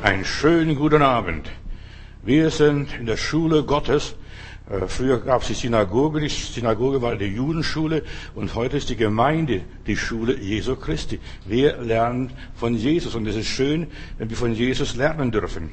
[0.00, 1.50] Einen schönen guten Abend.
[2.22, 4.14] Wir sind in der Schule Gottes.
[4.70, 8.04] Äh, Früher gab es die Synagoge, die Synagoge war die Judenschule
[8.36, 11.18] und heute ist die Gemeinde die Schule Jesu Christi.
[11.46, 13.88] Wir lernen von Jesus und es ist schön,
[14.18, 15.70] wenn wir von Jesus lernen dürfen.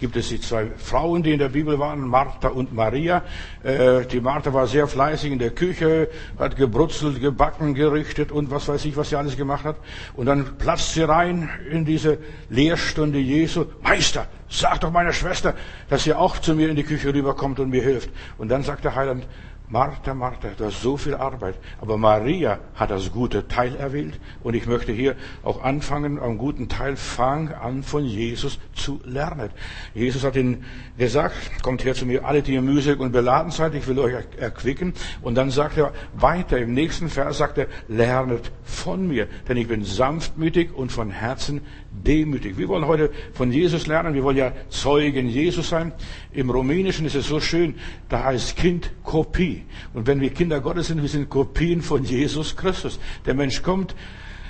[0.00, 3.22] Gibt es die zwei Frauen, die in der Bibel waren, Martha und Maria.
[3.62, 6.08] Äh, die Martha war sehr fleißig in der Küche,
[6.38, 9.76] hat gebrutzelt, gebacken, gerichtet und was weiß ich, was sie alles gemacht hat.
[10.14, 12.16] Und dann platzt sie rein in diese
[12.48, 13.66] Lehrstunde Jesu.
[13.82, 15.54] Meister, sag doch meiner Schwester,
[15.90, 18.08] dass sie auch zu mir in die Küche rüberkommt und mir hilft.
[18.38, 19.26] Und dann sagt der Heiland,
[19.70, 21.54] Martha, Martha, du hast so viel Arbeit.
[21.80, 24.18] Aber Maria hat das gute Teil erwählt.
[24.42, 29.50] Und ich möchte hier auch anfangen, am guten Teil, fang an von Jesus zu lernen.
[29.94, 30.64] Jesus hat ihnen
[30.98, 34.14] gesagt, kommt her zu mir, alle, die ihr mühselig und beladen seid, ich will euch
[34.38, 34.92] erquicken.
[35.22, 39.68] Und dann sagt er weiter, im nächsten Vers sagt er, lernet von mir, denn ich
[39.68, 42.56] bin sanftmütig und von Herzen demütig.
[42.56, 44.14] Wir wollen heute von Jesus lernen.
[44.14, 45.92] Wir wollen ja Zeugen Jesus sein.
[46.32, 47.74] Im Rumänischen ist es so schön,
[48.08, 49.64] da heißt Kind Kopie.
[49.92, 53.00] Und wenn wir Kinder Gottes sind, wir sind Kopien von Jesus Christus.
[53.26, 53.94] Der Mensch kommt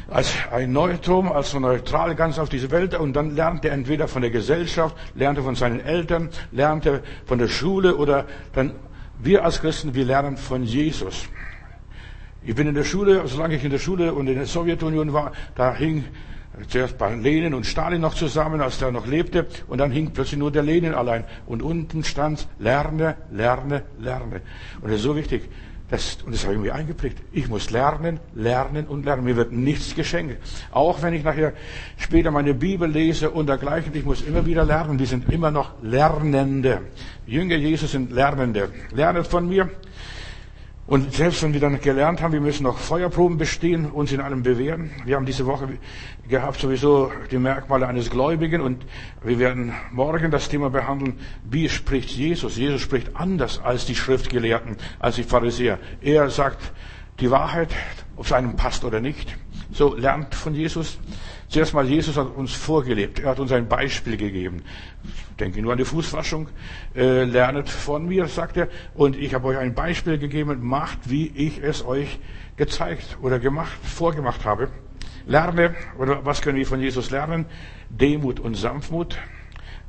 [0.08, 4.08] als ein Neutrum, als so neutral ganz auf diese Welt und dann lernt er entweder
[4.08, 8.72] von der Gesellschaft, lernt er von seinen Eltern, lernt er von der Schule oder dann
[9.22, 11.28] wir als Christen, wir lernen von Jesus.
[12.42, 15.32] Ich bin in der Schule, solange ich in der Schule und in der Sowjetunion war,
[15.54, 16.04] da hing
[16.68, 20.38] zuerst bei Lenin und Stalin noch zusammen, als der noch lebte, und dann hing plötzlich
[20.38, 21.24] nur der Lenin allein.
[21.46, 24.42] Und unten stand, lerne, lerne, lerne.
[24.80, 25.48] Und das ist so wichtig.
[25.90, 27.18] Das, und das habe ich mir eingeprägt.
[27.32, 29.24] Ich muss lernen, lernen und lernen.
[29.24, 30.38] Mir wird nichts geschenkt.
[30.70, 31.52] Auch wenn ich nachher
[31.96, 35.00] später meine Bibel lese und dergleichen, ich muss immer wieder lernen.
[35.00, 36.82] Wir sind immer noch Lernende.
[37.26, 38.68] Jünger Jesus sind Lernende.
[38.92, 39.68] Lernet von mir.
[40.90, 44.42] Und selbst wenn wir dann gelernt haben, wir müssen noch Feuerproben bestehen, uns in allem
[44.42, 44.90] bewähren.
[45.04, 45.78] Wir haben diese Woche
[46.28, 48.84] gehabt sowieso die Merkmale eines Gläubigen und
[49.22, 52.56] wir werden morgen das Thema behandeln, wie spricht Jesus.
[52.56, 55.78] Jesus spricht anders als die Schriftgelehrten, als die Pharisäer.
[56.00, 56.72] Er sagt
[57.20, 57.72] die Wahrheit,
[58.16, 59.36] ob es einem passt oder nicht.
[59.70, 60.98] So lernt von Jesus.
[61.50, 63.18] Zuerst mal, Jesus hat uns vorgelebt.
[63.18, 64.62] Er hat uns ein Beispiel gegeben.
[65.40, 66.48] Denke nur an die Fußwaschung.
[66.94, 68.68] Äh, lernet von mir, sagt er.
[68.94, 70.60] Und ich habe euch ein Beispiel gegeben.
[70.62, 72.20] Macht, wie ich es euch
[72.56, 74.68] gezeigt oder gemacht, vorgemacht habe.
[75.26, 77.46] Lerne, oder was können wir von Jesus lernen?
[77.88, 79.18] Demut und Sanftmut.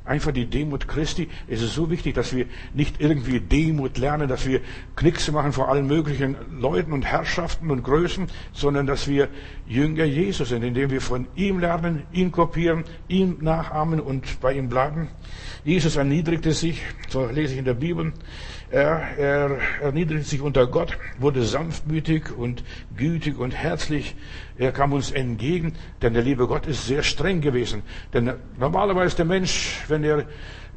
[0.04, 1.28] Einfach die Demut Christi.
[1.46, 4.60] Es ist so wichtig, dass wir nicht irgendwie Demut lernen, dass wir
[4.96, 9.28] Knickse machen vor allen möglichen Leuten und Herrschaften und Größen, sondern dass wir
[9.66, 14.68] Jünger Jesus sind, indem wir von ihm lernen, ihn kopieren, ihn nachahmen und bei ihm
[14.68, 15.08] bleiben.
[15.64, 18.12] Jesus erniedrigte sich, so lese ich in der Bibel,
[18.72, 22.64] er, er erniedrigte sich unter Gott, wurde sanftmütig und
[22.96, 24.16] gütig und herzlich.
[24.56, 27.82] Er kam uns entgegen, denn der liebe Gott ist sehr streng gewesen.
[28.14, 30.24] Denn normalerweise der Mensch, wenn er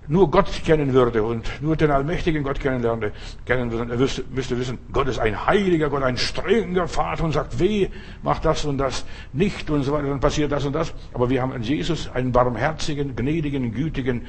[0.07, 3.13] nur Gott kennen würde und nur den allmächtigen Gott kennenlernte,
[3.45, 7.31] kennen würde, er müsste, müsste wissen, Gott ist ein heiliger Gott, ein strenger Vater und
[7.31, 7.87] sagt, weh,
[8.21, 10.93] mach das und das nicht und so weiter, dann passiert das und das.
[11.13, 14.27] Aber wir haben in Jesus einen barmherzigen, gnädigen, gütigen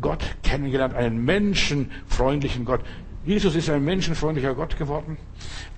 [0.00, 2.80] Gott kennengelernt, einen menschenfreundlichen Gott.
[3.24, 5.18] Jesus ist ein menschenfreundlicher Gott geworden,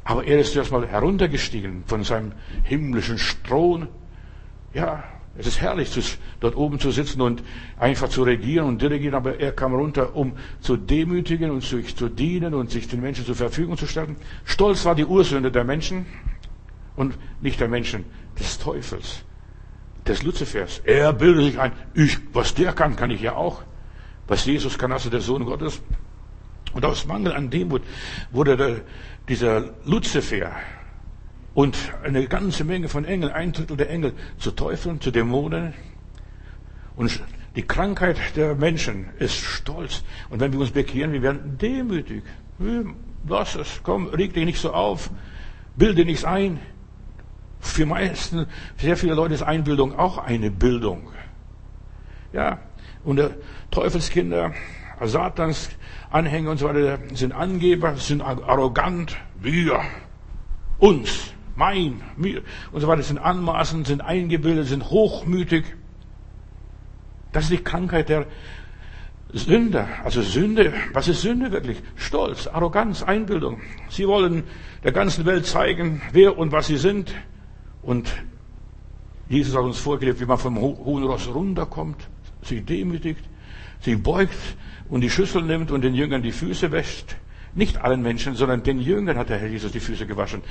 [0.04, 3.88] aber er ist erstmal heruntergestiegen von seinem himmlischen Thron.
[4.72, 5.04] Ja,
[5.36, 7.42] es ist herrlich, dort oben zu sitzen und
[7.78, 12.08] einfach zu regieren und dirigieren, aber er kam runter, um zu demütigen und sich zu
[12.08, 14.16] dienen und sich den Menschen zur Verfügung zu stellen.
[14.44, 16.06] Stolz war die Ursünde der Menschen
[16.96, 18.04] und nicht der Menschen,
[18.38, 19.24] des Teufels,
[20.06, 20.80] des Luzifers.
[20.84, 23.62] Er bildet sich ein, ich, was der kann, kann ich ja auch.
[24.26, 25.80] Was Jesus kann, also der Sohn Gottes.
[26.72, 27.82] Und aus Mangel an Demut
[28.30, 28.80] wurde der,
[29.28, 30.52] dieser Luzifer
[31.54, 35.74] und eine ganze Menge von Engeln, ein Drittel der Engel, zu Teufeln, zu Dämonen.
[36.96, 37.22] Und
[37.56, 40.02] die Krankheit der Menschen ist Stolz.
[40.30, 42.22] Und wenn wir uns bekehren, wir werden demütig.
[43.28, 45.10] Lass es, komm, reg dich nicht so auf,
[45.76, 46.60] bilde nichts ein.
[47.60, 48.46] Für meisten,
[48.78, 51.12] sehr viele Leute ist Einbildung auch eine Bildung.
[52.32, 52.58] Ja,
[53.04, 53.36] und der
[53.72, 54.52] Teufelskinder,
[55.00, 55.70] Satans
[56.10, 59.80] Anhänger und so weiter sind Angeber, sind arrogant, wir,
[60.78, 65.64] uns, mein, mir und so weiter, sind anmaßend, sind eingebildet, sind hochmütig.
[67.32, 68.26] Das ist die Krankheit der
[69.32, 69.88] Sünder.
[70.04, 71.82] Also Sünde, was ist Sünde wirklich?
[71.96, 73.62] Stolz, Arroganz, Einbildung.
[73.88, 74.44] Sie wollen
[74.84, 77.14] der ganzen Welt zeigen, wer und was sie sind.
[77.80, 78.12] Und
[79.30, 82.06] Jesus hat uns vorgelebt, wie man vom hohen Ross runterkommt
[82.42, 83.24] sich demütigt,
[83.82, 84.38] sich beugt
[84.88, 87.16] und die Schüssel nimmt und den Jüngern die Füße wäscht.
[87.54, 90.42] Nicht allen Menschen, sondern den Jüngern hat der Herr Jesus die Füße gewaschen.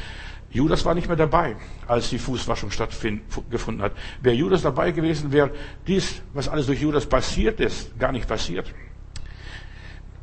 [0.51, 1.55] Judas war nicht mehr dabei,
[1.87, 3.93] als die Fußwaschung stattgefunden hat.
[4.21, 5.51] Wäre Judas dabei gewesen, wäre
[5.87, 8.71] dies, was alles durch Judas passiert ist, gar nicht passiert.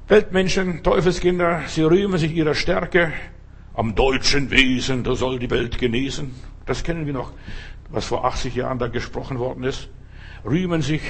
[0.07, 3.13] Weltmenschen, Teufelskinder, sie rühmen sich ihrer Stärke.
[3.75, 6.35] Am deutschen Wesen, da soll die Welt genesen.
[6.67, 7.33] Das kennen wir noch,
[7.91, 9.89] was vor 80 Jahren da gesprochen worden ist.
[10.45, 11.03] Rühmen sich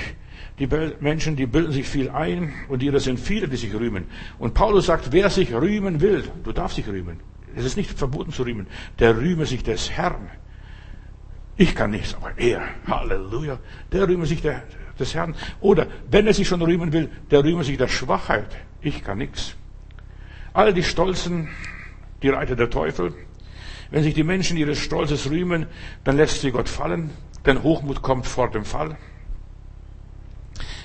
[0.59, 0.69] die
[1.01, 4.07] Menschen, die bilden sich viel ein und ihre sind viele, die sich rühmen.
[4.39, 7.21] Und Paulus sagt, wer sich rühmen will, du darfst dich rühmen.
[7.55, 8.67] Es ist nicht verboten zu rühmen.
[8.99, 10.31] Der rühme sich des Herrn.
[11.57, 13.59] Ich kann nichts, aber er, Halleluja,
[13.91, 14.63] der rühme sich der,
[14.99, 15.35] des Herrn.
[15.61, 18.57] Oder wenn er sich schon rühmen will, der rühme sich der Schwachheit.
[18.81, 19.57] Ich kann nichts.
[20.53, 21.49] All die Stolzen,
[22.23, 23.15] die Reiter der Teufel,
[23.91, 25.67] wenn sich die Menschen ihres Stolzes rühmen,
[26.05, 27.11] dann lässt sie Gott fallen,
[27.47, 28.97] denn Hochmut kommt vor dem Fall.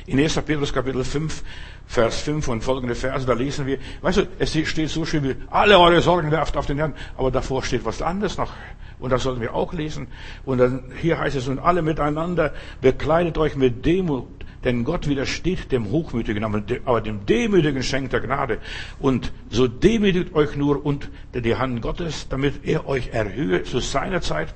[0.06, 0.42] In 1.
[0.42, 1.44] Petrus Kapitel 5,
[1.86, 5.36] Vers 5 und folgende Verse, da lesen wir, weißt du, es steht so schön wie,
[5.50, 8.52] alle eure Sorgen werft auf den Herrn, aber davor steht was anderes noch.
[9.00, 10.08] Und das sollten wir auch lesen.
[10.46, 14.28] Und dann, hier heißt es, und alle miteinander bekleidet euch mit Demut,
[14.66, 18.60] denn Gott widersteht dem Hochmütigen, aber dem Demütigen schenkt er Gnade.
[19.00, 24.22] Und so demütigt euch nur unter die Hand Gottes, damit er euch erhöhe zu seiner
[24.22, 24.54] Zeit.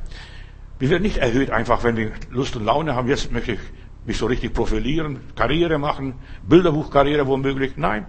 [0.79, 3.07] Wir werden nicht erhöht einfach, wenn wir Lust und Laune haben.
[3.07, 3.59] Jetzt möchte ich
[4.07, 6.15] mich so richtig profilieren, Karriere machen,
[6.47, 7.73] Bilderbuchkarriere womöglich.
[7.75, 8.07] Nein.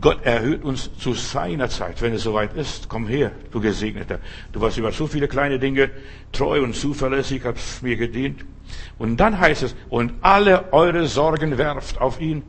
[0.00, 2.88] Gott erhöht uns zu seiner Zeit, wenn es soweit ist.
[2.88, 4.18] Komm her, du Gesegneter.
[4.52, 5.90] Du warst über so viele kleine Dinge
[6.32, 8.44] treu und zuverlässig, hast mir gedient.
[8.98, 12.42] Und dann heißt es, und alle eure Sorgen werft auf ihn.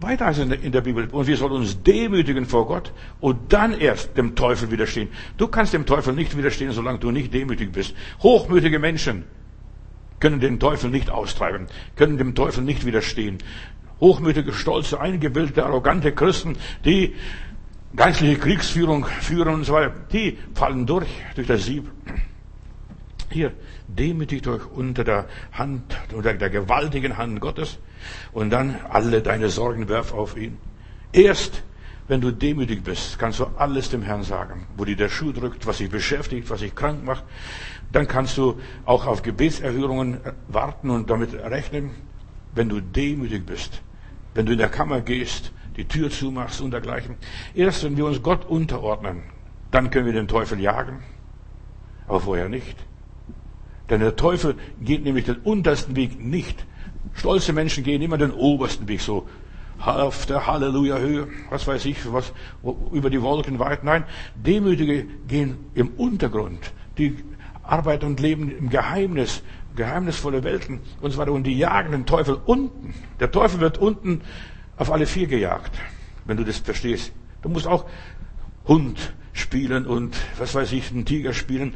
[0.00, 3.78] Weiter heißt es in der Bibel, und wir sollen uns demütigen vor Gott und dann
[3.78, 5.08] erst dem Teufel widerstehen.
[5.36, 7.94] Du kannst dem Teufel nicht widerstehen, solange du nicht demütig bist.
[8.20, 9.24] Hochmütige Menschen
[10.22, 11.66] können den Teufel nicht austreiben,
[11.96, 13.38] können dem Teufel nicht widerstehen.
[13.98, 17.16] Hochmütige, stolze, eingebildete, arrogante Christen, die
[17.96, 21.90] geistliche Kriegsführung führen und so weiter, die fallen durch, durch das Sieb.
[23.30, 23.52] Hier,
[23.88, 27.80] demütigt euch unter der Hand, unter der gewaltigen Hand Gottes
[28.32, 30.56] und dann alle deine Sorgen werf auf ihn.
[31.12, 31.64] Erst
[32.12, 35.66] wenn du demütig bist, kannst du alles dem Herrn sagen, wo dir der Schuh drückt,
[35.66, 37.24] was dich beschäftigt, was dich krank macht.
[37.90, 41.92] Dann kannst du auch auf Gebetserhörungen warten und damit rechnen,
[42.54, 43.80] wenn du demütig bist.
[44.34, 47.16] Wenn du in der Kammer gehst, die Tür zumachst und dergleichen.
[47.54, 49.22] Erst wenn wir uns Gott unterordnen,
[49.70, 51.02] dann können wir den Teufel jagen.
[52.06, 52.76] Aber vorher nicht.
[53.88, 56.66] Denn der Teufel geht nämlich den untersten Weg nicht.
[57.14, 59.26] Stolze Menschen gehen immer den obersten Weg, so
[59.84, 62.32] auf der Halleluja-Höhe, was weiß ich, was,
[62.92, 63.84] über die Wolken weit.
[63.84, 66.72] Nein, Demütige gehen im Untergrund.
[66.98, 67.16] Die
[67.62, 69.42] arbeiten und leben im Geheimnis,
[69.76, 71.32] geheimnisvolle Welten und weiter.
[71.32, 72.94] Und die jagen den Teufel unten.
[73.20, 74.22] Der Teufel wird unten
[74.76, 75.72] auf alle vier gejagt,
[76.24, 77.12] wenn du das verstehst.
[77.42, 77.86] Du musst auch
[78.66, 81.74] Hund spielen und was weiß ich, einen Tiger spielen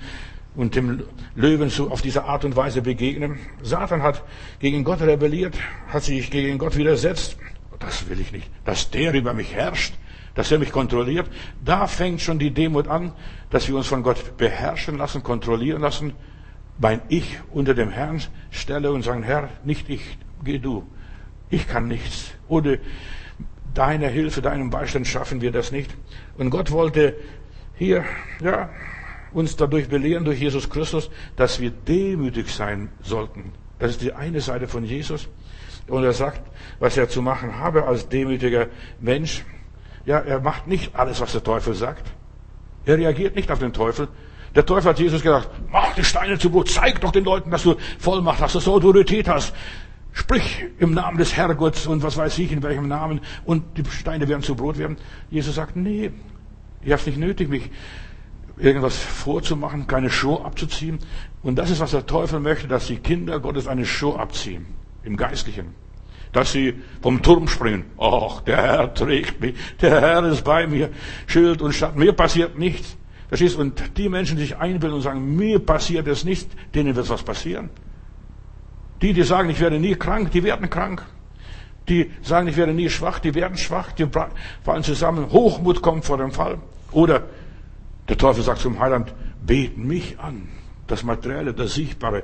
[0.54, 1.02] und dem
[1.34, 3.38] Löwen so auf diese Art und Weise begegnen.
[3.62, 4.22] Satan hat
[4.58, 5.56] gegen Gott rebelliert,
[5.88, 7.36] hat sich gegen Gott widersetzt
[7.78, 8.50] das will ich nicht.
[8.64, 9.94] Dass der über mich herrscht,
[10.34, 11.28] dass er mich kontrolliert,
[11.64, 13.12] da fängt schon die Demut an,
[13.50, 16.12] dass wir uns von Gott beherrschen lassen, kontrollieren lassen,
[16.78, 20.86] mein Ich unter dem Herrn stelle und sagen, Herr, nicht ich, geh du.
[21.48, 22.32] Ich kann nichts.
[22.48, 22.80] Ohne
[23.72, 25.94] deine Hilfe, deinem Beistand schaffen wir das nicht.
[26.36, 27.14] Und Gott wollte
[27.76, 28.04] hier,
[28.42, 28.70] ja,
[29.32, 33.52] uns dadurch belehren, durch Jesus Christus, dass wir demütig sein sollten.
[33.78, 35.28] Das ist die eine Seite von Jesus.
[35.88, 36.42] Und er sagt,
[36.78, 38.66] was er zu machen habe als demütiger
[39.00, 39.44] Mensch.
[40.04, 42.12] Ja, er macht nicht alles, was der Teufel sagt.
[42.84, 44.08] Er reagiert nicht auf den Teufel.
[44.54, 47.64] Der Teufel hat Jesus gesagt, mach die Steine zu Brot, zeig doch den Leuten, dass
[47.64, 49.54] du Vollmacht hast, dass du Autorität hast.
[50.12, 54.26] Sprich im Namen des Herrgotts und was weiß ich, in welchem Namen, und die Steine
[54.28, 54.96] werden zu Brot werden.
[55.30, 56.10] Jesus sagt, nee,
[56.82, 57.70] ihr habt nicht nötig, mich
[58.56, 61.00] irgendwas vorzumachen, keine Show abzuziehen.
[61.42, 64.66] Und das ist, was der Teufel möchte, dass die Kinder Gottes eine Show abziehen
[65.06, 65.74] im Geistlichen.
[66.32, 67.84] Dass sie vom Turm springen.
[67.98, 70.90] Ach, der Herr trägt mich, der Herr ist bei mir,
[71.26, 71.98] Schild und Schatten.
[71.98, 72.96] Mir passiert nichts.
[73.28, 73.56] Verstehst?
[73.56, 77.22] Und die Menschen, die sich einbilden und sagen, mir passiert es nicht, denen wird was
[77.22, 77.70] passieren.
[79.02, 81.04] Die, die sagen, ich werde nie krank, die werden krank.
[81.88, 84.06] Die sagen, ich werde nie schwach, die werden schwach, die
[84.62, 85.30] fallen zusammen.
[85.30, 86.58] Hochmut kommt vor dem Fall.
[86.92, 87.24] Oder
[88.08, 89.12] der Teufel sagt zum Heiland,
[89.44, 90.48] bet mich an.
[90.86, 92.22] Das Materielle, das Sichtbare,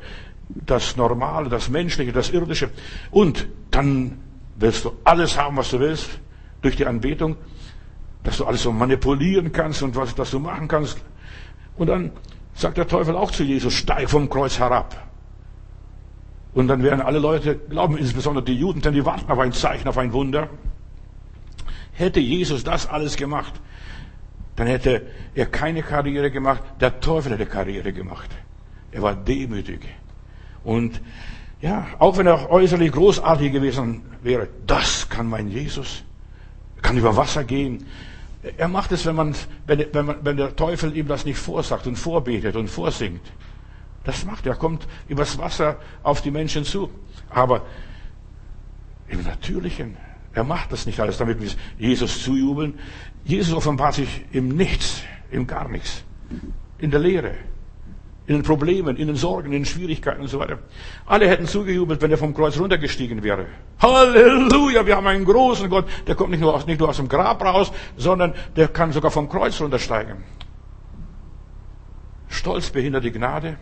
[0.55, 2.71] das Normale, das Menschliche, das Irdische.
[3.11, 4.19] Und dann
[4.57, 6.21] willst du alles haben, was du willst,
[6.61, 7.37] durch die Anbetung,
[8.23, 11.03] dass du alles so manipulieren kannst und was, dass du machen kannst.
[11.77, 12.13] Und dann
[12.55, 15.09] sagt der Teufel auch zu Jesus, steig vom Kreuz herab.
[16.55, 19.89] Und dann werden alle Leute glauben, insbesondere die Juden, denn die warten auf ein Zeichen,
[19.89, 20.51] auf ein Wunder.
[21.93, 23.55] Hätte Jesus das alles gemacht,
[24.57, 28.31] dann hätte er keine Karriere gemacht, der Teufel hätte Karriere gemacht.
[28.93, 29.89] Er war demütig.
[30.65, 31.01] Und
[31.61, 36.03] ja, auch wenn er äußerlich großartig gewesen wäre, das kann mein Jesus.
[36.77, 37.87] Er kann über Wasser gehen.
[38.57, 39.35] Er macht es, wenn, man,
[39.67, 43.23] wenn, wenn, man, wenn der Teufel ihm das nicht vorsagt und vorbetet und vorsingt.
[44.03, 44.53] Das macht er.
[44.53, 46.91] Er kommt übers Wasser auf die Menschen zu.
[47.31, 47.63] Aber
[49.07, 49.97] im Natürlichen,
[50.33, 52.79] er macht das nicht alles, damit wir Jesus zujubeln.
[53.25, 56.03] Jesus offenbart sich im Nichts, im Gar nichts,
[56.79, 57.35] in der Lehre
[58.33, 60.59] in den Problemen, in den Sorgen, in den Schwierigkeiten und so weiter.
[61.07, 63.47] Alle hätten zugejubelt, wenn er vom Kreuz runtergestiegen wäre.
[63.81, 67.09] Halleluja, wir haben einen großen Gott, der kommt nicht nur aus, nicht nur aus dem
[67.09, 70.25] Grab raus, sondern der kann sogar vom Kreuz runtersteigen.
[72.29, 73.59] Stolz behindert die Gnade.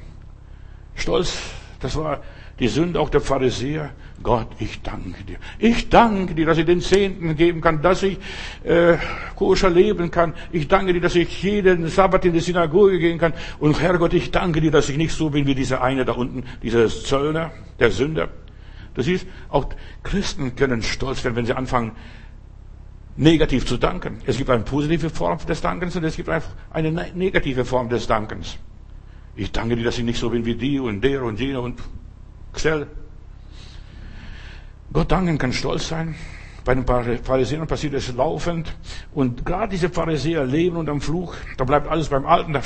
[0.95, 1.37] Stolz,
[1.81, 2.21] das war
[2.61, 3.91] die Sünde auch der Pharisäer.
[4.23, 5.39] Gott, ich danke dir.
[5.59, 8.19] Ich danke dir, dass ich den Zehnten geben kann, dass ich
[8.65, 8.99] äh,
[9.35, 10.35] koscher leben kann.
[10.53, 13.33] Ich danke dir, dass ich jeden Sabbat in die Synagoge gehen kann.
[13.59, 16.45] Und Herrgott, ich danke dir, dass ich nicht so bin wie dieser eine da unten,
[16.63, 18.29] dieser Zöllner, der Sünder.
[18.93, 19.71] Du siehst, auch
[20.03, 21.93] Christen können stolz werden, wenn sie anfangen,
[23.17, 24.19] negativ zu danken.
[24.27, 26.29] Es gibt eine positive Form des Dankens und es gibt
[26.71, 28.59] eine negative Form des Dankens.
[29.35, 31.81] Ich danke dir, dass ich nicht so bin wie die und der und jener und
[32.53, 32.87] Xell.
[34.93, 36.15] Gott danken kann stolz sein.
[36.65, 38.75] Bei den Pharisäern passiert es laufend.
[39.15, 41.35] Und gerade diese Pharisäer leben unter dem Fluch.
[41.57, 42.53] Da bleibt alles beim Alten.
[42.53, 42.63] Der,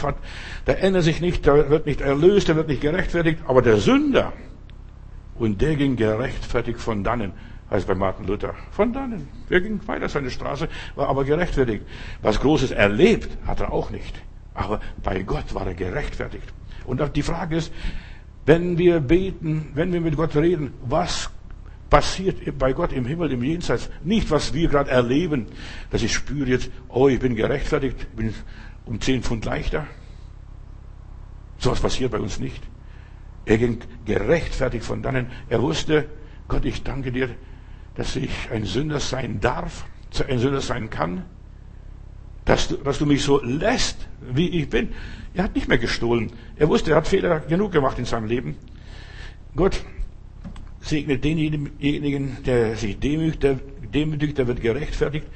[0.66, 3.40] der ändert sich nicht, der wird nicht erlöst, der wird nicht gerechtfertigt.
[3.46, 4.32] Aber der Sünder,
[5.38, 7.32] und der ging gerechtfertigt von dannen,
[7.70, 8.54] heißt bei Martin Luther.
[8.70, 9.28] Von dannen.
[9.50, 11.84] Er ging weiter seine Straße, war aber gerechtfertigt.
[12.22, 14.14] Was Großes erlebt hat er auch nicht.
[14.54, 16.52] Aber bei Gott war er gerechtfertigt.
[16.86, 17.72] Und die Frage ist,
[18.46, 21.30] wenn wir beten, wenn wir mit Gott reden, was
[21.94, 23.88] passiert bei Gott im Himmel, im Jenseits?
[24.02, 25.46] Nicht, was wir gerade erleben,
[25.90, 28.34] dass ich spüre jetzt, oh, ich bin gerechtfertigt, bin
[28.84, 29.86] um zehn Pfund leichter.
[31.58, 32.64] So was passiert bei uns nicht.
[33.44, 35.28] Er ging gerechtfertigt von dannen.
[35.48, 36.08] Er wusste,
[36.48, 37.30] Gott, ich danke dir,
[37.94, 39.84] dass ich ein Sünder sein darf,
[40.28, 41.22] ein Sünder sein kann
[42.44, 44.90] dass du, dass du mich so lässt, wie ich bin.
[45.32, 46.30] Er hat nicht mehr gestohlen.
[46.56, 48.56] Er wusste, er hat Fehler genug gemacht in seinem Leben.
[49.56, 49.82] Gott
[50.84, 55.26] segnet denjenigen, der sich demütigt, der, wird gerechtfertigt.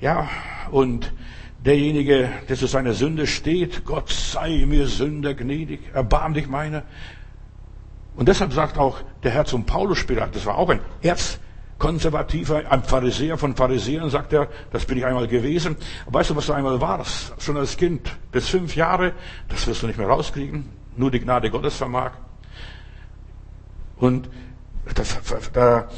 [0.00, 0.28] Ja,
[0.70, 1.12] und
[1.64, 6.84] derjenige, der zu seiner Sünde steht, Gott sei mir Sünder gnädig, erbarm dich meiner.
[8.14, 11.40] Und deshalb sagt auch der Herr zum Paulus später, das war auch ein Erz,
[11.78, 15.76] konservativer, ein Pharisäer von Pharisäern, sagt er, das bin ich einmal gewesen.
[16.06, 17.34] weißt du, was du einmal warst?
[17.42, 19.14] Schon als Kind, bis fünf Jahre,
[19.48, 20.68] das wirst du nicht mehr rauskriegen.
[20.96, 22.12] Nur die Gnade Gottes vermag.
[23.96, 24.28] Und
[24.94, 25.16] das,
[25.52, 25.88] da,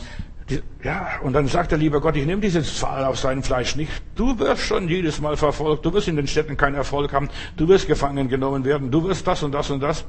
[0.51, 3.77] die, ja, und dann sagt der liebe Gott, ich nehme diese Zahl auf sein Fleisch
[3.77, 3.91] nicht.
[4.15, 5.87] Du wirst schon jedes Mal verfolgt.
[5.87, 7.31] Du wirst in den Städten keinen Erfolg haben.
[7.57, 8.91] Du wirst gefangen genommen werden.
[8.91, 10.05] Du wirst das und das und das.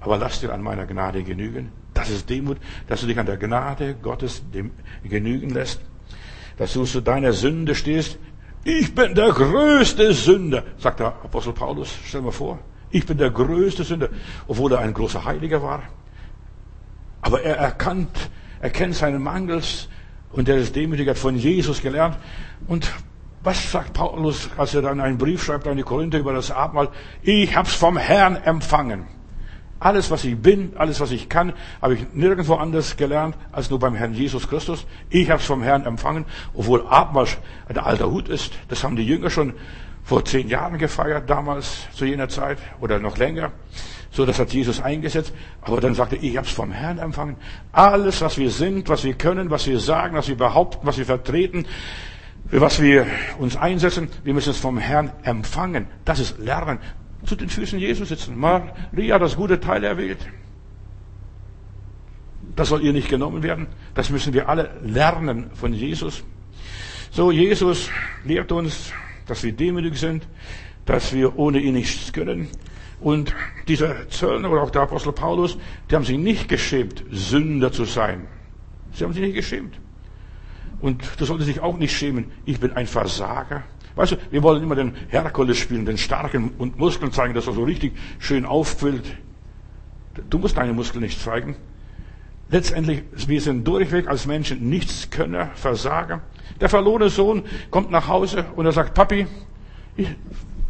[0.00, 1.72] Aber lass dir an meiner Gnade genügen.
[1.92, 2.58] Das ist Demut,
[2.88, 4.42] dass du dich an der Gnade Gottes
[5.02, 5.80] genügen lässt.
[6.56, 8.18] Dass du zu deiner Sünde stehst.
[8.64, 11.92] Ich bin der größte Sünder, sagt der Apostel Paulus.
[12.04, 12.60] Stell dir mal vor.
[12.90, 14.08] Ich bin der größte Sünder,
[14.46, 15.82] obwohl er ein großer Heiliger war.
[17.22, 19.88] Aber er erkannt, erkennt seinen Mangels
[20.32, 22.18] und er ist demütig, hat von Jesus gelernt.
[22.66, 22.92] Und
[23.42, 26.88] was sagt Paulus, als er dann einen Brief schreibt an die Korinther über das Abendmahl?
[27.22, 29.06] Ich hab's vom Herrn empfangen.
[29.80, 33.80] Alles, was ich bin, alles, was ich kann, habe ich nirgendwo anders gelernt als nur
[33.80, 34.86] beim Herrn Jesus Christus.
[35.10, 36.24] Ich habe es vom Herrn empfangen,
[36.54, 37.36] obwohl Abmarsch
[37.68, 38.52] ein alter Hut ist.
[38.68, 39.54] Das haben die Jünger schon
[40.04, 43.52] vor zehn Jahren gefeiert, damals zu jener Zeit oder noch länger.
[44.10, 45.32] So, das hat Jesus eingesetzt.
[45.62, 47.36] Aber dann sagte er, ich habe es vom Herrn empfangen.
[47.72, 51.06] Alles, was wir sind, was wir können, was wir sagen, was wir behaupten, was wir
[51.06, 51.66] vertreten,
[52.50, 53.06] was wir
[53.38, 55.86] uns einsetzen, wir müssen es vom Herrn empfangen.
[56.04, 56.78] Das ist Lernen
[57.24, 58.38] zu den Füßen Jesus sitzen.
[58.38, 60.18] Maria das gute Teil erwählt.
[62.54, 63.66] Das soll ihr nicht genommen werden.
[63.94, 66.22] Das müssen wir alle lernen von Jesus.
[67.10, 67.88] So, Jesus
[68.24, 68.92] lehrt uns,
[69.32, 70.28] dass wir demütig sind,
[70.84, 72.48] dass wir ohne ihn nichts können.
[73.00, 73.34] Und
[73.66, 75.56] dieser Zöllner oder auch der Apostel Paulus,
[75.90, 78.26] die haben sich nicht geschämt, Sünder zu sein.
[78.92, 79.80] Sie haben sich nicht geschämt.
[80.82, 82.26] Und du solltest dich auch nicht schämen.
[82.44, 83.62] Ich bin ein Versager.
[83.94, 87.54] Weißt du, wir wollen immer den Herkules spielen, den starken und Muskeln zeigen, dass er
[87.54, 89.16] so richtig schön aufquillt.
[90.28, 91.56] Du musst deine Muskeln nicht zeigen.
[92.50, 96.20] Letztendlich, wir sind durchweg als Menschen Nichtskönner, Versager.
[96.60, 99.26] Der verlorene Sohn kommt nach Hause und er sagt, Papi,
[99.96, 100.08] ich,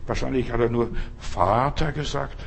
[0.06, 2.44] wahrscheinlich hat er nur Vater gesagt.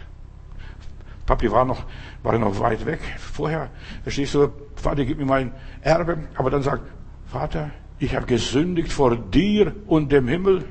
[1.25, 1.83] Papi war noch,
[2.23, 2.99] war noch weit weg.
[3.17, 3.69] Vorher,
[4.03, 5.51] verstehst du, Vater, gib mir mein
[5.81, 6.17] Erbe.
[6.35, 6.83] Aber dann sagt,
[7.27, 10.65] Vater, Ich habe gesündigt vor dir und dem Himmel.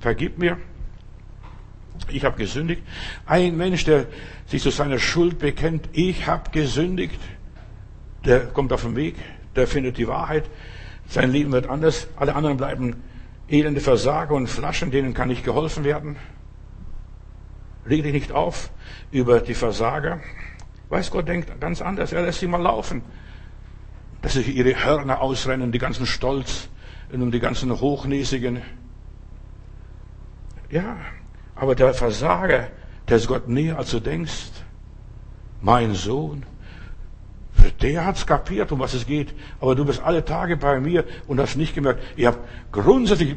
[0.00, 0.56] Vergib mir.
[2.08, 2.82] Ich habe gesündigt.
[3.26, 4.06] Ein Mensch, der
[4.46, 7.20] sich zu seiner Schuld bekennt, ich habe gesündigt,
[8.24, 9.16] der kommt auf den Weg,
[9.54, 10.44] der findet die Wahrheit,
[11.06, 13.02] sein Leben wird anders, alle anderen bleiben
[13.48, 16.16] elende Versager und Flaschen, denen kann nicht geholfen werden.
[17.86, 18.70] Reg dich nicht auf
[19.10, 20.20] über die Versager.
[20.88, 23.02] Weiß Gott denkt ganz anders, er lässt sie mal laufen.
[24.22, 26.68] Dass sie ihre Hörner ausrennen, die ganzen Stolz
[27.12, 28.62] und die ganzen Hochnäsigen.
[30.70, 30.96] Ja,
[31.54, 32.68] aber der Versager,
[33.08, 34.50] der ist Gott näher, als du denkst.
[35.60, 36.44] Mein Sohn,
[37.70, 39.34] der hat's kapiert, um was es geht.
[39.60, 42.02] Aber du bist alle Tage bei mir und hast nicht gemerkt.
[42.16, 42.38] Ich habe
[42.72, 43.36] grundsätzlich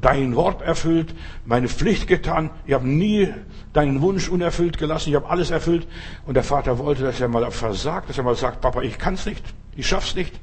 [0.00, 1.14] dein Wort erfüllt,
[1.46, 2.50] meine Pflicht getan.
[2.66, 3.32] Ich habe nie
[3.72, 5.10] deinen Wunsch unerfüllt gelassen.
[5.10, 5.86] Ich habe alles erfüllt.
[6.26, 9.24] Und der Vater wollte, dass er mal versagt, dass er mal sagt, Papa, ich kann's
[9.24, 9.42] nicht.
[9.76, 10.38] Ich schaff's nicht.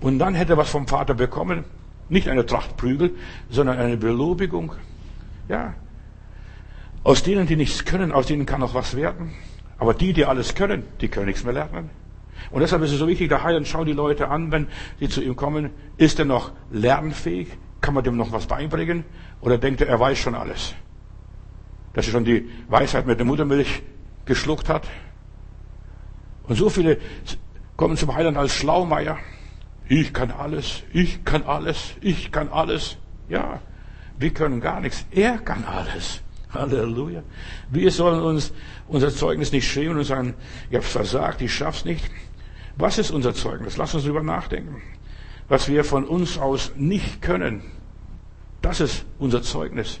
[0.00, 1.64] Und dann hätte er was vom Vater bekommen.
[2.08, 3.14] Nicht eine Tracht Prügel,
[3.50, 4.72] sondern eine Belobigung.
[5.48, 5.74] Ja.
[7.02, 9.32] Aus denen, die nichts können, aus denen kann auch was werden.
[9.80, 11.88] Aber die, die alles können, die können nichts mehr lernen.
[12.50, 14.68] Und deshalb ist es so wichtig, der Heiland schaut die Leute an, wenn
[14.98, 15.70] sie zu ihm kommen.
[15.96, 17.48] Ist er noch lernfähig?
[17.80, 19.04] Kann man dem noch was beibringen?
[19.40, 20.74] Oder denkt er, er weiß schon alles?
[21.94, 23.82] Dass er schon die Weisheit mit der Muttermilch
[24.26, 24.86] geschluckt hat?
[26.46, 26.98] Und so viele
[27.76, 29.18] kommen zum Heiland als Schlaumeier.
[29.88, 32.98] Ich kann alles, ich kann alles, ich kann alles.
[33.30, 33.60] Ja,
[34.18, 35.06] wir können gar nichts.
[35.10, 36.22] Er kann alles.
[36.52, 37.22] Halleluja.
[37.70, 38.52] Wir sollen uns
[38.88, 40.34] unser Zeugnis nicht schämen und sagen,
[40.68, 42.10] ich habe versagt, ich schaff's nicht.
[42.76, 43.76] Was ist unser Zeugnis?
[43.76, 44.82] Lass uns darüber nachdenken.
[45.48, 47.62] Was wir von uns aus nicht können,
[48.62, 50.00] das ist unser Zeugnis.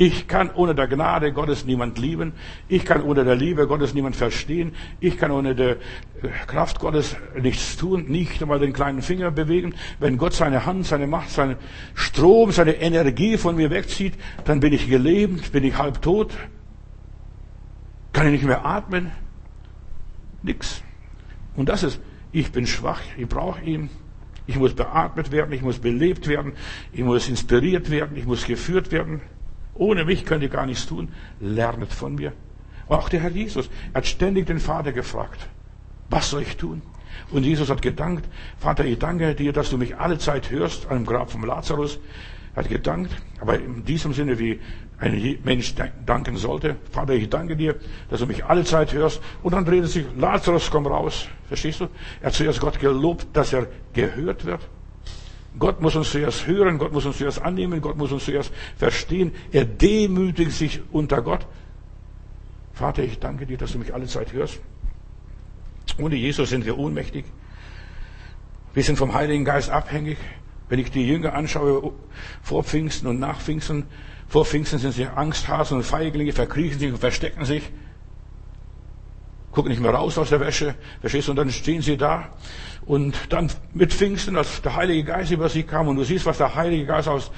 [0.00, 2.32] Ich kann ohne der Gnade Gottes niemand lieben.
[2.68, 4.72] Ich kann ohne der Liebe Gottes niemand verstehen.
[5.00, 5.78] Ich kann ohne der
[6.46, 9.74] Kraft Gottes nichts tun, nicht einmal den kleinen Finger bewegen.
[9.98, 11.56] Wenn Gott seine Hand, seine Macht, seinen
[11.94, 14.14] Strom, seine Energie von mir wegzieht,
[14.44, 16.32] dann bin ich gelähmt, bin ich halb tot.
[18.12, 19.10] Kann ich nicht mehr atmen?
[20.44, 20.80] Nix.
[21.56, 23.90] Und das ist, ich bin schwach, ich brauche ihn.
[24.46, 26.52] Ich muss beatmet werden, ich muss belebt werden,
[26.92, 29.22] ich muss inspiriert werden, ich muss geführt werden.
[29.78, 31.08] Ohne mich könnt ihr gar nichts tun.
[31.40, 32.32] Lernet von mir.
[32.88, 35.48] Auch der Herr Jesus hat ständig den Vater gefragt,
[36.10, 36.82] was soll ich tun?
[37.30, 40.98] Und Jesus hat gedankt, Vater, ich danke dir, dass du mich alle Zeit hörst an
[40.98, 41.98] dem Grab vom Lazarus.
[42.54, 44.60] Er hat gedankt, aber in diesem Sinne, wie
[44.98, 45.74] ein Mensch
[46.06, 46.76] danken sollte.
[46.90, 47.76] Vater, ich danke dir,
[48.10, 49.20] dass du mich alle Zeit hörst.
[49.42, 51.28] Und dann redet sich, Lazarus, komm raus.
[51.46, 51.88] Verstehst du?
[52.20, 54.68] Er hat zuerst Gott gelobt, dass er gehört wird.
[55.56, 59.32] Gott muss uns zuerst hören, Gott muss uns zuerst annehmen, Gott muss uns zuerst verstehen.
[59.50, 61.46] Er demütigt sich unter Gott.
[62.72, 64.60] Vater, ich danke dir, dass du mich alle Zeit hörst.
[65.98, 67.24] Ohne Jesus sind wir ohnmächtig.
[68.74, 70.18] Wir sind vom Heiligen Geist abhängig.
[70.68, 71.92] Wenn ich die Jünger anschaue,
[72.42, 73.86] vor Pfingsten und nach Pfingsten,
[74.28, 77.70] vor Pfingsten sind sie Angsthasen und Feiglinge, verkriechen sich und verstecken sich,
[79.50, 82.28] gucken nicht mehr raus aus der Wäsche, verstehst du, und dann stehen sie da
[82.88, 86.38] und dann mit Pfingsten, als der Heilige Geist über sie kam und du siehst, was
[86.38, 87.30] der Heilige Geist aus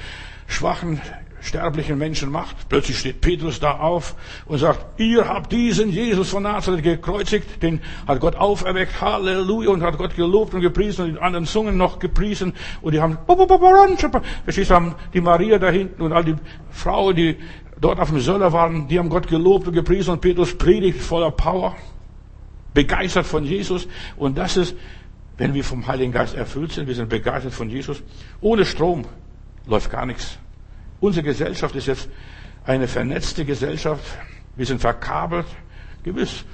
[0.47, 1.01] schwachen,
[1.41, 2.69] sterblichen Menschen macht.
[2.69, 4.15] Plötzlich steht Petrus da auf
[4.47, 9.83] und sagt, ihr habt diesen Jesus von Nazareth gekreuzigt, den hat Gott auferweckt, Halleluja, und
[9.83, 12.53] hat Gott gelobt und gepriesen und die anderen Zungen noch gepriesen.
[12.81, 13.19] Und die haben,
[14.45, 16.37] verstehst du, haben die Maria da hinten und all die
[16.71, 17.37] Frauen, die
[17.81, 20.13] dort auf dem Söller waren, die haben Gott gelobt und gepriesen.
[20.13, 21.75] Und Petrus predigt voller Power,
[22.73, 23.89] begeistert von Jesus.
[24.17, 24.77] Und das ist
[25.41, 28.03] wenn wir vom Heiligen Geist erfüllt sind, wir sind begeistert von Jesus.
[28.43, 29.07] Ohne Strom
[29.67, 30.39] läuft gar nichts.
[31.01, 32.11] Unsere Gesellschaft ist jetzt
[32.67, 34.05] eine vernetzte Gesellschaft.
[34.55, 35.47] Wir sind verkabelt.
[36.03, 36.45] Gewiss,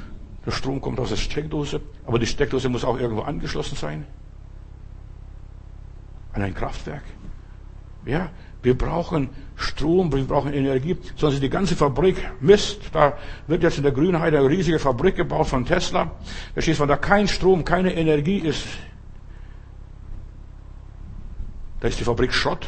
[0.46, 4.06] der Strom kommt aus der Steckdose, aber die Steckdose muss auch irgendwo angeschlossen sein.
[6.32, 7.02] An ein Kraftwerk.
[8.04, 8.30] Ja,
[8.66, 12.80] wir brauchen Strom, wir brauchen Energie, sonst ist die ganze Fabrik Mist.
[12.92, 16.10] Da wird jetzt in der Grünheide eine riesige Fabrik gebaut von Tesla.
[16.52, 18.66] Verstehst du, wenn da kein Strom, keine Energie ist,
[21.78, 22.66] da ist die Fabrik Schrott.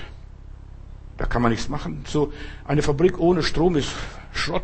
[1.17, 2.05] Da kann man nichts machen.
[2.07, 2.33] So
[2.65, 3.91] eine Fabrik ohne Strom ist
[4.33, 4.63] Schrott,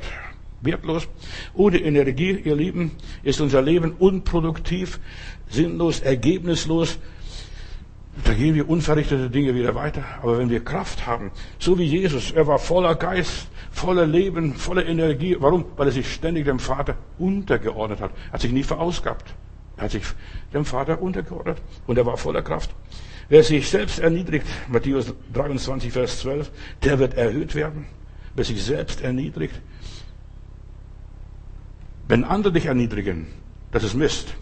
[0.61, 1.09] wertlos.
[1.53, 2.93] Ohne Energie, ihr Lieben,
[3.25, 5.01] ist unser Leben unproduktiv,
[5.51, 7.01] sinnlos, ergebnislos.
[8.23, 10.05] Da gehen wir unverrichtete Dinge wieder weiter.
[10.23, 14.87] Aber wenn wir Kraft haben, so wie Jesus, er war voller Geist, voller Leben, voller
[14.87, 15.37] Energie.
[15.41, 15.65] Warum?
[15.77, 18.13] Weil er sich ständig dem Vater untergeordnet hat.
[18.29, 19.35] Er hat sich nie verausgabt.
[19.77, 20.05] Er hat sich
[20.53, 22.71] dem Vater untergeordnet und er war voller Kraft.
[23.29, 26.51] Wer sich selbst erniedrigt, Matthäus 23, Vers 12,
[26.85, 27.87] der wird erhöht werden.
[28.37, 29.61] Wer sich selbst erniedrigt.
[32.07, 33.27] Wenn andere dich erniedrigen,
[33.73, 34.35] das ist Mist.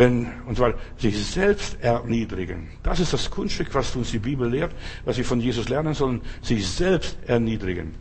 [0.00, 2.68] Wenn, und zwar sich selbst erniedrigen.
[2.82, 4.72] Das ist das Kunststück, was uns die Bibel lehrt,
[5.04, 7.94] was wir von Jesus lernen sollen, sich selbst erniedrigen.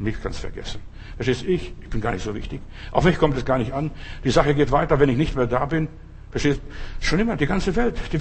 [0.00, 0.80] Mich ganz vergessen.
[1.14, 2.60] Verstehst du, ich, ich bin gar nicht so wichtig.
[2.90, 3.92] Auf mich kommt es gar nicht an.
[4.24, 5.86] Die Sache geht weiter, wenn ich nicht mehr da bin.
[6.32, 6.60] Verstehst?
[6.98, 7.94] Schon immer, die ganze Welt.
[8.12, 8.18] Die,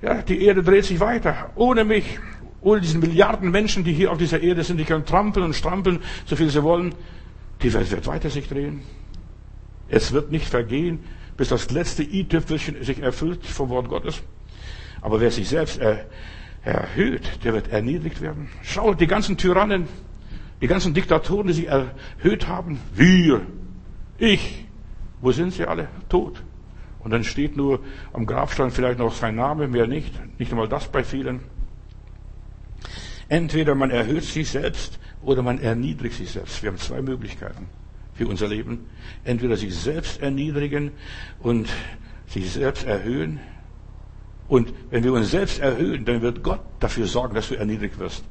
[0.00, 1.50] ja, die Erde dreht sich weiter.
[1.56, 2.20] Ohne mich,
[2.60, 5.98] ohne diesen Milliarden Menschen, die hier auf dieser Erde sind, die können trampeln und strampeln,
[6.26, 6.94] so viel sie wollen.
[7.60, 8.82] Die Welt wird weiter sich drehen.
[9.88, 11.00] Es wird nicht vergehen,
[11.40, 14.22] bis das letzte i-Tüpfelchen sich erfüllt vom Wort Gottes.
[15.00, 16.04] Aber wer sich selbst er,
[16.62, 18.50] erhöht, der wird erniedrigt werden.
[18.62, 19.88] Schau, die ganzen Tyrannen,
[20.60, 23.40] die ganzen Diktatoren, die sich erhöht haben, wir,
[24.18, 24.66] ich,
[25.22, 25.88] wo sind sie alle?
[26.10, 26.42] Tot.
[26.98, 27.80] Und dann steht nur
[28.12, 30.12] am Grabstein vielleicht noch sein Name, mehr nicht.
[30.38, 31.40] Nicht einmal das bei vielen.
[33.30, 36.62] Entweder man erhöht sich selbst oder man erniedrigt sich selbst.
[36.62, 37.66] Wir haben zwei Möglichkeiten
[38.20, 38.86] für unser Leben.
[39.24, 40.90] Entweder sich selbst erniedrigen
[41.38, 41.70] und
[42.26, 43.40] sich selbst erhöhen.
[44.46, 48.22] Und wenn wir uns selbst erhöhen, dann wird Gott dafür sorgen, dass du erniedrigt wirst.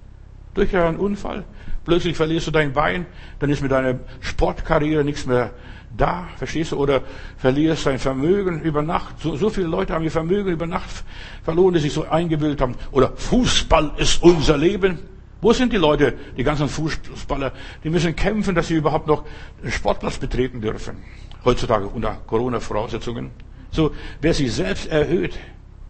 [0.54, 1.43] Durch einen Unfall.
[1.86, 3.08] Plötzlich verlierst du dein Bein,
[3.39, 5.54] dann ist mit deiner Sportkarriere nichts mehr
[5.97, 6.78] da, verstehst du?
[6.78, 7.02] Oder
[7.38, 9.19] verlierst dein Vermögen über Nacht.
[9.19, 11.04] So, so viele Leute haben ihr Vermögen über Nacht
[11.41, 12.75] verloren, die sich so eingebildet haben.
[12.91, 14.99] Oder Fußball ist unser Leben.
[15.41, 17.54] Wo sind die Leute, die ganzen Fußballer?
[17.84, 19.23] Die müssen kämpfen, dass sie überhaupt noch
[19.63, 20.97] den Sportplatz betreten dürfen.
[21.45, 23.32] Heutzutage unter Corona-Voraussetzungen.
[23.71, 25.39] So, wer sich selbst erhöht,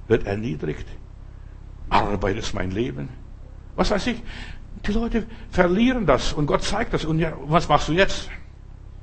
[0.08, 0.86] wird erniedrigt.
[1.90, 3.10] Arbeit ist mein Leben.
[3.76, 4.22] Was weiß ich?
[4.86, 7.06] Die Leute verlieren das und Gott zeigt das.
[7.06, 8.30] Und ja, was machst du jetzt?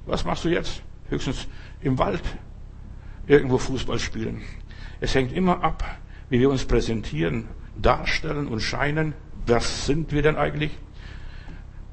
[0.06, 0.82] Was machst du jetzt?
[1.08, 1.48] Höchstens
[1.80, 2.22] im Wald
[3.26, 4.42] irgendwo Fußball spielen.
[5.00, 5.84] Es hängt immer ab,
[6.28, 7.48] wie wir uns präsentieren,
[7.80, 9.14] darstellen und scheinen.
[9.46, 10.72] Was sind wir denn eigentlich?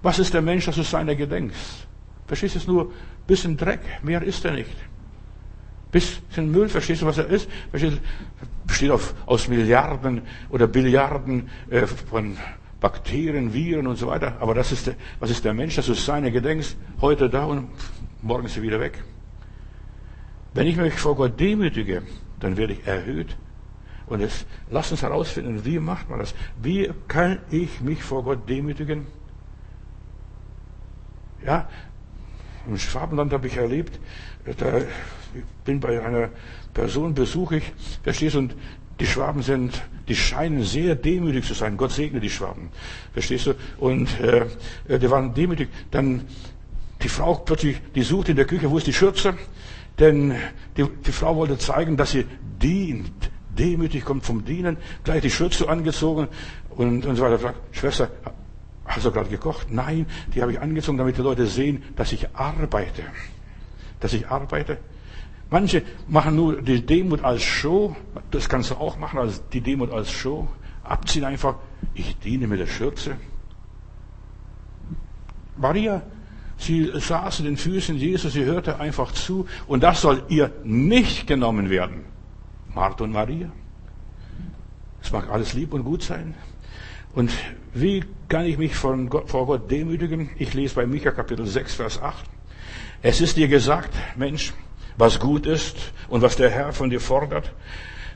[0.01, 1.87] Was ist der Mensch, dass du seiner gedenkst?
[2.27, 2.91] Verstehst du es nur?
[3.27, 4.75] Bisschen Dreck, mehr ist er nicht.
[5.91, 7.47] Bisschen Müll, verstehst du, was er ist?
[7.69, 8.47] Verstehst du?
[8.67, 12.37] Besteht auf, aus Milliarden oder Billiarden äh, von
[12.79, 14.37] Bakterien, Viren und so weiter.
[14.39, 16.75] Aber das ist der, was ist der Mensch, dass du seine gedenkst?
[16.99, 17.69] Heute da und
[18.21, 19.03] morgen ist er wieder weg.
[20.53, 22.01] Wenn ich mich vor Gott demütige,
[22.39, 23.37] dann werde ich erhöht
[24.07, 26.33] und jetzt lasst uns herausfinden, wie macht man das?
[26.61, 29.07] Wie kann ich mich vor Gott demütigen?
[31.45, 31.67] Ja,
[32.67, 33.99] im Schwabenland habe ich erlebt,
[34.57, 34.81] da
[35.65, 36.29] bin bei einer
[36.73, 38.55] Person, besuche ich, verstehst du, und
[38.99, 41.77] die Schwaben sind, die scheinen sehr demütig zu sein.
[41.77, 42.69] Gott segne die Schwaben.
[43.13, 43.55] Verstehst du?
[43.77, 44.45] Und äh,
[44.99, 45.69] die waren demütig.
[45.91, 46.25] Dann
[47.01, 49.35] die Frau plötzlich, die sucht in der Küche, wo ist die Schürze?
[49.99, 50.35] Denn
[50.77, 52.25] die, die Frau wollte zeigen, dass sie
[52.61, 53.11] dient
[53.57, 56.27] demütig, kommt vom Dienen, gleich die Schürze angezogen
[56.69, 57.39] und, und so weiter.
[57.39, 58.09] Fragt, Schwester,
[58.85, 59.67] hast du gerade gekocht?
[59.69, 63.03] Nein, die habe ich angezogen, damit die Leute sehen, dass ich arbeite.
[63.99, 64.77] Dass ich arbeite.
[65.49, 67.95] Manche machen nur die Demut als Show.
[68.31, 70.47] Das kannst du auch machen, als die Demut als Show.
[70.83, 71.55] Abziehen einfach.
[71.93, 73.17] Ich diene mit der Schürze.
[75.55, 76.01] Maria,
[76.57, 79.45] sie saß in den Füßen Jesus, sie hörte einfach zu.
[79.67, 82.12] Und das soll ihr nicht genommen werden.
[82.73, 83.51] Martha und Maria.
[85.01, 86.33] Es mag alles lieb und gut sein.
[87.13, 87.31] Und
[87.73, 90.29] wie kann ich mich vor Gott, vor Gott demütigen?
[90.37, 92.25] Ich lese bei Micha Kapitel 6, Vers 8.
[93.01, 94.53] Es ist dir gesagt, Mensch,
[94.97, 97.51] was gut ist und was der Herr von dir fordert,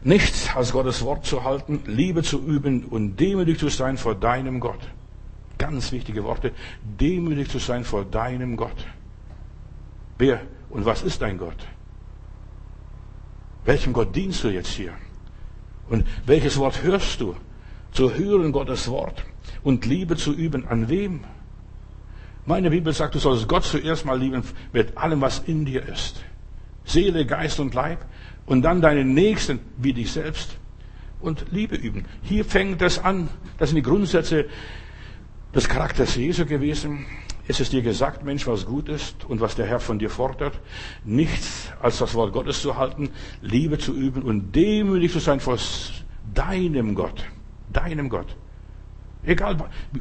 [0.03, 4.59] nichts als Gottes Wort zu halten, Liebe zu üben und demütig zu sein vor deinem
[4.59, 4.79] Gott.
[5.57, 6.51] Ganz wichtige Worte.
[6.83, 8.85] Demütig zu sein vor deinem Gott.
[10.17, 11.57] Wer und was ist dein Gott?
[13.67, 14.93] Welchem Gott dienst du jetzt hier?
[15.89, 17.35] Und welches Wort hörst du?
[17.91, 19.25] Zu hören Gottes Wort
[19.61, 20.65] und Liebe zu üben.
[20.67, 21.25] An wem?
[22.45, 26.23] Meine Bibel sagt, du sollst Gott zuerst mal lieben mit allem, was in dir ist.
[26.85, 28.05] Seele, Geist und Leib.
[28.45, 30.57] Und dann deinen Nächsten wie dich selbst.
[31.19, 32.05] Und Liebe üben.
[32.21, 33.27] Hier fängt das an.
[33.57, 34.45] Das sind die Grundsätze
[35.53, 37.05] des Charakters Jesu gewesen.
[37.49, 40.59] Es ist dir gesagt, Mensch, was gut ist und was der Herr von dir fordert.
[41.05, 43.09] Nichts als das Wort Gottes zu halten,
[43.41, 45.57] Liebe zu üben und demütig zu sein vor
[46.33, 47.23] deinem Gott.
[47.71, 48.35] Deinem Gott.
[49.23, 49.57] Egal,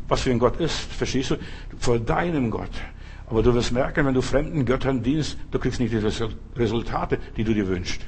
[0.08, 1.36] was für ein Gott ist, verstehst du?
[1.78, 2.70] Vor deinem Gott.
[3.28, 6.02] Aber du wirst merken, wenn du fremden Göttern dienst, du kriegst nicht die
[6.56, 8.00] Resultate, die du dir wünschst.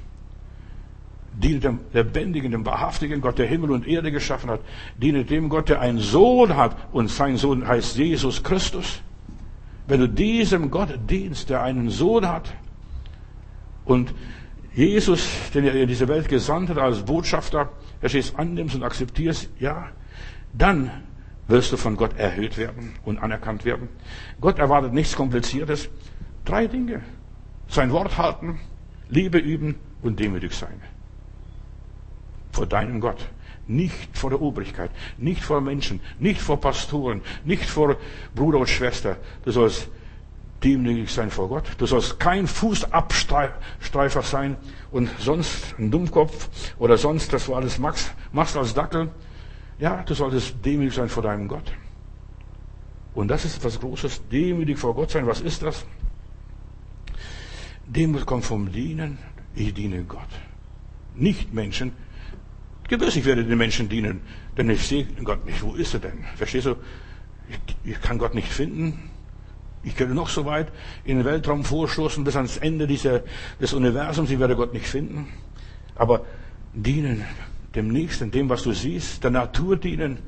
[1.33, 4.61] Diene dem lebendigen, dem wahrhaftigen Gott, der Himmel und Erde geschaffen hat.
[4.97, 9.03] Diene dem Gott, der einen Sohn hat und sein Sohn heißt Jesus Christus.
[9.89, 12.55] Wenn du diesem Gott dienst, der einen Sohn hat
[13.87, 14.15] und
[14.75, 17.71] Jesus, den er in diese Welt gesandt hat als Botschafter,
[18.01, 19.89] verstehst, annimmst und akzeptierst, ja,
[20.53, 20.91] dann
[21.49, 23.89] wirst du von Gott erhöht werden und anerkannt werden.
[24.43, 25.89] Gott erwartet nichts Kompliziertes.
[26.45, 27.01] Drei Dinge.
[27.67, 28.61] Sein Wort halten,
[29.09, 30.83] Liebe üben und demütig sein.
[32.53, 33.27] Vor deinem Gott.
[33.69, 37.97] Nicht vor der Obrigkeit, nicht vor Menschen, nicht vor Pastoren, nicht vor
[38.35, 39.19] Bruder und Schwester.
[39.45, 39.89] Du sollst
[40.65, 41.65] demütig sein vor Gott.
[41.77, 44.57] Du sollst kein Fußabstreifer sein
[44.91, 49.11] und sonst ein Dummkopf oder sonst, dass du alles machst, machst als Dackel.
[49.79, 51.71] Ja, du solltest demütig sein vor deinem Gott.
[53.15, 55.27] Und das ist etwas Großes, demütig vor Gott sein.
[55.27, 55.85] Was ist das?
[57.87, 59.19] Demut kommt vom Dienen.
[59.55, 60.29] Ich diene Gott.
[61.15, 61.93] Nicht Menschen.
[62.89, 64.23] Gewiss, ich werde den Menschen dienen,
[64.57, 65.63] denn ich sehe Gott nicht.
[65.63, 66.25] Wo ist er denn?
[66.37, 66.77] Verstehst du?
[67.49, 69.11] Ich, ich kann Gott nicht finden.
[69.83, 70.73] Ich könnte noch so weit
[71.05, 73.23] in den Weltraum vorstoßen bis ans Ende dieser,
[73.61, 74.31] des Universums.
[74.31, 75.29] Ich werde Gott nicht finden.
[75.95, 76.25] Aber
[76.75, 77.25] dienen
[77.75, 80.19] dem Nächsten, dem, was du siehst, der Natur dienen,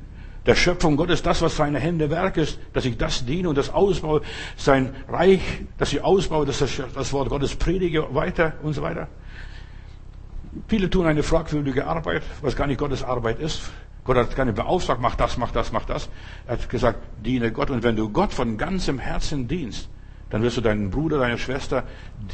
[0.46, 3.70] der Schöpfung Gottes, das, was seine Hände Werk ist, dass ich das diene und das
[3.70, 4.22] ausbaue,
[4.56, 5.40] sein Reich,
[5.78, 9.08] dass ich ausbaue, dass ich das Wort Gottes predige, weiter und so weiter.
[10.68, 13.70] Viele tun eine fragwürdige Arbeit, was gar nicht Gottes Arbeit ist.
[14.04, 16.08] Gott hat keine beauftragt, mach das, mach das, mach das.
[16.46, 17.70] Er hat gesagt, diene Gott.
[17.70, 19.88] Und wenn du Gott von ganzem Herzen dienst,
[20.30, 21.84] dann wirst du deinen Bruder, deine Schwester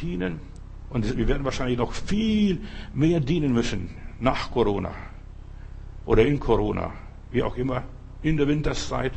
[0.01, 0.41] dienen.
[0.89, 2.61] Und wir werden wahrscheinlich noch viel
[2.95, 4.93] mehr dienen müssen nach Corona
[6.07, 6.93] oder in Corona,
[7.31, 7.83] wie auch immer,
[8.23, 9.13] in der Winterszeit,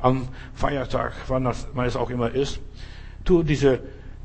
[0.00, 2.60] am Feiertag, wann es auch immer ist.
[3.24, 3.80] Tu diese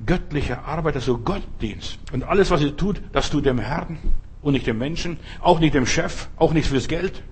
[0.06, 2.00] göttliche Arbeit, dass du Gott dienst.
[2.12, 3.98] Und alles, was ihr tut, das tut dem Herrn
[4.42, 7.24] und nicht dem Menschen, auch nicht dem Chef, auch nicht fürs Geld.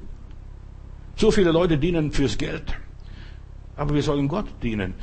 [1.15, 2.73] So viele Leute dienen fürs Geld.
[3.75, 4.93] Aber wir sollen Gott dienen.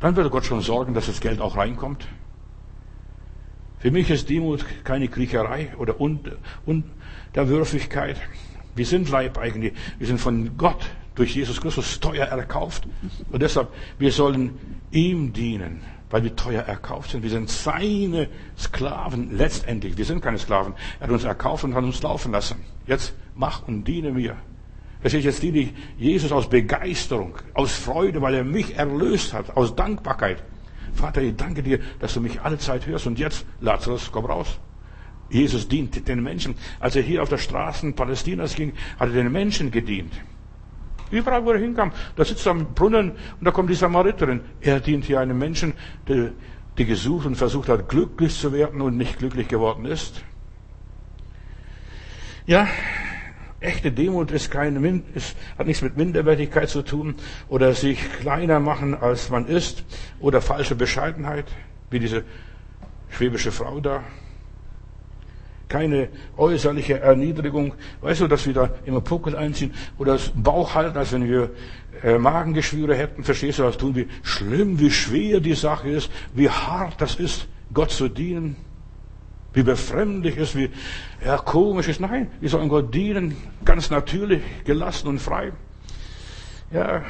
[0.00, 2.06] Dann wird Gott schon sorgen, dass das Geld auch reinkommt.
[3.78, 8.16] Für mich ist Demut keine Kriecherei oder Unterwürfigkeit.
[8.74, 9.72] Wir sind Leib eigentlich.
[9.98, 12.86] Wir sind von Gott durch Jesus Christus teuer erkauft.
[13.30, 14.58] Und deshalb, wir sollen
[14.90, 17.22] ihm dienen, weil wir teuer erkauft sind.
[17.22, 19.96] Wir sind seine Sklaven letztendlich.
[19.96, 20.74] Wir sind keine Sklaven.
[21.00, 22.64] Er hat uns erkauft und hat uns laufen lassen.
[22.86, 24.36] Jetzt mach und diene mir.
[25.00, 29.56] Verstehe ich jetzt die, die Jesus aus Begeisterung, aus Freude, weil er mich erlöst hat,
[29.56, 30.42] aus Dankbarkeit.
[30.94, 33.06] Vater, ich danke dir, dass du mich alle Zeit hörst.
[33.06, 34.58] Und jetzt, Lazarus, komm raus.
[35.30, 36.54] Jesus dient den Menschen.
[36.80, 40.12] Als er hier auf der Straßen Palästinas ging, hat er den Menschen gedient.
[41.10, 44.40] Überall, wo er hinkam, da sitzt er am Brunnen und da kommt die Samariterin.
[44.60, 45.74] Er dient hier einem Menschen,
[46.06, 46.32] der,
[46.76, 50.22] der gesucht und versucht hat, glücklich zu werden und nicht glücklich geworden ist.
[52.46, 52.66] Ja,
[53.60, 57.16] Echte Demut ist keine, ist, hat nichts mit Minderwertigkeit zu tun
[57.48, 59.82] oder sich kleiner machen, als man ist
[60.20, 61.46] oder falsche Bescheidenheit,
[61.90, 62.22] wie diese
[63.08, 64.04] schwäbische Frau da.
[65.68, 67.74] Keine äußerliche Erniedrigung.
[68.00, 71.50] Weißt du, dass wir da immer Puckel einziehen oder das Bauch halten, als wenn wir
[72.02, 73.22] äh, Magengeschwüre hätten.
[73.22, 73.94] Verstehst du, was tun?
[73.94, 78.56] Wie schlimm, wie schwer die Sache ist, wie hart das ist, Gott zu dienen
[79.58, 80.70] wie befremdlich ist, wie
[81.24, 82.00] ja, komisch ist.
[82.00, 85.52] Nein, wir sollen Gott dienen, ganz natürlich, gelassen und frei.
[86.70, 87.02] Ja,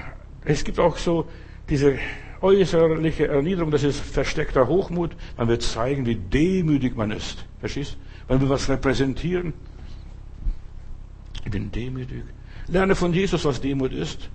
[0.44, 1.29] es gibt auch so
[1.68, 1.99] diese
[2.40, 5.16] äußerliche Erniedrigung, das ist versteckter Hochmut.
[5.37, 7.44] Man wird zeigen, wie demütig man ist.
[7.61, 7.97] Verstehst?
[8.28, 9.54] Man will was repräsentieren.
[11.44, 12.24] Ich bin demütig.
[12.66, 14.28] Lerne von Jesus, was Demut ist.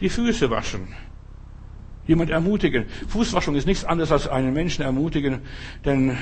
[0.00, 0.88] Die Füße waschen.
[2.06, 2.86] Jemand ermutigen.
[3.08, 5.40] Fußwaschung ist nichts anderes als einen Menschen ermutigen,
[5.84, 6.16] denn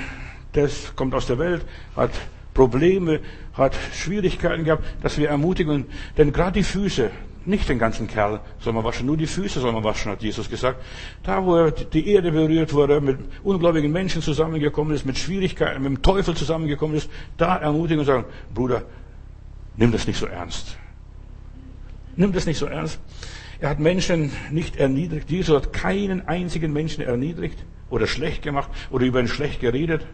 [0.52, 1.64] das kommt aus der Welt,
[1.96, 2.10] hat
[2.52, 3.20] Probleme,
[3.54, 5.86] hat Schwierigkeiten gehabt, dass wir ermutigen.
[6.18, 7.10] Denn gerade die Füße,
[7.48, 10.48] nicht den ganzen Kerl soll man waschen, nur die Füße soll man waschen, hat Jesus
[10.48, 10.80] gesagt.
[11.22, 15.90] Da, wo er die Erde berührt wurde, mit ungläubigen Menschen zusammengekommen ist, mit Schwierigkeiten, mit
[15.90, 18.82] dem Teufel zusammengekommen ist, da ermutigen und sagen, Bruder,
[19.76, 20.76] nimm das nicht so ernst.
[22.16, 23.00] Nimm das nicht so ernst.
[23.60, 25.30] Er hat Menschen nicht erniedrigt.
[25.30, 30.06] Jesus hat keinen einzigen Menschen erniedrigt oder schlecht gemacht oder über ihn schlecht geredet.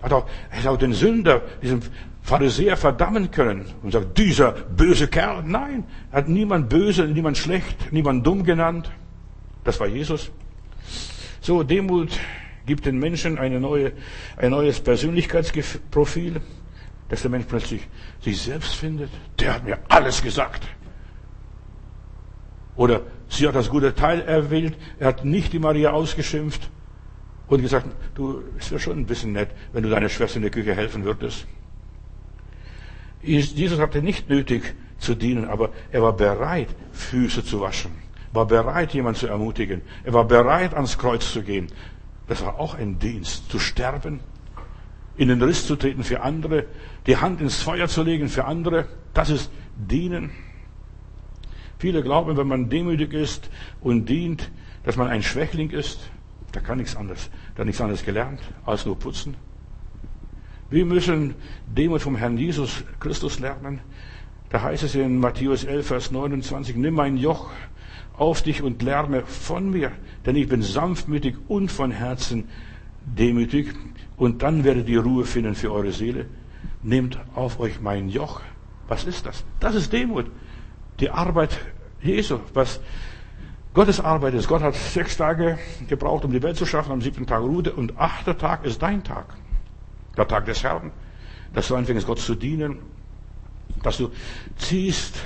[0.00, 1.82] Er hat auch, hat auch den Sünder, diesen
[2.22, 5.42] Pharisäer verdammen können und sagt, dieser böse Kerl.
[5.44, 8.90] Nein, er hat niemand böse, niemand schlecht, niemand dumm genannt.
[9.64, 10.30] Das war Jesus.
[11.40, 12.10] So, Demut
[12.66, 13.92] gibt den Menschen eine neue,
[14.36, 16.40] ein neues Persönlichkeitsprofil,
[17.08, 17.86] dass der Mensch plötzlich
[18.20, 19.10] sich selbst findet.
[19.38, 20.62] Der hat mir alles gesagt.
[22.76, 26.70] Oder sie hat das gute Teil erwählt, er hat nicht die Maria ausgeschimpft
[27.50, 30.52] und gesagt, du, es wäre schon ein bisschen nett, wenn du deiner Schwester in der
[30.52, 31.46] Küche helfen würdest.
[33.22, 37.90] Jesus hatte nicht nötig zu dienen, aber er war bereit, Füße zu waschen,
[38.32, 41.66] war bereit, jemanden zu ermutigen, er war bereit, ans Kreuz zu gehen.
[42.28, 44.20] Das war auch ein Dienst, zu sterben,
[45.16, 46.66] in den Riss zu treten für andere,
[47.06, 48.86] die Hand ins Feuer zu legen für andere.
[49.12, 50.30] Das ist Dienen.
[51.78, 54.50] Viele glauben, wenn man demütig ist und dient,
[54.84, 56.10] dass man ein Schwächling ist.
[56.52, 57.30] Da kann nichts anderes.
[57.54, 59.36] Da nichts anderes gelernt, als nur putzen.
[60.70, 61.34] Wir müssen
[61.66, 63.80] Demut vom Herrn Jesus Christus lernen.
[64.50, 67.50] Da heißt es in Matthäus 11, Vers 29, nimm mein Joch
[68.16, 69.92] auf dich und lerne von mir,
[70.26, 72.48] denn ich bin sanftmütig und von Herzen
[73.04, 73.74] demütig
[74.16, 76.26] und dann werdet ihr Ruhe finden für eure Seele.
[76.82, 78.42] Nehmt auf euch mein Joch.
[78.88, 79.44] Was ist das?
[79.60, 80.26] Das ist Demut.
[80.98, 81.58] Die Arbeit
[82.02, 82.80] Jesu, was
[83.72, 84.48] Gottes Arbeit ist.
[84.48, 87.98] Gott hat sechs Tage gebraucht, um die Welt zu schaffen, am siebten Tag ruhte und
[87.98, 89.26] achter Tag ist dein Tag.
[90.16, 90.90] Der Tag des Herrn.
[91.54, 92.78] Dass du anfängst, Gott zu dienen.
[93.82, 94.10] Dass du
[94.56, 95.20] ziehst,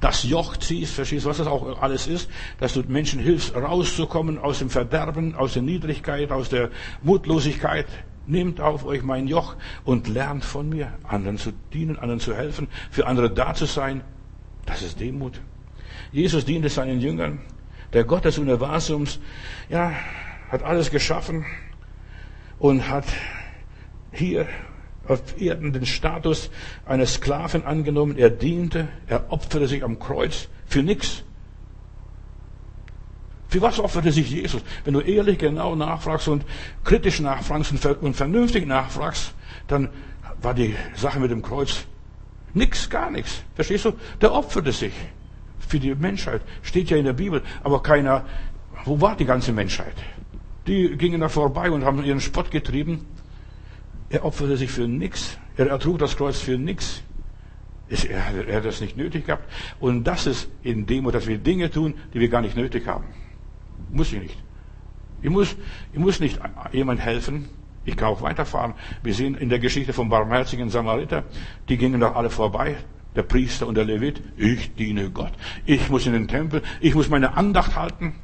[0.00, 4.58] das Joch ziehst, verstehst, was das auch alles ist, dass du Menschen hilfst, rauszukommen aus
[4.58, 6.70] dem Verderben, aus der Niedrigkeit, aus der
[7.02, 7.86] Mutlosigkeit.
[8.26, 12.68] Nehmt auf euch mein Joch und lernt von mir, anderen zu dienen, anderen zu helfen,
[12.90, 14.00] für andere da zu sein.
[14.64, 15.40] Das ist Demut.
[16.10, 17.40] Jesus diente seinen Jüngern.
[17.92, 19.20] Der Gott des Universums,
[19.68, 19.92] ja,
[20.50, 21.44] hat alles geschaffen
[22.58, 23.04] und hat
[24.12, 24.46] hier
[25.08, 26.50] auf Erden den Status
[26.86, 28.16] eines Sklaven angenommen.
[28.16, 31.24] Er diente, er opferte sich am Kreuz für nichts.
[33.48, 34.62] Für was opferte sich Jesus?
[34.84, 36.44] Wenn du ehrlich genau nachfragst und
[36.84, 39.34] kritisch nachfragst und vernünftig nachfragst,
[39.66, 39.90] dann
[40.40, 41.84] war die Sache mit dem Kreuz
[42.54, 43.42] nix, gar nichts.
[43.54, 43.92] Verstehst du?
[44.20, 44.92] Der opferte sich
[45.72, 46.42] für die Menschheit.
[46.62, 47.42] Steht ja in der Bibel.
[47.64, 48.24] Aber keiner,
[48.84, 49.94] wo war die ganze Menschheit?
[50.66, 53.06] Die gingen da vorbei und haben ihren Spott getrieben.
[54.10, 55.38] Er opferte sich für nichts.
[55.56, 57.02] Er ertrug das Kreuz für nichts.
[57.88, 59.44] Er, er hat das nicht nötig gehabt.
[59.80, 63.04] Und das ist in dem, dass wir Dinge tun, die wir gar nicht nötig haben.
[63.90, 64.38] Muss ich nicht.
[65.22, 65.56] Ich muss,
[65.92, 66.38] ich muss nicht
[66.72, 67.48] jemand helfen.
[67.84, 68.74] Ich kann auch weiterfahren.
[69.02, 71.24] Wir sehen in der Geschichte vom barmherzigen Samariter,
[71.68, 72.76] die gingen doch alle vorbei.
[73.14, 74.22] Der Priester und der Levit.
[74.36, 75.32] Ich diene Gott.
[75.66, 76.62] Ich muss in den Tempel.
[76.80, 78.14] Ich muss meine Andacht halten.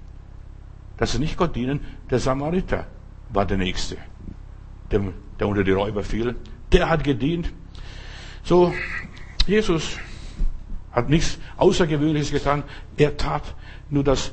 [0.97, 1.81] Das ist nicht Gott dienen.
[2.11, 2.87] Der Samariter
[3.31, 3.97] war der Nächste.
[4.91, 6.35] Der der unter die Räuber fiel,
[6.73, 7.53] der hat gedient.
[8.43, 8.73] So,
[9.47, 9.99] Jesus
[10.93, 12.65] hat nichts Außergewöhnliches getan.
[12.97, 13.55] Er tat
[13.91, 14.33] nur das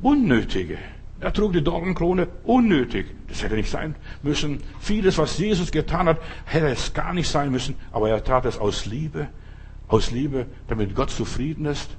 [0.00, 0.78] Unnötige.
[1.20, 3.06] Er trug die Dornenkrone unnötig.
[3.26, 4.62] Das hätte nicht sein müssen.
[4.78, 7.74] Vieles, was Jesus getan hat, hätte es gar nicht sein müssen.
[7.90, 9.28] Aber er tat es aus Liebe.
[9.88, 11.96] Aus Liebe, damit Gott zufrieden ist.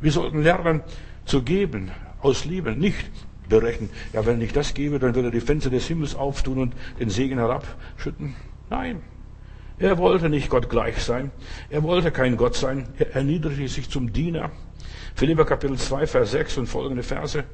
[0.00, 0.82] Wir sollten lernen
[1.24, 1.90] zu geben.
[2.20, 2.72] Aus Liebe.
[2.72, 3.10] Nicht
[3.48, 6.74] berechnen, ja, wenn ich das gebe, dann wird er die Fenster des Himmels auftun und
[7.00, 8.34] den Segen herabschütten.
[8.70, 9.02] Nein.
[9.78, 11.32] Er wollte nicht Gott gleich sein.
[11.68, 12.88] Er wollte kein Gott sein.
[12.98, 14.50] Er erniedrigte sich zum Diener.
[15.14, 17.44] Philipper Kapitel 2, Vers 6 und folgende Verse.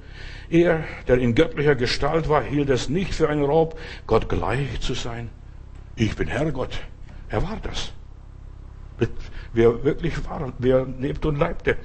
[0.51, 4.95] Er, der in göttlicher Gestalt war, hielt es nicht für einen Raub, Gott gleich zu
[4.95, 5.31] sein.
[5.97, 6.79] Ich bin Herrgott.
[7.31, 7.93] Er war das
[9.53, 11.77] wer wirklich war, wer lebte und leibte.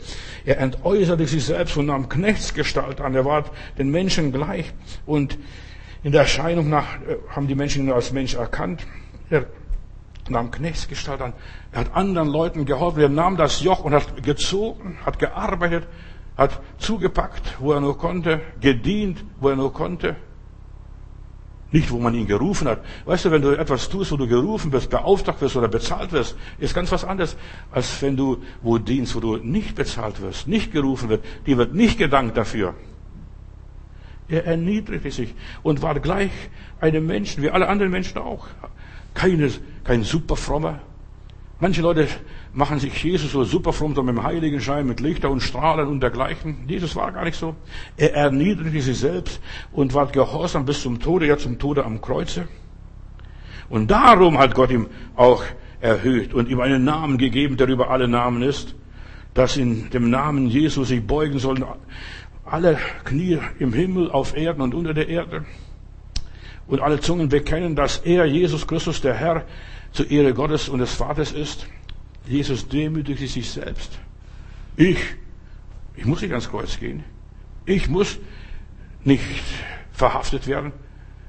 [0.46, 3.16] Er entäußerte sich selbst und nahm Knechtsgestalt an.
[3.16, 3.46] Er war
[3.78, 4.74] den Menschen gleich
[5.06, 5.38] und
[6.04, 8.86] in der Erscheinung nach äh, haben die Menschen ihn als Mensch erkannt.
[9.30, 9.46] Er
[10.30, 11.34] nahm Knechtsgestalt an.
[11.72, 13.02] Er hat anderen Leuten geholfen.
[13.02, 15.88] Er nahm das Joch und hat gezogen, hat gearbeitet,
[16.38, 20.16] hat zugepackt, wo er nur konnte, gedient, wo er nur konnte.
[21.74, 22.86] Nicht, wo man ihn gerufen hat.
[23.06, 26.38] Weißt du, wenn du etwas tust, wo du gerufen wirst, beauftragt wirst oder bezahlt wirst,
[26.60, 27.36] ist ganz was anderes,
[27.72, 31.26] als wenn du wo dienst, wo du nicht bezahlt wirst, nicht gerufen wird.
[31.48, 32.76] Die wird nicht gedankt dafür.
[34.28, 35.34] Er erniedrigte sich
[35.64, 36.32] und war gleich
[36.80, 38.46] einem Menschen, wie alle anderen Menschen auch.
[39.16, 39.50] Keine,
[39.84, 40.80] kein super frommer,
[41.64, 42.10] Manche Leute
[42.52, 46.02] machen sich Jesus so super fromm, so mit dem Heiligenschein, mit Lichter und Strahlen und
[46.02, 46.66] dergleichen.
[46.68, 47.56] Jesus war gar nicht so.
[47.96, 49.40] Er erniedrigte sich selbst
[49.72, 52.50] und war gehorsam bis zum Tode, ja zum Tode am Kreuze.
[53.70, 55.46] Und darum hat Gott ihm auch
[55.80, 58.76] erhöht und ihm einen Namen gegeben, der über alle Namen ist,
[59.34, 61.64] dass in dem Namen Jesus sich beugen sollen
[62.44, 65.46] alle Knie im Himmel, auf Erden und unter der Erde
[66.68, 69.46] und alle Zungen bekennen, dass er, Jesus Christus, der Herr,
[69.94, 71.68] zur Ehre Gottes und des Vaters ist.
[72.28, 74.00] Jesus demütigte sich selbst.
[74.76, 74.98] Ich,
[75.96, 77.04] ich muss nicht ans Kreuz gehen.
[77.66, 78.20] Ich muss
[79.04, 79.24] nicht
[79.92, 80.74] verhaftet werden.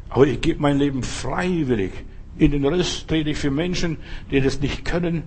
[0.09, 1.92] Aber ich gebe mein Leben freiwillig.
[2.38, 3.98] In den Riss trete ich für Menschen,
[4.31, 5.24] die das nicht können,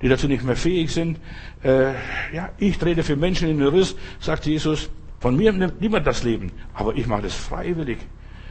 [0.00, 1.18] die dazu nicht mehr fähig sind.
[1.62, 1.92] Äh,
[2.32, 4.90] ja, ich trete für Menschen in den Riss, sagt Jesus.
[5.20, 7.98] Von mir nimmt niemand das Leben, aber ich mache das freiwillig.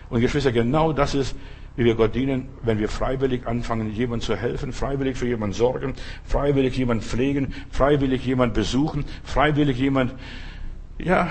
[0.09, 1.36] Und Geschwister, genau das ist
[1.76, 5.93] wie wir Gott dienen, wenn wir freiwillig anfangen, jemand zu helfen, freiwillig für jemanden sorgen,
[6.26, 10.13] freiwillig jemand pflegen, freiwillig jemand besuchen, freiwillig jemand,
[10.97, 11.30] ja,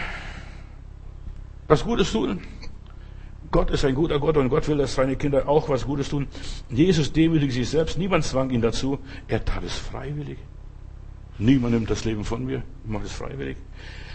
[1.68, 2.40] was Gutes tun.
[3.50, 6.28] Gott ist ein guter Gott und Gott will, dass seine Kinder auch was Gutes tun.
[6.68, 8.98] Jesus demütigt sich selbst, niemand zwang ihn dazu.
[9.26, 10.38] Er tat es freiwillig.
[11.38, 13.56] Niemand nimmt das Leben von mir, ich mache es freiwillig.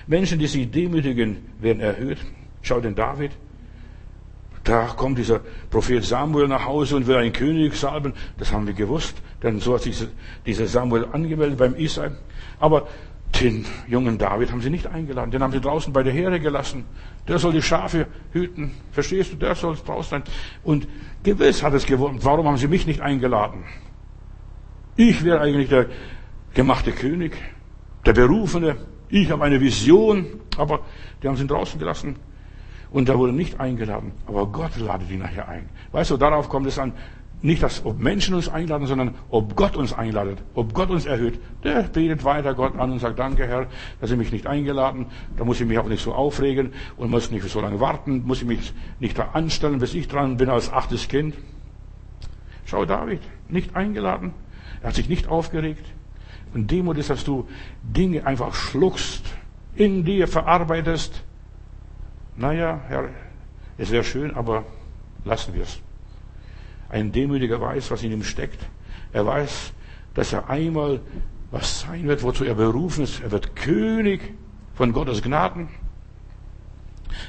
[0.08, 2.20] Menschen, die sich demütigen, werden erhöht.
[2.62, 3.32] Schau den David.
[4.66, 8.14] Da kommt dieser Prophet Samuel nach Hause und will einen König salben.
[8.40, 10.08] Das haben wir gewusst, denn so hat sich
[10.44, 12.18] dieser Samuel angemeldet beim Israel.
[12.60, 12.88] Aber
[13.40, 15.30] den jungen David haben sie nicht eingeladen.
[15.30, 16.86] Den haben sie draußen bei der Herde gelassen.
[17.28, 18.72] Der soll die Schafe hüten.
[18.92, 19.38] Verstehst du?
[19.38, 20.24] Der soll draußen sein.
[20.64, 20.88] Und
[21.22, 22.20] gewiss hat es gewonnen.
[22.24, 23.66] Warum haben sie mich nicht eingeladen?
[24.96, 25.88] Ich wäre eigentlich der
[26.56, 27.38] gemachte König,
[28.04, 28.78] der Berufene.
[29.10, 30.26] Ich habe eine Vision.
[30.58, 30.80] Aber
[31.22, 32.16] die haben sie draußen gelassen.
[32.92, 34.12] Und er wurde nicht eingeladen.
[34.28, 35.70] Aber Gott ladet ihn nachher ein.
[35.92, 36.94] Weißt du, darauf kommt es an.
[37.42, 41.40] Nicht, dass ob Menschen uns einladen, sondern ob Gott uns einladet, ob Gott uns erhöht.
[41.64, 43.68] Der betet weiter Gott an und sagt, danke Herr,
[44.00, 45.08] dass Sie mich nicht eingeladen.
[45.38, 48.42] Da muss ich mich auch nicht so aufregen und muss nicht so lange warten, muss
[48.42, 51.36] ich mich nicht da anstellen, bis ich dran bin als achtes Kind.
[52.66, 54.34] Schau David, nicht eingeladen.
[54.82, 55.86] Er hat sich nicht aufgeregt.
[56.54, 57.48] Und Demut ist, dass du
[57.84, 59.26] Dinge einfach schluckst,
[59.76, 61.22] in dir verarbeitest.
[62.38, 63.10] Naja, Herr,
[63.78, 64.66] es wäre schön, aber
[65.24, 65.80] lassen wir es.
[66.90, 68.60] Ein Demütiger weiß, was in ihm steckt.
[69.14, 69.74] Er weiß,
[70.14, 71.00] dass er einmal
[71.52, 73.22] was sein wird, wozu er berufen ist.
[73.22, 74.34] Er wird König
[74.74, 75.70] von Gottes Gnaden.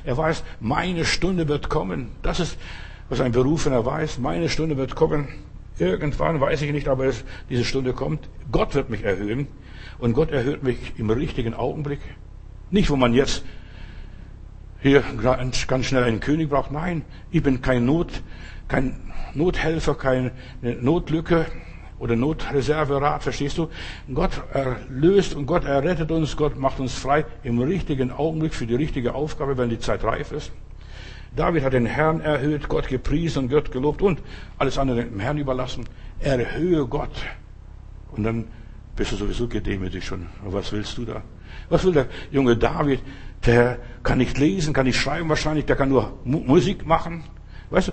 [0.04, 2.10] Er weiß, meine Stunde wird kommen.
[2.22, 2.58] Das ist,
[3.08, 4.18] was ein Berufener weiß.
[4.18, 5.28] Meine Stunde wird kommen.
[5.78, 8.28] Irgendwann weiß ich nicht, aber es, diese Stunde kommt.
[8.50, 9.46] Gott wird mich erhöhen.
[9.98, 12.00] Und Gott erhöht mich im richtigen Augenblick.
[12.70, 13.44] Nicht, wo man jetzt
[14.80, 16.70] hier ganz schnell einen König braucht.
[16.70, 18.22] Nein, ich bin kein Not,
[18.68, 21.46] kein Nothelfer, keine Notlücke
[21.98, 23.68] oder Notreserverat, verstehst du?
[24.12, 28.74] Gott erlöst und Gott errettet uns, Gott macht uns frei im richtigen Augenblick für die
[28.74, 30.52] richtige Aufgabe, wenn die Zeit reif ist.
[31.34, 34.20] David hat den Herrn erhöht, Gott gepriesen und Gott gelobt und
[34.58, 35.84] alles andere dem Herrn überlassen.
[36.20, 37.10] Erhöhe Gott.
[38.12, 38.46] Und dann
[38.94, 40.26] bist du sowieso gedemütigt schon.
[40.42, 41.22] Was willst du da?
[41.68, 43.00] Was will der junge David?
[43.46, 47.24] Der kann nicht lesen, kann nicht schreiben wahrscheinlich, der kann nur Musik machen.
[47.70, 47.92] Weißt du,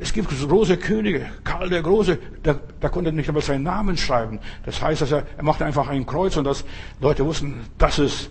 [0.00, 4.40] es gibt große Könige, Karl der Große, der, der konnte nicht einmal seinen Namen schreiben.
[4.64, 6.64] Das heißt, dass er, er machte einfach ein Kreuz und dass
[7.00, 8.30] Leute wussten, das ist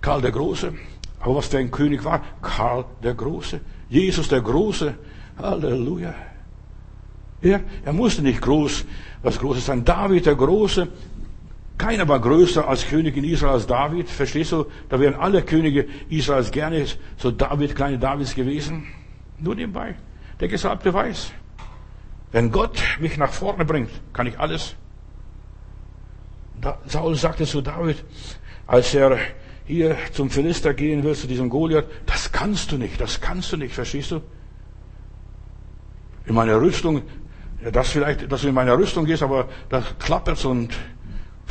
[0.00, 0.74] Karl der Große.
[1.20, 2.22] Aber was für ein König war?
[2.42, 3.60] Karl der Große.
[3.88, 4.94] Jesus der Große.
[5.38, 6.14] Halleluja.
[7.40, 8.84] Er, er musste nicht groß,
[9.22, 9.84] was Großes sein.
[9.84, 10.88] David der Große.
[11.82, 14.08] Keiner war größer als König in Israel als David.
[14.08, 14.66] Verstehst du?
[14.88, 18.86] Da wären alle Könige Israels gerne so David, kleine Davids gewesen.
[19.40, 19.96] Nur nebenbei.
[20.38, 21.32] Der Gesalbte weiß,
[22.30, 24.76] wenn Gott mich nach vorne bringt, kann ich alles.
[26.86, 28.04] Saul sagte zu David,
[28.68, 29.18] als er
[29.66, 33.56] hier zum Philister gehen will, zu diesem Goliath, das kannst du nicht, das kannst du
[33.56, 34.20] nicht, verstehst du?
[36.26, 37.02] In meiner Rüstung,
[37.72, 40.72] das vielleicht, dass du in meiner Rüstung gehst, aber das klappert und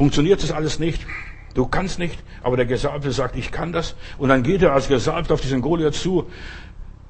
[0.01, 1.05] funktioniert das alles nicht.
[1.53, 3.93] Du kannst nicht, aber der Gesalbte sagt, ich kann das.
[4.17, 6.25] Und dann geht er als Gesalbter auf diesen Goliath zu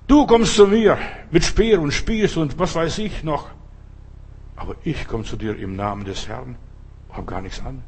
[0.07, 0.97] Du kommst zu mir
[1.31, 3.47] mit Speer und Spieß und was weiß ich noch.
[4.57, 6.57] Aber ich komme zu dir im Namen des Herrn,
[7.11, 7.81] hab gar nichts an.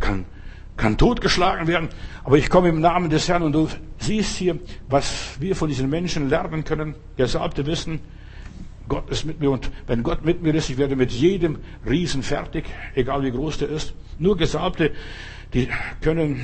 [0.00, 0.24] Kann,
[0.76, 1.90] kann totgeschlagen werden,
[2.24, 4.58] aber ich komme im Namen des Herrn und du siehst hier,
[4.88, 6.96] was wir von diesen Menschen lernen können.
[7.16, 8.00] Gesalbte wissen,
[8.88, 11.58] Gott ist mit mir und wenn Gott mit mir ist, ich werde mit jedem
[11.88, 13.94] Riesen fertig, egal wie groß der ist.
[14.18, 14.92] Nur Gesalbte,
[15.54, 15.68] die
[16.00, 16.40] können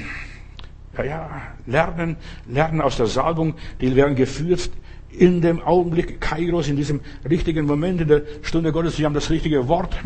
[0.97, 2.17] ja, ja, lernen,
[2.47, 4.71] lernen aus der Salbung, die werden geführt
[5.11, 8.97] in dem Augenblick Kairos, in diesem richtigen Moment, in der Stunde Gottes.
[8.97, 9.97] Sie haben das richtige Wort,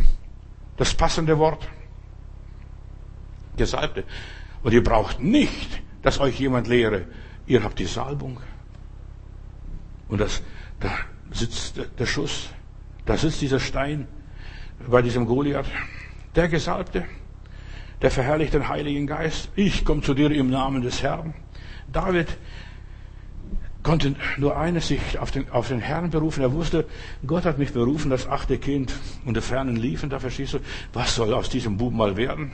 [0.77, 1.69] das passende Wort.
[3.57, 4.05] Gesalbte.
[4.63, 7.07] Und ihr braucht nicht, dass euch jemand lehre.
[7.47, 8.41] Ihr habt die Salbung.
[10.09, 10.43] Und das,
[10.81, 10.91] da
[11.31, 12.51] sitzt der Schuss,
[13.07, 14.07] da sitzt dieser Stein
[14.89, 15.67] bei diesem Goliath.
[16.35, 17.05] Der Gesalbte
[18.05, 19.49] der verherrlicht den Heiligen Geist.
[19.57, 21.33] Ich komme zu dir im Namen des Herrn.
[21.91, 22.37] David
[23.83, 26.43] konnte nur eines sich auf den, auf den Herrn berufen.
[26.43, 26.87] Er wusste,
[27.27, 28.93] Gott hat mich berufen, das achte Kind
[29.25, 30.11] und der Fernen liefen.
[30.11, 30.59] Da verstehst du,
[30.93, 32.53] was soll aus diesem Buben mal werden?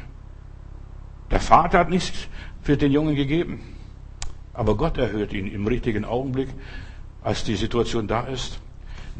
[1.32, 2.28] Der Vater hat nichts
[2.62, 3.60] für den Jungen gegeben.
[4.52, 6.48] Aber Gott erhöht ihn im richtigen Augenblick,
[7.22, 8.58] als die Situation da ist.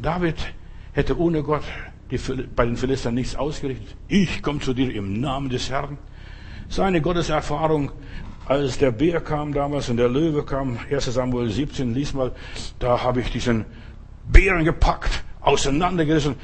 [0.01, 0.35] David
[0.93, 1.63] hätte ohne Gott
[2.11, 2.17] die,
[2.55, 3.95] bei den Philistern nichts ausgerichtet.
[4.07, 5.97] Ich komme zu dir im Namen des Herrn.
[6.67, 7.91] Seine Gotteserfahrung,
[8.45, 12.31] als der Bär kam damals und der Löwe kam, 1 Samuel 17, lies mal,
[12.79, 13.65] da habe ich diesen
[14.31, 16.35] Bären gepackt, auseinandergerissen.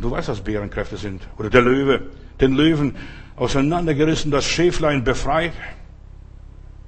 [0.00, 1.26] Du weißt, was Bärenkräfte sind.
[1.38, 2.02] Oder der Löwe,
[2.40, 2.96] den Löwen
[3.36, 5.52] auseinandergerissen, das Schäflein befreit.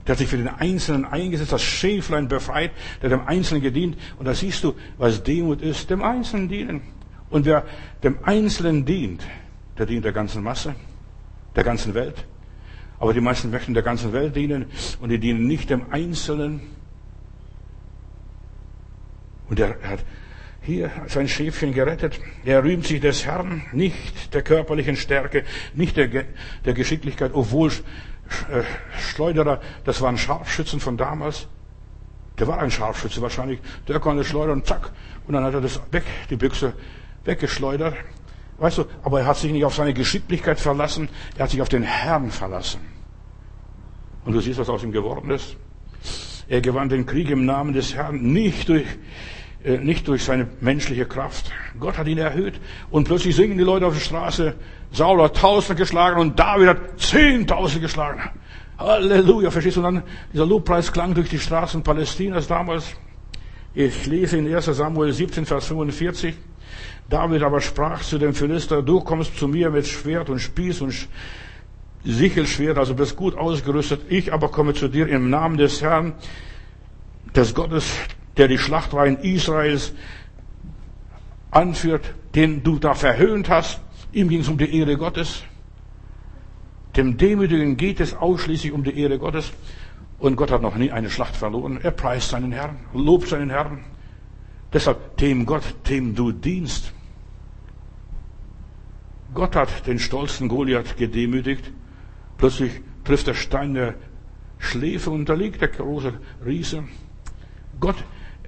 [0.06, 2.72] Der hat sich für den Einzelnen eingesetzt, das Schäflein befreit,
[3.02, 3.96] der dem Einzelnen gedient.
[4.18, 6.82] Und da siehst du, was Demut ist, dem Einzelnen dienen.
[7.28, 7.64] Und wer
[8.02, 9.26] dem Einzelnen dient,
[9.78, 10.74] der dient der ganzen Masse,
[11.54, 12.24] der ganzen Welt.
[12.98, 14.66] Aber die meisten möchten der ganzen Welt dienen
[15.00, 16.60] und die dienen nicht dem Einzelnen.
[19.48, 20.04] Und er hat
[20.62, 22.20] hier sein Schäfchen gerettet.
[22.44, 25.44] Er rühmt sich des Herrn, nicht der körperlichen Stärke,
[25.74, 27.72] nicht der, der Geschicklichkeit, obwohl
[28.98, 31.48] Schleuderer, das waren Scharfschützen von damals.
[32.38, 33.60] Der war ein Scharfschütze wahrscheinlich.
[33.86, 34.92] Der konnte schleudern, zack.
[35.26, 36.72] Und dann hat er das weg, die Büchse
[37.24, 37.94] weggeschleudert.
[38.58, 41.68] Weißt du, aber er hat sich nicht auf seine Geschicklichkeit verlassen, er hat sich auf
[41.68, 42.80] den Herrn verlassen.
[44.24, 45.56] Und du siehst, was aus ihm geworden ist.
[46.48, 48.86] Er gewann den Krieg im Namen des Herrn nicht durch,
[49.64, 51.50] äh, nicht durch seine menschliche Kraft.
[51.78, 52.60] Gott hat ihn erhöht.
[52.90, 54.54] Und plötzlich singen die Leute auf der Straße,
[54.92, 58.22] Saul hat tausend geschlagen und David hat zehntausend geschlagen.
[58.78, 59.86] Halleluja, verstehst du?
[59.86, 62.94] Und dann dieser Lobpreis klang durch die Straßen Palästinas damals.
[63.74, 66.34] Ich lese in 1 Samuel 17, Vers 45.
[67.08, 70.94] David aber sprach zu dem Philister, du kommst zu mir mit Schwert und Spieß und
[72.04, 74.02] Sichelschwert, also bist gut ausgerüstet.
[74.08, 76.14] Ich aber komme zu dir im Namen des Herrn,
[77.34, 77.92] des Gottes,
[78.36, 79.92] der die Schlachtreihen Israels
[81.50, 83.80] anführt, den du da verhöhnt hast.
[84.12, 85.44] Ihm ging es um die Ehre Gottes.
[86.96, 89.52] Dem Demütigen geht es ausschließlich um die Ehre Gottes.
[90.18, 91.78] Und Gott hat noch nie eine Schlacht verloren.
[91.82, 93.84] Er preist seinen Herrn, lobt seinen Herrn.
[94.72, 96.92] Deshalb, dem Gott, dem du dienst,
[99.32, 101.72] Gott hat den stolzen Goliath gedemütigt.
[102.36, 103.94] Plötzlich trifft der Stein der
[104.58, 106.84] Schläfe und da liegt der große Riese.
[107.78, 107.96] Gott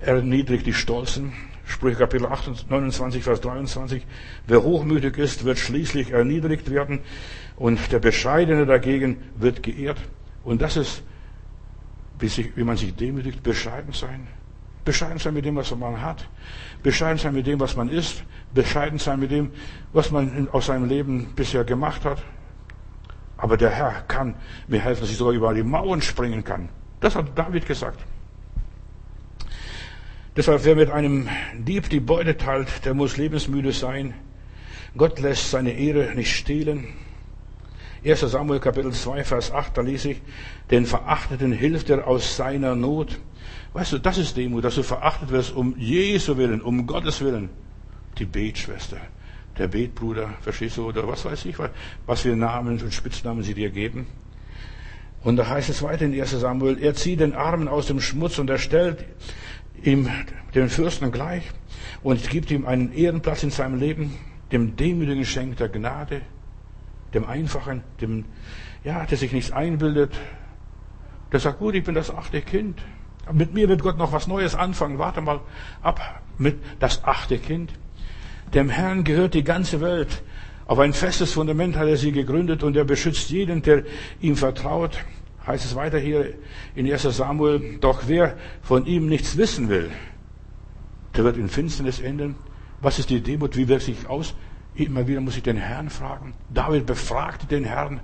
[0.00, 1.32] erniedrigt die Stolzen.
[1.72, 4.06] Sprüche Kapitel 29, Vers 23.
[4.46, 7.00] Wer hochmütig ist, wird schließlich erniedrigt werden
[7.56, 9.96] und der Bescheidene dagegen wird geehrt.
[10.44, 11.02] Und das ist,
[12.18, 14.28] wie, man sich demütigt, bescheiden sein.
[14.84, 16.28] Bescheiden sein mit dem, was man hat.
[16.82, 18.22] Bescheiden sein mit dem, was man ist.
[18.52, 19.50] Bescheiden sein mit dem,
[19.94, 22.22] was man aus seinem Leben bisher gemacht hat.
[23.38, 24.34] Aber der Herr kann
[24.68, 26.68] mir helfen, dass ich sogar über die Mauern springen kann.
[27.00, 28.04] Das hat David gesagt.
[30.35, 31.28] Deshalb, wer mit einem
[31.59, 34.14] Dieb die Beute teilt, der muss lebensmüde sein.
[34.97, 36.89] Gott lässt seine Ehre nicht stehlen.
[38.03, 40.22] 1 Samuel Kapitel 2, Vers 8, da lese ich,
[40.70, 43.20] den Verachteten hilft er aus seiner Not.
[43.74, 47.51] Weißt du, das ist Demut, dass du verachtet wirst um Jesu Willen, um Gottes Willen.
[48.16, 48.97] Die Betschwester,
[49.59, 51.57] der Betbruder, verstehst du, oder was weiß ich,
[52.07, 54.07] was für Namen und Spitznamen sie dir geben.
[55.22, 58.39] Und da heißt es weiter in 1 Samuel, er zieht den Armen aus dem Schmutz
[58.39, 59.05] und er stellt
[59.83, 60.09] ihm
[60.55, 61.51] den Fürsten gleich
[62.03, 64.16] und gibt ihm einen Ehrenplatz in seinem Leben,
[64.51, 66.22] dem Demütigen schenkt er Gnade,
[67.14, 68.24] dem Einfachen, dem,
[68.85, 70.12] ja, der sich nichts einbildet,
[71.33, 72.80] der sagt, gut, ich bin das achte Kind.
[73.33, 74.99] Mit mir wird Gott noch was Neues anfangen.
[74.99, 75.41] Warte mal
[75.80, 77.72] ab mit das achte Kind.
[78.53, 80.22] Dem Herrn gehört die ganze Welt.
[80.66, 83.85] Auf ein festes Fundament hat er sie gegründet und er beschützt jeden, der
[84.20, 84.99] ihm vertraut.
[85.47, 86.34] Heißt es weiter hier
[86.74, 89.90] in 1 Samuel, doch wer von ihm nichts wissen will,
[91.16, 92.36] der wird in Finsternis enden.
[92.80, 93.57] Was ist die Demut?
[93.57, 94.34] Wie wirkt sich aus?
[94.74, 96.34] Immer wieder muss ich den Herrn fragen.
[96.53, 98.01] David befragte den Herrn.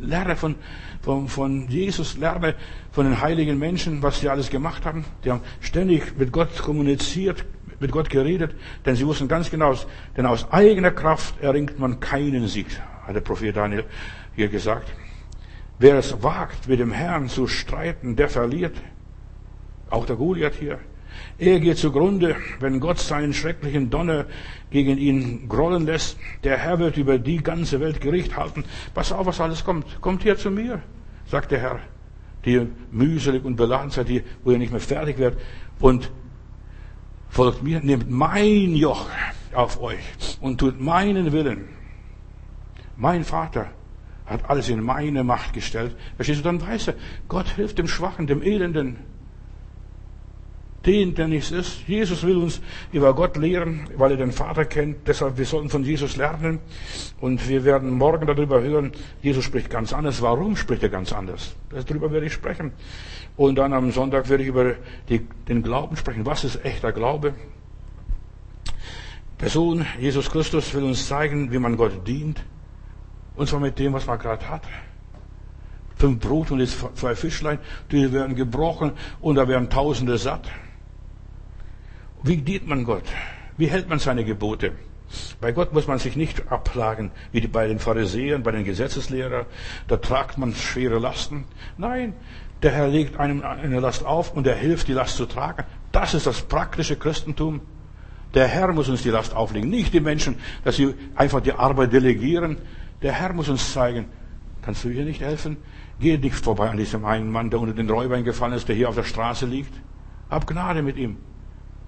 [0.00, 0.54] Lerne von,
[1.00, 2.54] von, von Jesus, lerne
[2.92, 5.04] von den heiligen Menschen, was sie alles gemacht haben.
[5.24, 7.44] Die haben ständig mit Gott kommuniziert,
[7.80, 8.54] mit Gott geredet,
[8.86, 9.74] denn sie wussten ganz genau,
[10.16, 12.66] denn aus eigener Kraft erringt man keinen Sieg,
[13.06, 13.84] hat der Prophet Daniel
[14.34, 14.92] hier gesagt.
[15.78, 18.76] Wer es wagt, mit dem Herrn zu streiten, der verliert.
[19.90, 20.78] Auch der Goliath hier.
[21.38, 24.26] Er geht zugrunde, wenn Gott seinen schrecklichen Donner
[24.70, 26.18] gegen ihn grollen lässt.
[26.42, 28.64] Der Herr wird über die ganze Welt Gericht halten.
[28.92, 30.00] Pass auf, was alles kommt.
[30.00, 30.82] Kommt her zu mir,
[31.26, 31.78] sagt der Herr,
[32.44, 35.40] die mühselig und beladen seid, die, wo ihr nicht mehr fertig werdet.
[35.78, 36.10] Und
[37.28, 39.08] folgt mir, nehmt mein Joch
[39.54, 41.68] auf euch und tut meinen Willen.
[42.96, 43.70] Mein Vater
[44.28, 45.96] hat alles in meine Macht gestellt.
[46.16, 46.94] Verstehst du, dann weiß er,
[47.28, 48.98] Gott hilft dem Schwachen, dem Elenden
[50.86, 51.86] den, der nichts ist.
[51.86, 52.60] Jesus will uns
[52.92, 55.06] über Gott lehren, weil er den Vater kennt.
[55.06, 56.60] Deshalb, wir sollten von Jesus lernen.
[57.20, 60.22] Und wir werden morgen darüber hören, Jesus spricht ganz anders.
[60.22, 61.54] Warum spricht er ganz anders?
[61.86, 62.72] Darüber werde ich sprechen.
[63.36, 64.74] Und dann am Sonntag werde ich über
[65.08, 66.24] die, den Glauben sprechen.
[66.24, 67.34] Was ist echter Glaube?
[69.36, 72.42] Person Jesus Christus will uns zeigen, wie man Gott dient.
[73.38, 74.62] Und zwar mit dem, was man gerade hat.
[75.96, 77.58] Fünf Brot und zwei Fischlein,
[77.90, 80.50] die werden gebrochen und da werden Tausende satt.
[82.22, 83.04] Wie dient man Gott?
[83.56, 84.72] Wie hält man seine Gebote?
[85.40, 89.46] Bei Gott muss man sich nicht abplagen, wie bei den Pharisäern, bei den Gesetzeslehrern.
[89.86, 91.44] Da tragt man schwere Lasten.
[91.76, 92.14] Nein,
[92.62, 95.64] der Herr legt einem eine Last auf und er hilft, die Last zu tragen.
[95.92, 97.60] Das ist das praktische Christentum.
[98.34, 101.92] Der Herr muss uns die Last auflegen, nicht die Menschen, dass sie einfach die Arbeit
[101.92, 102.58] delegieren.
[103.02, 104.06] Der Herr muss uns zeigen,
[104.62, 105.56] kannst du hier nicht helfen?
[106.00, 108.88] Geh nicht vorbei an diesem einen Mann, der unter den Räubern gefallen ist, der hier
[108.88, 109.72] auf der Straße liegt.
[110.30, 111.16] Hab Gnade mit ihm.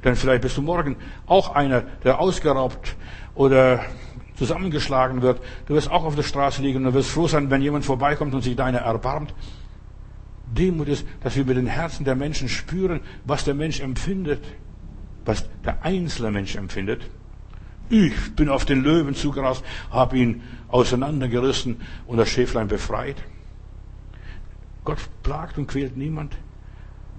[0.05, 0.97] Denn vielleicht bist du morgen
[1.27, 2.97] auch einer, der ausgeraubt
[3.35, 3.85] oder
[4.35, 5.43] zusammengeschlagen wird.
[5.67, 8.43] Du wirst auch auf der Straße liegen und wirst froh sein, wenn jemand vorbeikommt und
[8.43, 9.35] sich deiner erbarmt.
[10.47, 14.43] Demut ist, dass wir mit den Herzen der Menschen spüren, was der Mensch empfindet,
[15.25, 17.09] was der einzelne Mensch empfindet.
[17.91, 23.16] Ich bin auf den Löwen zugerast, habe ihn auseinandergerissen und das Schäflein befreit.
[24.84, 26.36] Gott plagt und quält niemand.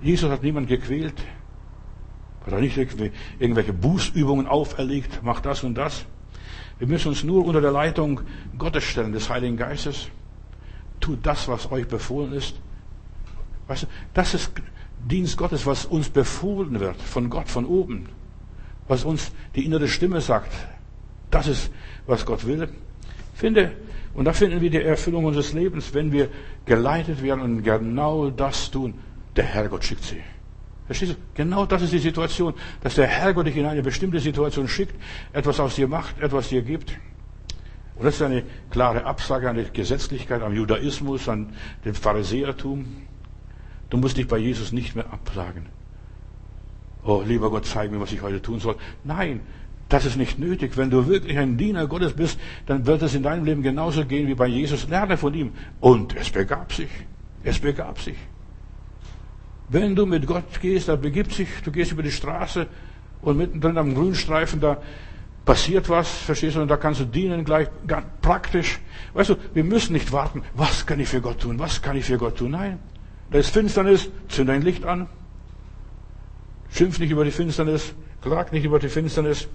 [0.02, 1.22] Jesus hat niemand gequält.
[2.46, 6.06] Hat er nicht irgendwelche Bußübungen auferlegt, macht das und das.
[6.80, 8.22] Wir müssen uns nur unter der Leitung
[8.58, 10.08] Gottes stellen, des Heiligen Geistes.
[11.02, 12.60] Tut das, was euch befohlen ist.
[13.68, 14.52] Weißt du, das ist
[15.06, 18.08] Dienst Gottes, was uns befohlen wird von Gott, von oben.
[18.92, 20.52] Was uns die innere Stimme sagt.
[21.30, 21.72] Das ist,
[22.08, 22.68] was Gott will.
[23.34, 23.72] Finde,
[24.14, 26.28] und da finden wir die Erfüllung unseres Lebens, wenn wir
[26.66, 28.96] geleitet werden und genau das tun.
[29.38, 30.22] Der Herrgott schickt sie.
[30.88, 31.16] Verstehst du?
[31.36, 34.96] Genau das ist die Situation, dass der Herrgott dich in eine bestimmte Situation schickt,
[35.32, 36.92] etwas aus dir macht, etwas dir gibt.
[37.96, 41.54] Und das ist eine klare Absage an die Gesetzlichkeit, am Judaismus, an
[41.86, 42.86] den Pharisäertum.
[43.90, 45.68] Du musst dich bei Jesus nicht mehr absagen.
[47.04, 48.76] Oh, lieber Gott, zeig mir, was ich heute tun soll.
[49.04, 49.42] Nein,
[49.90, 50.78] das ist nicht nötig.
[50.78, 54.28] Wenn du wirklich ein Diener Gottes bist, dann wird es in deinem Leben genauso gehen
[54.28, 54.88] wie bei Jesus.
[54.88, 55.52] Lerne von ihm.
[55.80, 56.90] Und es begab sich.
[57.44, 58.16] Es begab sich.
[59.70, 62.68] Wenn du mit Gott gehst, da begibt sich, du gehst über die Straße
[63.22, 64.78] und mittendrin am Grünstreifen, da
[65.46, 68.80] passiert was, verstehst du, und da kannst du dienen gleich ganz praktisch.
[69.14, 72.06] Weißt du, wir müssen nicht warten, was kann ich für Gott tun, was kann ich
[72.06, 72.52] für Gott tun.
[72.52, 72.80] Nein,
[73.32, 75.08] da ist Finsternis, zünd ein Licht an.
[76.72, 79.48] Schimpf nicht über die Finsternis, klag nicht über die Finsternis.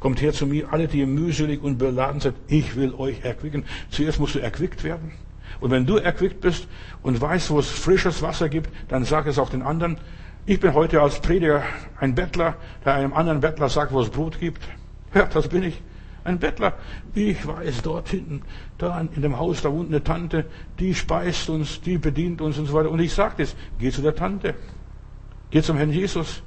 [0.00, 2.34] Kommt her zu mir, alle, die ihr mühselig und beladen seid.
[2.48, 3.64] Ich will euch erquicken.
[3.90, 5.12] Zuerst musst du erquickt werden.
[5.60, 6.68] Und wenn du erquickt bist
[7.02, 9.96] und weißt, wo es frisches Wasser gibt, dann sag es auch den anderen.
[10.44, 11.62] Ich bin heute als Prediger
[11.98, 14.62] ein Bettler, der einem anderen Bettler sagt, wo es Brot gibt.
[15.14, 15.80] Ja, das bin ich.
[16.24, 16.74] Ein Bettler.
[17.14, 18.42] Ich weiß, dort hinten,
[18.78, 20.44] da in dem Haus, da wohnt eine Tante,
[20.78, 22.90] die speist uns, die bedient uns und so weiter.
[22.90, 24.54] Und ich sage das, geh zu der Tante.
[25.50, 26.42] Geh zum Herrn Jesus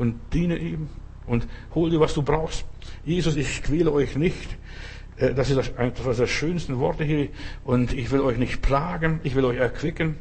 [0.00, 0.88] und diene ihm
[1.26, 2.64] und hol dir, was du brauchst.
[3.04, 4.56] Jesus, ich quäle euch nicht.
[5.18, 7.28] Äh, das ist eines der schönsten Worte hier.
[7.64, 10.16] Und ich will euch nicht plagen, ich will euch erquicken.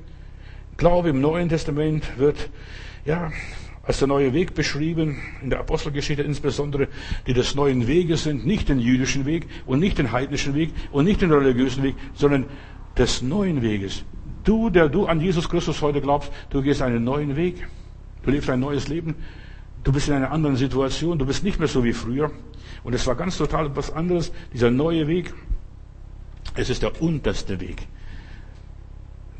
[0.76, 2.50] Glaube im Neuen Testament wird,
[3.06, 3.32] ja,
[3.84, 6.90] als der neue Weg beschrieben, in der Apostelgeschichte insbesondere,
[7.26, 11.06] die des neuen Weges sind, nicht den jüdischen Weg und nicht den heidnischen Weg und
[11.06, 12.46] nicht den religiösen Weg, sondern
[12.98, 14.04] des neuen Weges.
[14.44, 17.66] Du, der du an Jesus Christus heute glaubst, du gehst einen neuen Weg.
[18.24, 19.16] Du lebst ein neues Leben.
[19.84, 21.18] Du bist in einer anderen Situation.
[21.18, 22.32] Du bist nicht mehr so wie früher.
[22.84, 24.32] Und es war ganz total etwas anderes.
[24.54, 25.34] Dieser neue Weg.
[26.56, 27.88] Es ist der unterste Weg.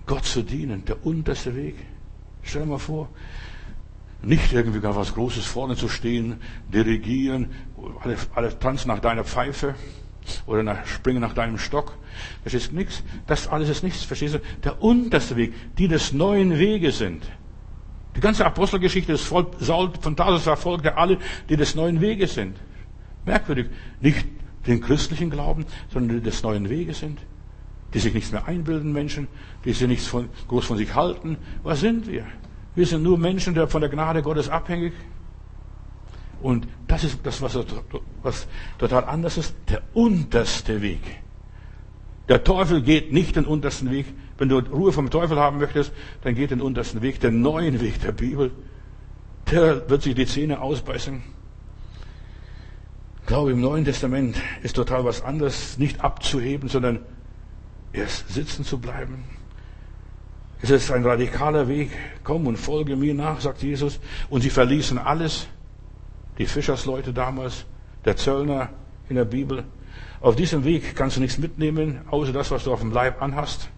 [0.06, 1.76] Gott zu dienen, der unterste Weg.
[2.42, 3.10] Stell dir mal vor,
[4.22, 6.42] nicht irgendwie gar was Großes vorne zu stehen,
[6.74, 7.52] dirigieren,
[8.02, 9.76] alle, alle tanzen nach deiner Pfeife
[10.46, 11.98] oder nach, springen nach deinem Stock.
[12.44, 13.04] Das ist nichts.
[13.28, 14.04] Das alles ist nichts.
[14.04, 14.40] Verstehst du?
[14.64, 17.24] Der unterste Weg, die des neuen Weges sind.
[18.16, 22.58] Die ganze Apostelgeschichte des Saul von Tarsus verfolgte alle, die des neuen Weges sind.
[23.26, 23.68] Merkwürdig.
[24.02, 24.26] Nicht
[24.68, 27.20] den christlichen Glauben, sondern die des neuen Weges sind.
[27.94, 29.28] Die sich nichts mehr einbilden, Menschen,
[29.66, 31.38] die sich nichts von, groß von sich halten.
[31.64, 32.26] Was sind wir?
[32.76, 34.94] Wir sind nur Menschen, die von der Gnade Gottes abhängig.
[36.42, 37.58] Und das ist das, was,
[38.24, 38.48] was
[38.78, 39.56] total anders ist.
[39.70, 41.02] Der unterste Weg.
[42.30, 44.06] Der Teufel geht nicht den untersten Weg.
[44.40, 45.92] Wenn du Ruhe vom Teufel haben möchtest,
[46.24, 48.52] dann geht den untersten Weg, den neuen Weg der Bibel.
[49.52, 51.22] Der wird sich die Zähne ausbeißen.
[53.28, 57.02] Glaube im Neuen Testament ist total was anderes, nicht abzuheben, sondern
[57.92, 59.26] erst sitzen zu bleiben.
[60.62, 61.92] Es ist ein radikaler Weg.
[62.24, 64.00] Komm und folge mir nach, sagt Jesus.
[64.30, 65.48] Und sie verließen alles.
[66.38, 67.66] Die Fischersleute damals,
[68.06, 68.70] der Zöllner
[69.10, 69.66] in der Bibel.
[70.22, 73.70] Auf diesem Weg kannst du nichts mitnehmen, außer das, was du auf dem Leib anhast.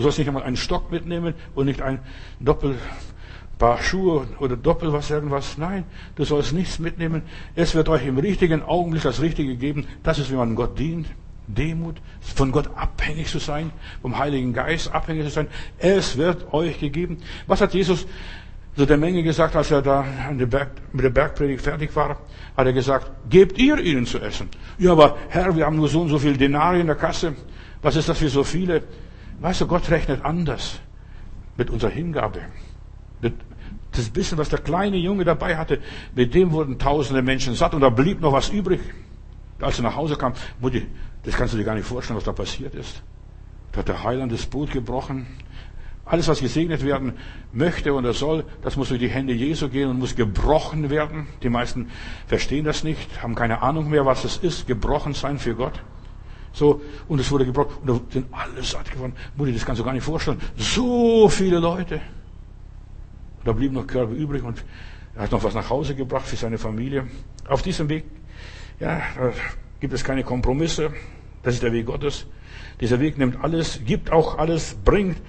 [0.00, 1.98] Du sollst nicht einmal einen Stock mitnehmen und nicht ein
[2.40, 5.58] Doppelpaar Schuhe oder Doppel was irgendwas.
[5.58, 5.84] Nein,
[6.14, 7.20] du sollst nichts mitnehmen.
[7.54, 9.86] Es wird euch im richtigen Augenblick das Richtige geben.
[10.02, 11.06] Das ist, wie man Gott dient.
[11.48, 15.48] Demut, von Gott abhängig zu sein, vom Heiligen Geist abhängig zu sein.
[15.76, 17.18] Es wird euch gegeben.
[17.46, 18.06] Was hat Jesus
[18.76, 22.20] zu der Menge gesagt, als er da mit der Bergpredigt fertig war?
[22.56, 24.48] Hat er gesagt, gebt ihr ihnen zu essen.
[24.78, 27.34] Ja, aber Herr, wir haben nur so und so viel Denare in der Kasse.
[27.82, 28.82] Was ist das für so viele?
[29.40, 30.80] Weißt du, Gott rechnet anders
[31.56, 32.40] mit unserer Hingabe.
[33.92, 35.80] Das bisschen, was der kleine Junge dabei hatte,
[36.14, 38.80] mit dem wurden tausende Menschen satt und da blieb noch was übrig.
[39.60, 40.86] Als er nach Hause kam, Mutti,
[41.24, 43.02] das kannst du dir gar nicht vorstellen, was da passiert ist.
[43.72, 45.26] Da hat der Heiland das Boot gebrochen.
[46.04, 47.14] Alles, was gesegnet werden
[47.52, 51.28] möchte oder soll, das muss durch die Hände Jesu gehen und muss gebrochen werden.
[51.42, 51.90] Die meisten
[52.26, 55.82] verstehen das nicht, haben keine Ahnung mehr, was es ist, gebrochen sein für Gott.
[56.52, 59.14] So, und es wurde gebrochen, und da sind alle satt geworden.
[59.36, 60.40] Mutti, das kannst du gar nicht vorstellen.
[60.56, 62.00] So viele Leute.
[63.44, 64.64] Da blieben noch Körbe übrig und
[65.14, 67.06] er hat noch was nach Hause gebracht für seine Familie.
[67.48, 68.04] Auf diesem Weg,
[68.78, 69.00] ja,
[69.80, 70.92] gibt es keine Kompromisse.
[71.42, 72.26] Das ist der Weg Gottes.
[72.80, 75.20] Dieser Weg nimmt alles, gibt auch alles, bringt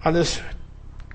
[0.00, 0.40] alles.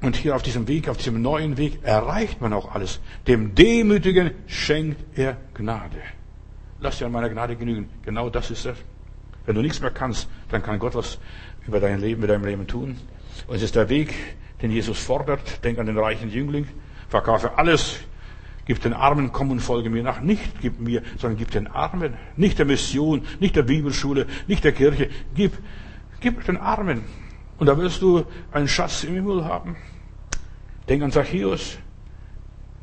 [0.02, 3.00] Und hier auf diesem Weg, auf diesem neuen Weg erreicht man auch alles.
[3.26, 5.98] Dem Demütigen schenkt er Gnade.
[6.80, 7.89] Lass dir an meiner Gnade genügen.
[8.04, 8.78] Genau das ist es.
[9.48, 11.20] Wenn du nichts mehr kannst, dann kann Gott was
[11.66, 12.98] über dein Leben, mit deinem Leben tun.
[13.48, 14.14] Und es ist der Weg,
[14.62, 15.64] den Jesus fordert.
[15.64, 16.68] Denk an den reichen Jüngling.
[17.08, 18.02] Verkaufe alles,
[18.66, 20.20] gib den Armen, komm und folge mir nach.
[20.20, 22.16] Nicht gib mir, sondern gib den Armen.
[22.36, 25.10] Nicht der Mission, nicht der Bibelschule, nicht der Kirche.
[25.34, 25.54] Gib,
[26.20, 27.06] gib den Armen.
[27.58, 29.78] Und da wirst du einen Schatz im Himmel haben.
[30.89, 31.78] Denk an Zacchaeus.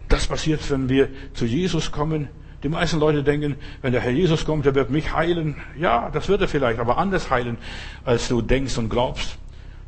[0.08, 2.28] Das passiert, wenn wir zu Jesus kommen.
[2.64, 5.56] Die meisten Leute denken, wenn der Herr Jesus kommt, der wird mich heilen.
[5.78, 7.58] Ja, das wird er vielleicht, aber anders heilen,
[8.06, 9.36] als du denkst und glaubst.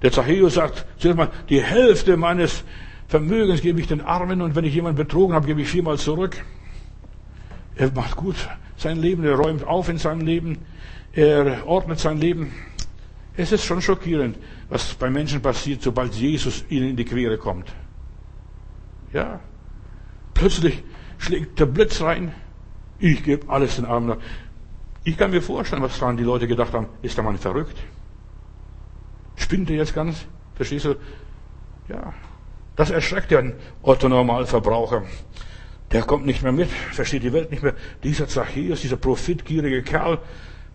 [0.03, 2.64] Der Zacchaeus sagt, zuerst mal, die Hälfte meines
[3.09, 6.37] Vermögens gebe ich den Armen und wenn ich jemanden betrogen habe, gebe ich viermal zurück.
[7.77, 8.37] Er macht gut
[8.77, 10.59] sein Leben, er räumt auf in seinem Leben,
[11.14, 12.53] er ordnet sein Leben.
[13.39, 14.37] Es ist schon schockierend,
[14.68, 17.72] was bei Menschen passiert, sobald Jesus ihnen in die Quere kommt.
[19.14, 19.41] Ja,
[20.35, 20.83] plötzlich
[21.16, 22.33] schlägt der Blitz rein.
[22.99, 24.16] Ich gebe alles den Armen.
[25.05, 26.88] Ich kann mir vorstellen, was daran die Leute gedacht haben.
[27.03, 27.76] Ist der Mann verrückt?
[29.36, 30.26] Spinnt er jetzt ganz?
[30.55, 30.97] Verstehst du?
[31.88, 32.12] Ja,
[32.74, 35.05] das erschreckt ja einen Otto-Normalverbraucher.
[35.92, 37.74] Der kommt nicht mehr mit, versteht die Welt nicht mehr.
[38.03, 40.18] Dieser Zachäus, dieser profitgierige Kerl,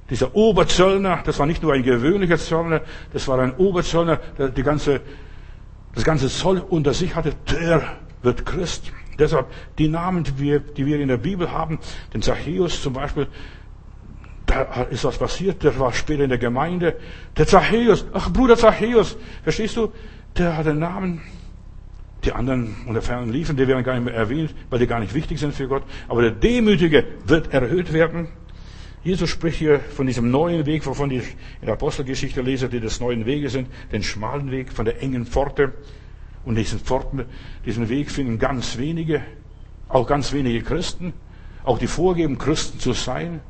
[0.10, 4.64] dieser Oberzöllner, das war nicht nur ein gewöhnlicher Zöllner, das war ein Oberzöllner, der die
[4.64, 5.02] ganze,
[5.94, 8.92] das ganze Zoll unter sich hatte, der wird Christ.
[9.22, 9.48] Deshalb
[9.78, 11.80] die Namen, die wir, die wir in der Bibel haben,
[12.14, 13.28] den Zachäus zum Beispiel,
[14.48, 16.96] da ist was passiert, der war später in der Gemeinde.
[17.38, 19.92] Der Zachäus, ach Bruder Zachäus, verstehst du,
[20.38, 21.22] der hat den Namen.
[22.24, 25.14] Die anderen unter fernen liefen, die werden gar nicht mehr erwähnt, weil die gar nicht
[25.14, 25.84] wichtig sind für Gott.
[26.08, 28.28] Aber der Demütige wird erhöht werden.
[29.04, 33.00] Jesus spricht hier von diesem neuen Weg, wovon ich in der Apostelgeschichte lese, die des
[33.00, 35.74] neuen Weges sind, den schmalen Weg, von der engen Pforte.
[36.44, 39.22] Und diesen Weg finden ganz wenige,
[39.90, 41.14] auch ganz wenige Christen,
[41.64, 43.42] auch die vorgeben, Christen zu sein.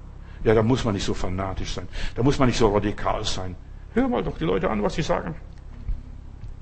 [0.44, 1.88] Ja, da muss man nicht so fanatisch sein.
[2.16, 3.56] Da muss man nicht so radikal sein.
[3.94, 5.36] Hör mal doch die Leute an, was sie sagen.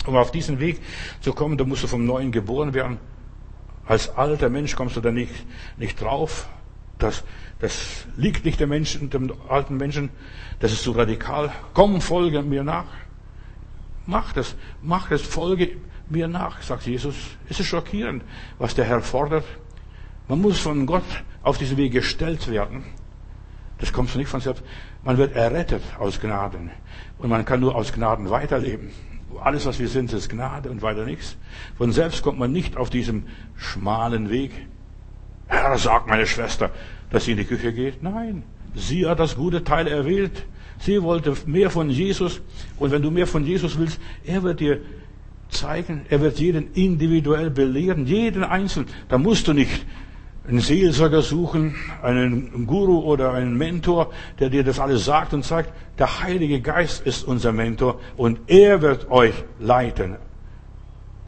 [0.06, 0.82] Um auf diesen Weg
[1.22, 2.98] zu kommen, da musst du vom Neuen geboren werden.
[3.86, 5.34] Als alter Mensch kommst du da nicht,
[5.78, 6.48] nicht drauf.
[6.98, 7.24] Das,
[7.60, 10.10] das liegt nicht dem Menschen, dem alten Menschen.
[10.60, 11.52] Das ist zu radikal.
[11.74, 12.86] Komm, folge mir nach.
[14.06, 15.78] Mach das, mach das, folge
[16.12, 17.16] mir nach, sagt Jesus.
[17.50, 18.24] Es ist schockierend,
[18.58, 19.46] was der Herr fordert.
[20.28, 21.04] Man muss von Gott
[21.44, 22.84] auf diesen Weg gestellt werden.
[23.80, 24.64] Das kommt nicht von selbst.
[25.04, 26.70] Man wird errettet aus Gnaden.
[27.18, 28.92] Und man kann nur aus Gnaden weiterleben.
[29.42, 31.38] Alles, was wir sind, ist Gnade und weiter nichts.
[31.78, 33.24] Von selbst kommt man nicht auf diesem
[33.56, 34.52] schmalen Weg.
[35.48, 36.72] Herr, sagt meine Schwester,
[37.10, 38.04] dass sie in die Küche geht.
[38.04, 38.44] Nein,
[38.76, 40.46] sie hat das gute Teil erwählt.
[40.80, 42.42] Sie wollte mehr von Jesus.
[42.78, 44.82] Und wenn du mehr von Jesus willst, er wird dir
[45.50, 48.90] zeigen, er wird jeden individuell belehren, jeden Einzelnen.
[49.08, 49.86] Da musst du nicht
[50.48, 55.72] einen Seelsorger suchen, einen Guru oder einen Mentor, der dir das alles sagt und sagt,
[56.00, 60.16] der Heilige Geist ist unser Mentor und er wird euch leiten.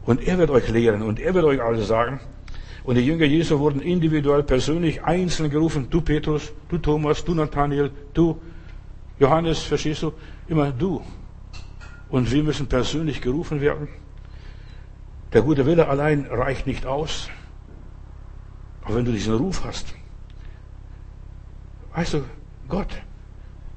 [0.04, 2.18] Und er wird euch lehren und er wird euch alles sagen.
[2.84, 5.86] Und die Jünger Jesu wurden individuell, persönlich, einzeln gerufen.
[5.88, 8.40] Du Petrus, du Thomas, du Nathaniel, du
[9.20, 10.12] Johannes, verstehst du?
[10.48, 11.00] Immer du.
[12.10, 13.86] Und wir müssen persönlich gerufen werden.
[15.32, 17.28] Der gute Wille allein reicht nicht aus.
[18.82, 19.94] Aber wenn du diesen Ruf hast,
[21.94, 22.24] weißt du,
[22.68, 22.88] Gott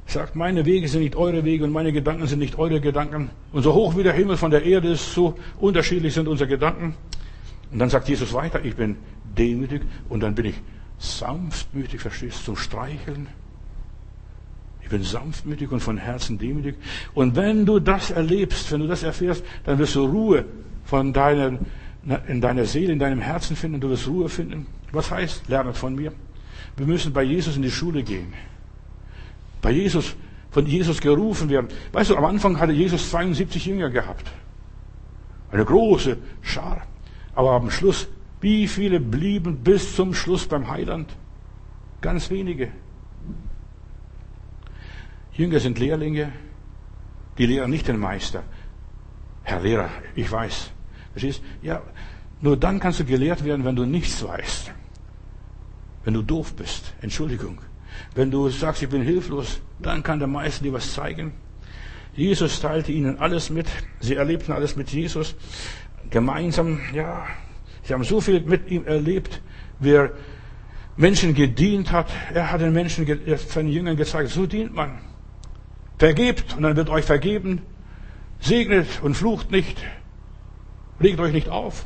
[0.07, 3.29] sagt, meine Wege sind nicht eure Wege und meine Gedanken sind nicht eure Gedanken.
[3.51, 6.95] Und so hoch wie der Himmel von der Erde ist, so unterschiedlich sind unsere Gedanken.
[7.71, 8.97] Und dann sagt Jesus weiter, ich bin
[9.37, 10.55] demütig und dann bin ich
[10.97, 13.27] sanftmütig, verstehst du, zum Streicheln.
[14.81, 16.75] Ich bin sanftmütig und von Herzen demütig.
[17.13, 20.45] Und wenn du das erlebst, wenn du das erfährst, dann wirst du Ruhe
[20.85, 21.59] von deiner,
[22.27, 23.79] in deiner Seele, in deinem Herzen finden.
[23.79, 24.67] Du wirst Ruhe finden.
[24.91, 26.13] Was heißt, lerne von mir?
[26.77, 28.33] Wir müssen bei Jesus in die Schule gehen.
[29.61, 30.15] Bei Jesus,
[30.51, 31.67] von Jesus gerufen werden.
[31.91, 34.31] Weißt du, am Anfang hatte Jesus 72 Jünger gehabt.
[35.51, 36.83] Eine große Schar.
[37.33, 38.07] Aber am Schluss,
[38.41, 41.09] wie viele blieben bis zum Schluss beim Heiland?
[42.01, 42.71] Ganz wenige.
[45.33, 46.31] Jünger sind Lehrlinge,
[47.37, 48.43] die lehren nicht den Meister.
[49.43, 50.71] Herr Lehrer, ich weiß.
[51.15, 51.41] Verstehst?
[51.61, 51.81] Ja,
[52.41, 54.71] nur dann kannst du gelehrt werden, wenn du nichts weißt.
[56.03, 56.93] Wenn du doof bist.
[57.01, 57.59] Entschuldigung.
[58.13, 61.31] Wenn du sagst, ich bin hilflos, dann kann der Meister dir was zeigen.
[62.13, 63.67] Jesus teilte ihnen alles mit.
[64.01, 65.35] Sie erlebten alles mit Jesus.
[66.09, 67.25] Gemeinsam, ja.
[67.83, 69.41] Sie haben so viel mit ihm erlebt,
[69.79, 70.11] wie er
[70.97, 72.11] Menschen gedient hat.
[72.33, 73.05] Er hat den Menschen,
[73.47, 74.99] seinen Jüngern gezeigt, so dient man.
[75.97, 77.61] Vergebt und dann wird euch vergeben.
[78.41, 79.77] Segnet und flucht nicht.
[80.99, 81.85] Legt euch nicht auf.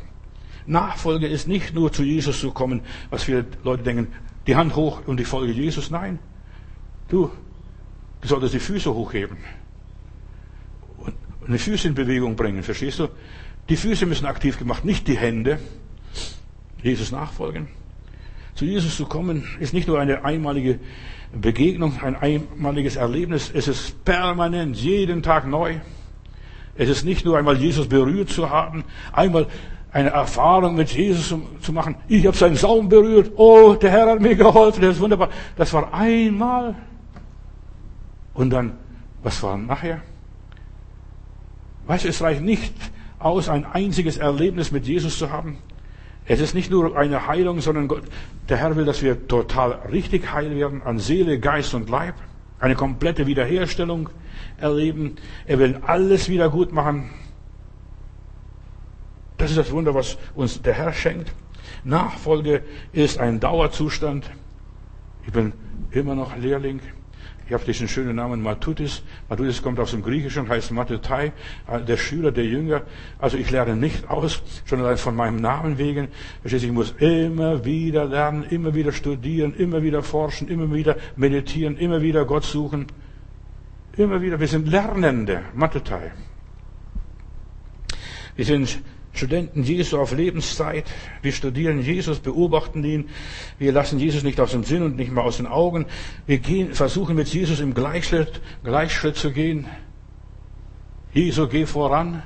[0.66, 4.14] Nachfolge ist nicht nur zu Jesus zu kommen, was viele Leute denken,
[4.48, 5.90] die Hand hoch und ich folge Jesus.
[5.90, 6.20] Nein.
[7.08, 7.32] Du,
[8.22, 9.38] du solltest die Füße hochheben.
[10.98, 13.08] Und die Füße in Bewegung bringen, verstehst du?
[13.70, 15.60] Die Füße müssen aktiv gemacht, nicht die Hände.
[16.84, 17.68] Jesus nachfolgen.
[18.56, 20.80] Zu Jesus zu kommen ist nicht nur eine einmalige
[21.34, 23.52] Begegnung, ein einmaliges Erlebnis.
[23.54, 25.80] Es ist permanent, jeden Tag neu.
[26.80, 29.48] Es ist nicht nur einmal Jesus berührt zu haben, einmal
[29.92, 31.96] eine Erfahrung mit Jesus zu machen.
[32.08, 33.34] Ich habe seinen Saum berührt.
[33.36, 34.82] Oh, der Herr hat mir geholfen.
[34.82, 35.28] Das ist wunderbar.
[35.58, 36.76] Das war einmal.
[38.34, 38.78] Und dann,
[39.22, 40.00] was war nachher?
[41.86, 42.74] Weißt du, es reicht nicht
[43.18, 45.58] aus, ein einziges Erlebnis mit Jesus zu haben.
[46.28, 48.04] Es ist nicht nur eine Heilung, sondern Gott,
[48.48, 52.16] der Herr will, dass wir total richtig heil werden an Seele, Geist und Leib.
[52.60, 54.10] Eine komplette Wiederherstellung
[54.58, 55.16] erleben.
[55.46, 57.10] Er will alles wieder gut machen.
[59.38, 61.34] Das ist das Wunder, was uns der Herr schenkt.
[61.84, 64.30] Nachfolge ist ein Dauerzustand.
[65.26, 65.54] Ich bin
[65.92, 66.82] immer noch Lehrling.
[67.50, 69.02] Ich habe diesen schönen Namen Matutis.
[69.28, 71.34] Matutis kommt aus dem Griechischen, heißt Matetai,
[71.88, 72.84] der Schüler, der Jünger.
[73.18, 76.10] Also ich lerne nicht aus, schon allein von meinem Namen wegen.
[76.44, 82.04] Ich muss immer wieder lernen, immer wieder studieren, immer wieder forschen, immer wieder meditieren, immer
[82.04, 82.86] wieder Gott suchen.
[83.98, 84.40] Immer wieder.
[84.40, 85.42] Wir sind Lernende.
[85.56, 86.12] Matetai.
[88.36, 88.80] Wir sind
[89.14, 90.86] Studenten Jesu auf Lebenszeit.
[91.22, 93.10] Wir studieren Jesus, beobachten ihn.
[93.58, 95.86] Wir lassen Jesus nicht aus dem Sinn und nicht mal aus den Augen.
[96.26, 99.66] Wir gehen, versuchen mit Jesus im Gleichschritt, Gleichschritt zu gehen.
[101.14, 102.22] Jesu, geh voran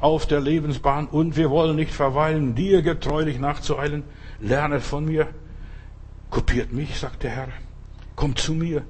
[0.00, 4.02] auf der Lebensbahn und wir wollen nicht verweilen, dir getreulich nachzueilen.
[4.40, 5.28] Lernet von mir.
[6.28, 7.48] Kopiert mich, sagt der Herr.
[8.16, 8.82] Kommt zu mir.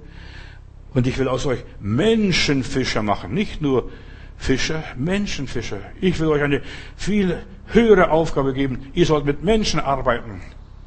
[0.94, 3.34] Und ich will aus euch Menschenfischer machen.
[3.34, 3.90] Nicht nur
[4.36, 5.80] Fischer, Menschenfischer.
[6.00, 6.62] Ich will euch eine
[6.96, 8.90] viel höhere Aufgabe geben.
[8.94, 10.40] Ihr sollt mit Menschen arbeiten.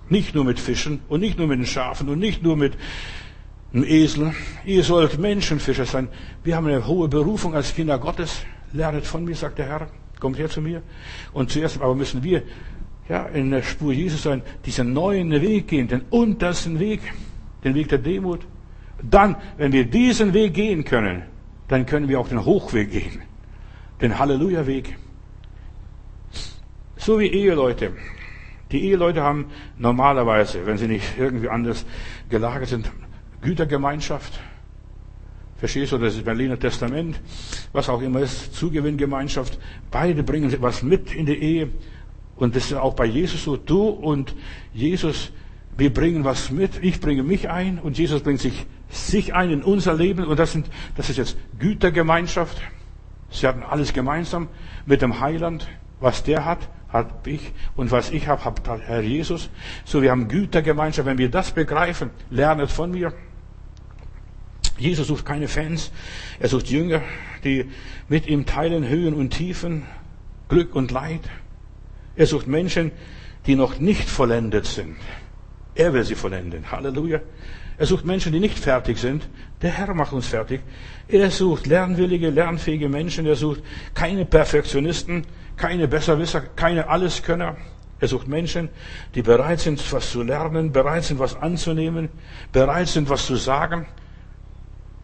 [0.07, 2.77] Nicht nur mit Fischen und nicht nur mit den Schafen und nicht nur mit
[3.73, 4.33] einem Esel.
[4.65, 6.07] Ihr sollt Menschenfischer sein.
[6.43, 8.43] Wir haben eine hohe Berufung als Kinder Gottes.
[8.71, 9.87] Lernet von mir, sagt der Herr.
[10.19, 10.81] Kommt her zu mir.
[11.33, 12.43] Und zuerst aber müssen wir
[13.07, 17.01] ja, in der Spur Jesus sein, diesen neuen Weg gehen, den untersten Weg,
[17.63, 18.41] den Weg der Demut.
[19.01, 21.23] Dann, wenn wir diesen Weg gehen können,
[21.67, 23.21] dann können wir auch den Hochweg gehen
[24.01, 24.97] den Halleluja-Weg.
[26.97, 27.93] So wie Eheleute.
[28.71, 29.47] Die Eheleute haben
[29.77, 31.85] normalerweise, wenn sie nicht irgendwie anders
[32.29, 32.91] gelagert sind,
[33.41, 34.39] Gütergemeinschaft.
[35.57, 37.19] Verstehst du, das ist Berliner Testament,
[37.73, 39.59] was auch immer ist, Zugewinngemeinschaft.
[39.91, 41.69] Beide bringen was mit in die Ehe.
[42.37, 43.57] Und das ist auch bei Jesus so.
[43.57, 44.35] Du und
[44.73, 45.31] Jesus,
[45.75, 46.81] wir bringen was mit.
[46.81, 50.23] Ich bringe mich ein und Jesus bringt sich, sich ein in unser Leben.
[50.23, 52.61] Und das sind, das ist jetzt Gütergemeinschaft.
[53.31, 54.47] Sie hatten alles gemeinsam
[54.85, 55.67] mit dem Heiland.
[55.99, 57.51] Was der hat, hat ich.
[57.75, 59.49] Und was ich habe, hat Herr Jesus.
[59.85, 61.05] So, wir haben Gütergemeinschaft.
[61.05, 63.13] Wenn wir das begreifen, lernet von mir.
[64.77, 65.91] Jesus sucht keine Fans.
[66.39, 67.01] Er sucht Jünger,
[67.43, 67.69] die
[68.07, 69.83] mit ihm teilen Höhen und Tiefen,
[70.47, 71.21] Glück und Leid.
[72.15, 72.91] Er sucht Menschen,
[73.45, 74.95] die noch nicht vollendet sind.
[75.79, 76.69] Er will sie vollenden.
[76.69, 77.21] Halleluja.
[77.77, 79.29] Er sucht Menschen, die nicht fertig sind.
[79.61, 80.59] Der Herr macht uns fertig.
[81.07, 83.25] Er sucht lernwillige, lernfähige Menschen.
[83.25, 83.63] Er sucht
[83.93, 85.25] keine Perfektionisten,
[85.55, 87.55] keine Besserwisser, keine Alleskönner.
[88.01, 88.67] Er sucht Menschen,
[89.15, 92.09] die bereit sind, was zu lernen, bereit sind, was anzunehmen,
[92.51, 93.85] bereit sind, was zu sagen.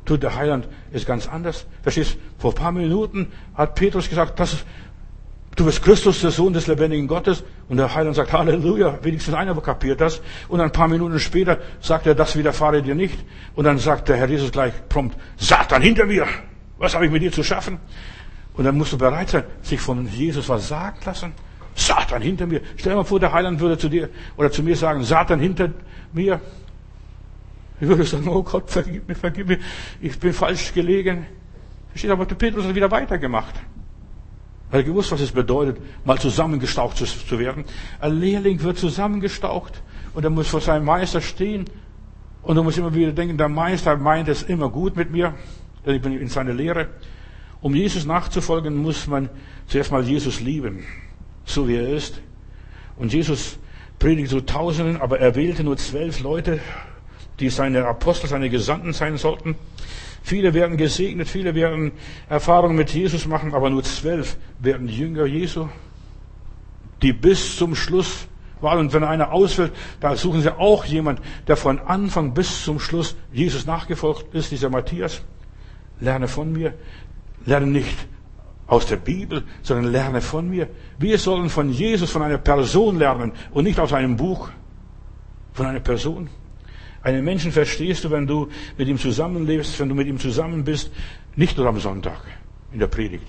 [0.03, 1.67] Tut der Heiland ist ganz anders.
[1.83, 2.17] Verstehst?
[2.37, 4.65] Vor ein paar Minuten hat Petrus gesagt, das ist,
[5.55, 7.43] Du bist Christus, der Sohn des lebendigen Gottes.
[7.69, 10.21] Und der Heiland sagt, Halleluja, wenigstens einer kapiert das.
[10.49, 13.17] Und ein paar Minuten später sagt er, das widerfahre dir nicht.
[13.55, 16.27] Und dann sagt der Herr Jesus gleich prompt, Satan hinter mir!
[16.77, 17.79] Was habe ich mit dir zu schaffen?
[18.53, 21.31] Und dann musst du bereit sein, sich von Jesus was sagen lassen.
[21.73, 22.61] Satan hinter mir.
[22.75, 25.69] Stell dir mal vor, der Heiland würde zu dir oder zu mir sagen, Satan hinter
[26.11, 26.41] mir.
[27.79, 29.59] Ich würde sagen, oh Gott, vergib mir, vergib mir,
[30.01, 31.25] ich bin falsch gelegen.
[31.89, 33.55] Versteht aber, Petrus hat wieder weitergemacht.
[34.71, 37.65] Er hat gewusst, was es bedeutet, mal zusammengestaucht zu werden.
[37.99, 39.81] Ein Lehrling wird zusammengestaucht
[40.13, 41.65] und er muss vor seinem Meister stehen.
[42.41, 45.33] Und du musst immer wieder denken, der Meister meint es immer gut mit mir,
[45.85, 46.89] denn ich bin in seiner Lehre.
[47.61, 49.29] Um Jesus nachzufolgen, muss man
[49.67, 50.83] zuerst mal Jesus lieben,
[51.45, 52.21] so wie er ist.
[52.97, 53.57] Und Jesus
[53.97, 56.59] predigte zu Tausenden, aber er wählte nur zwölf Leute,
[57.39, 59.55] die seine Apostel, seine Gesandten sein sollten.
[60.25, 61.91] Viele werden gesegnet, viele werden
[62.27, 65.69] Erfahrungen mit Jesus machen, aber nur zwölf werden Jünger Jesu,
[67.03, 68.27] die bis zum Schluss
[68.59, 68.79] waren.
[68.79, 73.15] Und wenn einer ausfällt, da suchen sie auch jemand, der von Anfang bis zum Schluss
[73.31, 75.21] Jesus nachgefolgt ist, dieser Matthias.
[75.99, 76.73] Lerne von mir.
[77.45, 78.07] Lerne nicht
[78.65, 80.69] aus der Bibel, sondern lerne von mir.
[80.97, 84.49] Wir sollen von Jesus, von einer Person lernen und nicht aus einem Buch.
[85.53, 86.31] Von einer Person.
[87.05, 88.49] Einen Menschen verstehst du, wenn du
[88.79, 90.91] mit ihm zusammenlebst, wenn du mit ihm zusammen bist,
[91.35, 92.19] nicht nur am Sonntag
[92.73, 93.27] in der Predigt.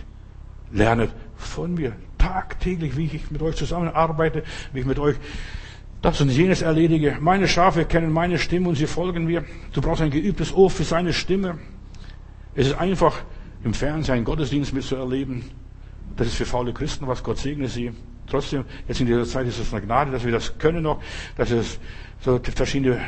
[0.73, 5.17] Lerne von mir tagtäglich, wie ich mit euch zusammenarbeite, wie ich mit euch
[6.01, 7.19] das und jenes erledige.
[7.21, 9.45] Meine Schafe kennen meine Stimme und sie folgen mir.
[9.75, 11.59] Du brauchst ein geübtes Ohr für seine Stimme.
[12.55, 13.25] Es ist einfach,
[13.63, 15.45] im Fernsehen einen Gottesdienst mitzuerleben.
[16.17, 17.23] Das ist für faule Christen was.
[17.23, 17.93] Gott segne sie.
[18.27, 21.03] Trotzdem, jetzt in dieser Zeit ist es eine Gnade, dass wir das können noch,
[21.37, 21.79] dass es
[22.21, 22.99] so verschiedene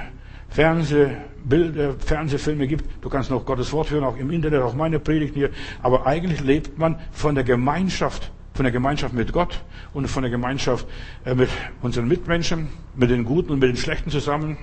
[0.48, 2.84] Fernsehbilder, Fernsehfilme gibt.
[3.02, 5.50] Du kannst noch Gottes Wort hören, auch im Internet, auch meine Predigten hier.
[5.82, 10.30] Aber eigentlich lebt man von der Gemeinschaft, von der Gemeinschaft mit Gott und von der
[10.30, 10.86] Gemeinschaft
[11.24, 11.50] äh, mit
[11.82, 14.56] unseren Mitmenschen, mit den Guten und mit den Schlechten zusammen.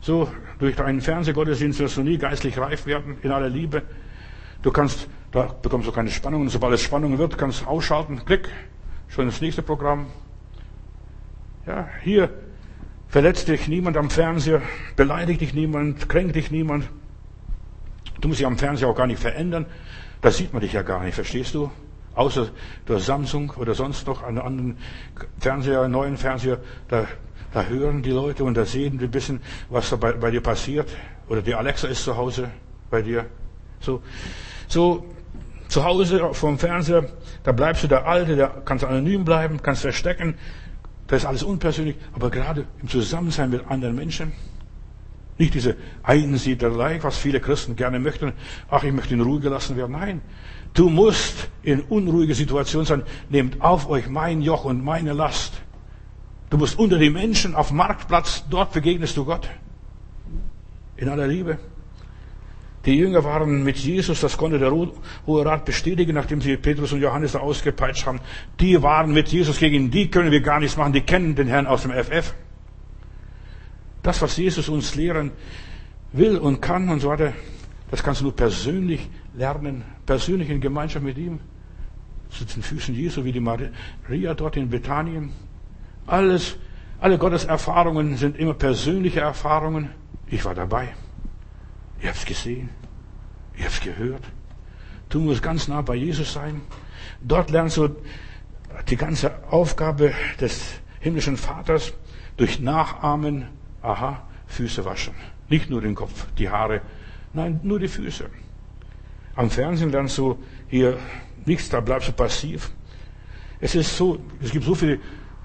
[0.00, 0.28] So,
[0.58, 3.82] durch einen Fernsehgottesdienst wirst du nie geistlich reif werden, in aller Liebe.
[4.62, 6.42] Du kannst, da bekommst du keine Spannung.
[6.42, 8.24] Und sobald es Spannung wird, kannst du ausschalten.
[8.24, 8.48] Klick,
[9.08, 10.06] schon das nächste Programm.
[11.66, 12.30] Ja, hier
[13.12, 14.62] Verletzt dich niemand am Fernseher,
[14.96, 16.88] beleidigt dich niemand, kränkt dich niemand.
[18.22, 19.66] Du musst dich am Fernseher auch gar nicht verändern.
[20.22, 21.70] Da sieht man dich ja gar nicht, verstehst du?
[22.14, 22.48] Außer
[22.86, 24.78] durch Samsung oder sonst noch einen anderen
[25.38, 26.56] Fernseher, einen neuen Fernseher,
[26.88, 27.06] da,
[27.52, 30.40] da hören die Leute und da sehen die ein bisschen, was da bei, bei dir
[30.40, 30.88] passiert.
[31.28, 32.48] Oder die Alexa ist zu Hause
[32.88, 33.26] bei dir.
[33.80, 34.00] So,
[34.68, 35.04] so
[35.68, 37.10] zu Hause vom Fernseher,
[37.44, 40.34] da bleibst du der Alte, da kannst du anonym bleiben, kannst verstecken,
[41.12, 44.32] das ist alles unpersönlich, aber gerade im Zusammensein mit anderen Menschen.
[45.36, 48.32] Nicht diese Einsiedlerei, was viele Christen gerne möchten.
[48.70, 49.92] Ach, ich möchte in Ruhe gelassen werden.
[49.92, 50.22] Nein.
[50.72, 53.02] Du musst in unruhige Situationen sein.
[53.28, 55.60] Nehmt auf euch mein Joch und meine Last.
[56.48, 59.50] Du musst unter die Menschen auf Marktplatz, dort begegnest du Gott.
[60.96, 61.58] In aller Liebe.
[62.84, 67.00] Die Jünger waren mit Jesus, das konnte der Hohe Rat bestätigen, nachdem sie Petrus und
[67.00, 68.20] Johannes da ausgepeitscht haben.
[68.58, 71.66] Die waren mit Jesus gegen die können wir gar nichts machen, die kennen den Herrn
[71.66, 72.34] aus dem FF.
[74.02, 75.30] Das, was Jesus uns lehren
[76.12, 77.32] will und kann und so weiter,
[77.90, 81.38] das kannst du nur persönlich lernen, persönlich in Gemeinschaft mit ihm.
[82.30, 85.30] Zu den Füßen Jesu, wie die Maria dort in Bethanien.
[86.06, 86.56] Alles,
[86.98, 89.90] alle Gottes Erfahrungen sind immer persönliche Erfahrungen.
[90.26, 90.94] Ich war dabei.
[92.02, 92.68] Ihr habt es gesehen.
[93.56, 94.24] Ihr habt es gehört.
[95.08, 96.60] Du musst ganz nah bei Jesus sein.
[97.20, 97.94] Dort lernst du
[98.88, 101.92] die ganze Aufgabe des himmlischen Vaters
[102.36, 103.46] durch Nachahmen,
[103.82, 105.14] aha, Füße waschen.
[105.48, 106.80] Nicht nur den Kopf, die Haare,
[107.34, 108.28] nein, nur die Füße.
[109.36, 110.38] Am Fernsehen lernst du
[110.68, 110.98] hier
[111.44, 112.70] nichts, da bleibst du passiv.
[113.60, 114.94] Es ist so, es gibt so viele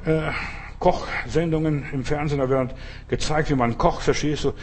[0.06, 0.32] äh,
[0.80, 2.76] Kochsendungen im Fernsehen, da wird
[3.08, 4.54] gezeigt, wie man kocht, verstehst du?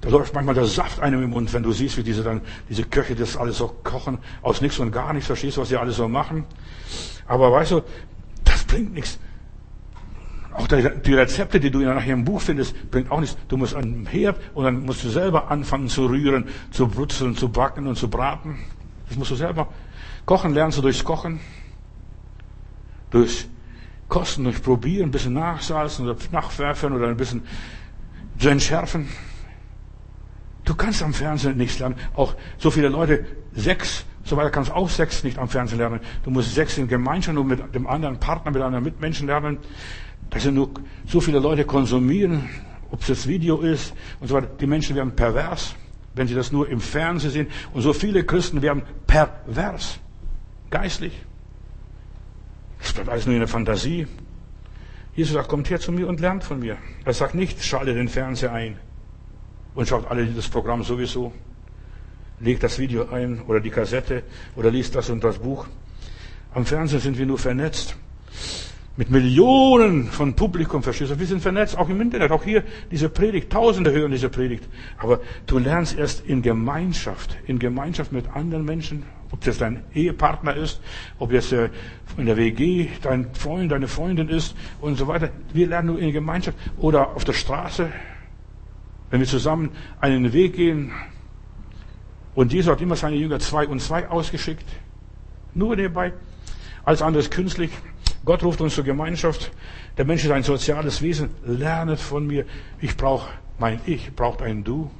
[0.00, 2.84] Da läuft manchmal der Saft einem im Mund, wenn du siehst, wie diese dann, diese
[2.84, 5.96] Köche das alles so kochen, aus nichts und gar nichts, verstehst du, was sie alles
[5.96, 6.44] so machen.
[7.26, 7.82] Aber weißt du,
[8.44, 9.18] das bringt nichts.
[10.52, 13.36] Auch die Rezepte, die du nachher im Buch findest, bringt auch nichts.
[13.48, 17.36] Du musst an den Herd und dann musst du selber anfangen zu rühren, zu brutzeln,
[17.36, 18.58] zu backen und zu braten.
[19.08, 19.68] Das musst du selber.
[20.26, 21.40] Kochen lernst du durchs Kochen.
[23.10, 23.48] Durch
[24.08, 27.42] Kosten, durch Probieren, ein bisschen nachsalzen oder nachwerfen oder ein bisschen
[28.38, 29.08] zu entschärfen.
[30.64, 31.96] Du kannst am Fernsehen nichts lernen.
[32.14, 36.00] Auch so viele Leute, sechs, so weiter kannst auch sechs nicht am Fernsehen lernen.
[36.24, 39.58] Du musst sechs in Gemeinschaft und mit dem anderen Partner, mit anderen Mitmenschen lernen.
[40.28, 40.70] Das sind nur
[41.06, 42.48] so viele Leute konsumieren,
[42.90, 44.48] ob es das Video ist und so weiter.
[44.60, 45.74] Die Menschen werden pervers,
[46.14, 47.46] wenn sie das nur im Fernsehen sehen.
[47.72, 49.98] Und so viele Christen werden pervers,
[50.70, 51.24] geistlich.
[52.80, 54.06] Das bleibt alles nur in der Fantasie.
[55.14, 56.76] Jesus sagt, kommt her zu mir und lernt von mir.
[57.04, 58.78] Er sagt nicht, schalte den Fernseher ein
[59.74, 61.32] und schaut alle das Programm sowieso,
[62.40, 64.22] legt das Video ein oder die Kassette
[64.56, 65.66] oder liest das und das Buch.
[66.52, 67.96] Am Fernsehen sind wir nur vernetzt.
[68.96, 71.18] Mit Millionen von Publikum, verstehst du?
[71.18, 73.50] Wir sind vernetzt, auch im Internet, auch hier diese Predigt.
[73.50, 74.68] Tausende hören diese Predigt.
[74.98, 80.56] Aber du lernst erst in Gemeinschaft, in Gemeinschaft mit anderen Menschen, ob das dein Ehepartner
[80.56, 80.80] ist,
[81.18, 85.30] ob jetzt in der WG dein Freund, deine Freundin ist und so weiter.
[85.52, 87.90] Wir lernen nur in Gemeinschaft oder auf der Straße,
[89.10, 90.92] wenn wir zusammen einen Weg gehen,
[92.34, 94.64] Und Jesus hat immer seine Jünger zwei und zwei ausgeschickt.
[95.54, 96.12] Nur nebenbei.
[96.84, 97.70] Alles andere ist künstlich.
[98.24, 99.50] Gott ruft uns zur Gemeinschaft.
[99.96, 101.30] Der Mensch ist ein soziales Wesen.
[101.44, 102.46] Lernet von mir.
[102.80, 104.90] Ich brauche mein Ich, braucht ein Du.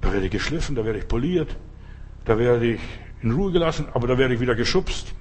[0.00, 1.56] Da werde ich geschliffen, da werde ich poliert,
[2.24, 2.80] da werde ich
[3.20, 5.12] in Ruhe gelassen, aber da werde ich wieder geschubst.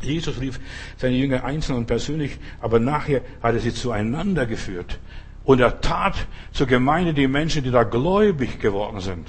[0.00, 0.60] Jesus rief
[0.96, 5.00] seine Jünger einzeln und persönlich, aber nachher hat er sie zueinander geführt.
[5.44, 9.28] Und er tat zur Gemeinde die Menschen, die da gläubig geworden sind.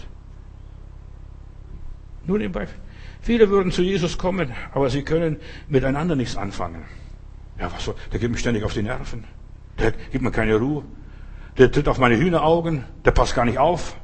[2.25, 2.67] Nur nebenbei.
[3.21, 5.37] Viele würden zu Jesus kommen, aber sie können
[5.67, 6.83] miteinander nichts anfangen.
[7.59, 9.23] Ja, was soll, der geht mir ständig auf die Nerven.
[9.79, 10.83] Der gibt mir keine Ruhe.
[11.57, 12.83] Der tritt auf meine Hühneraugen.
[13.05, 13.95] Der passt gar nicht auf.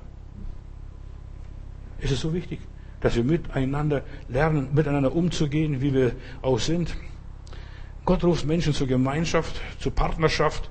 [2.00, 2.60] Es ist so wichtig,
[3.02, 6.96] dass wir miteinander lernen, miteinander umzugehen, wie wir auch sind.
[8.06, 10.70] Gott ruft Menschen zur Gemeinschaft, zur Partnerschaft.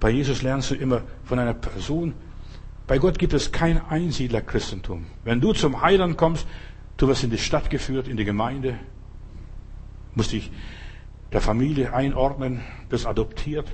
[0.00, 2.14] Bei Jesus lernst du immer von einer Person.
[2.86, 5.06] Bei Gott gibt es kein Einsiedler-Christentum.
[5.24, 6.46] Wenn du zum Heiland kommst,
[6.96, 8.78] du wirst in die Stadt geführt, in die Gemeinde,
[10.14, 10.50] musst dich
[11.32, 13.66] der Familie einordnen, bist adoptiert.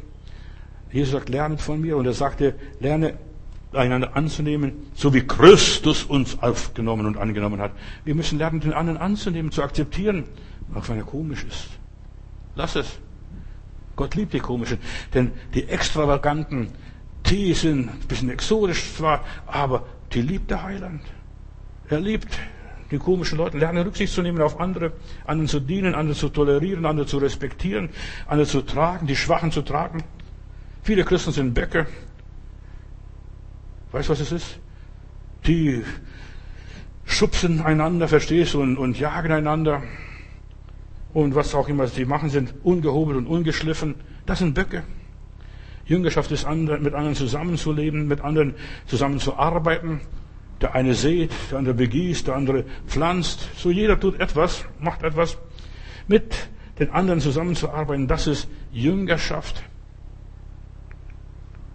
[0.90, 1.96] Jesus sagt, lernet von mir.
[1.96, 3.18] Und er sagte, lerne
[3.72, 7.72] einander anzunehmen, so wie Christus uns aufgenommen und angenommen hat.
[8.04, 10.24] Wir müssen lernen, den anderen anzunehmen, zu akzeptieren,
[10.74, 11.68] auch wenn er komisch ist.
[12.54, 12.98] Lass es.
[13.96, 14.78] Gott liebt die komischen,
[15.14, 16.68] denn die extravaganten,
[17.26, 21.02] die sind ein bisschen exotisch zwar, aber die liebt der Heiland.
[21.88, 22.38] Er liebt
[22.90, 23.58] die komischen Leute.
[23.58, 24.92] Lerne Rücksicht zu nehmen auf andere,
[25.24, 27.90] anderen zu dienen, andere zu tolerieren, andere zu respektieren,
[28.26, 30.02] andere zu tragen, die Schwachen zu tragen.
[30.82, 31.86] Viele Christen sind Böcke,
[33.92, 34.58] Weißt du, was es ist?
[35.46, 35.84] Die
[37.04, 39.82] schubsen einander, verstehst du, und, und jagen einander.
[41.12, 43.96] Und was auch immer sie machen, sind ungehobelt und ungeschliffen.
[44.24, 44.82] Das sind Böcke.
[45.84, 48.54] Jüngerschaft ist mit anderen zusammenzuleben, mit anderen
[48.86, 50.00] zusammenzuarbeiten.
[50.60, 53.48] Der eine sät, der andere begießt, der andere pflanzt.
[53.56, 55.36] So jeder tut etwas, macht etwas.
[56.06, 56.48] Mit
[56.78, 59.62] den anderen zusammenzuarbeiten, das ist Jüngerschaft.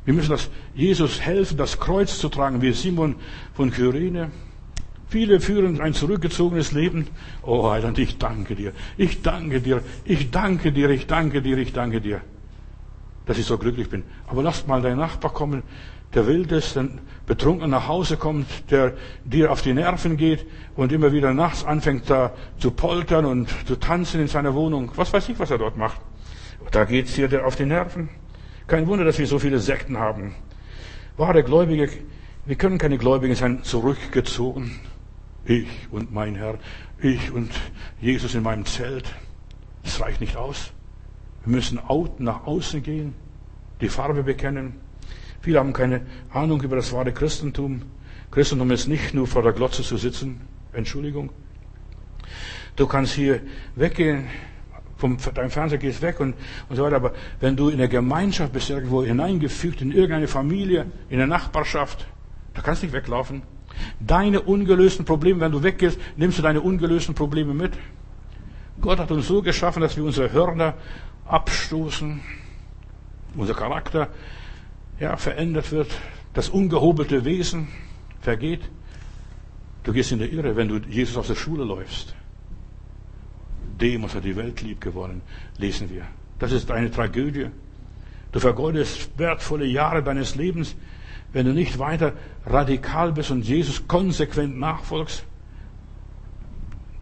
[0.05, 3.15] Wir müssen das Jesus helfen, das Kreuz zu tragen, wie Simon
[3.53, 4.31] von Kyrene.
[5.09, 7.07] Viele führen ein zurückgezogenes Leben.
[7.41, 8.73] Oh Heiland, ich danke dir.
[8.97, 9.81] Ich danke dir.
[10.03, 10.89] Ich danke dir.
[10.89, 11.57] Ich danke dir.
[11.57, 12.21] Ich danke dir.
[13.25, 14.03] Dass ich so glücklich bin.
[14.27, 15.63] Aber lass mal deinen Nachbar kommen,
[16.13, 18.93] der wild ist, dann betrunken nach Hause kommt, der
[19.25, 20.45] dir auf die Nerven geht
[20.75, 24.91] und immer wieder nachts anfängt da zu poltern und zu tanzen in seiner Wohnung.
[24.95, 25.99] Was weiß ich, was er dort macht.
[26.71, 28.09] Da geht's dir auf die Nerven.
[28.67, 30.35] Kein Wunder, dass wir so viele Sekten haben.
[31.15, 31.89] Wahre Gläubige,
[32.45, 34.79] wir können keine Gläubigen sein, zurückgezogen.
[35.47, 36.59] Ich und mein Herr,
[37.01, 37.49] ich und
[38.01, 39.05] Jesus in meinem Zelt.
[39.81, 40.73] Das reicht nicht aus.
[41.45, 41.79] Wir müssen
[42.19, 43.15] nach außen gehen,
[43.79, 44.73] die Farbe bekennen.
[45.39, 46.01] Viele haben keine
[46.33, 47.83] Ahnung über das wahre Christentum.
[48.29, 50.41] Christentum ist nicht nur vor der Glotze zu sitzen.
[50.73, 51.29] Entschuldigung.
[52.75, 53.39] Du kannst hier
[53.77, 54.27] weggehen,
[54.97, 56.35] vom deinem Fernseher gehst weg und,
[56.67, 56.97] und so weiter.
[56.97, 62.05] Aber wenn du in der Gemeinschaft bist, irgendwo hineingefügt, in irgendeine Familie, in der Nachbarschaft,
[62.53, 63.43] da kannst du nicht weglaufen.
[63.99, 67.73] Deine ungelösten Probleme, wenn du weggehst, nimmst du deine ungelösten Probleme mit.
[68.81, 70.75] Gott hat uns so geschaffen, dass wir unsere Hörner
[71.25, 72.21] abstoßen,
[73.35, 74.09] unser Charakter
[74.99, 75.89] ja, verändert wird,
[76.33, 77.67] das ungehobelte Wesen
[78.21, 78.61] vergeht.
[79.83, 82.15] Du gehst in der Irre, wenn du Jesus aus der Schule läufst.
[83.79, 85.21] Demos hat die Welt lieb geworden,
[85.57, 86.03] lesen wir.
[86.39, 87.47] Das ist eine Tragödie.
[88.31, 90.75] Du vergeudest wertvolle Jahre deines Lebens,
[91.33, 92.13] wenn du nicht weiter
[92.45, 95.25] radikal bist und Jesus konsequent nachfolgst.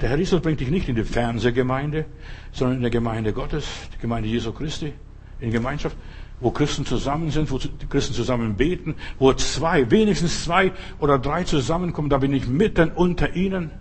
[0.02, 2.06] Der Herr Jesus bringt dich nicht in die Fernsehgemeinde,
[2.52, 4.94] sondern in der Gemeinde Gottes, die Gemeinde Jesu Christi,
[5.40, 5.96] in Gemeinschaft,
[6.40, 11.44] wo Christen zusammen sind, wo die Christen zusammen beten, wo zwei, wenigstens zwei oder drei
[11.44, 13.72] zusammenkommen, da bin ich mitten unter ihnen,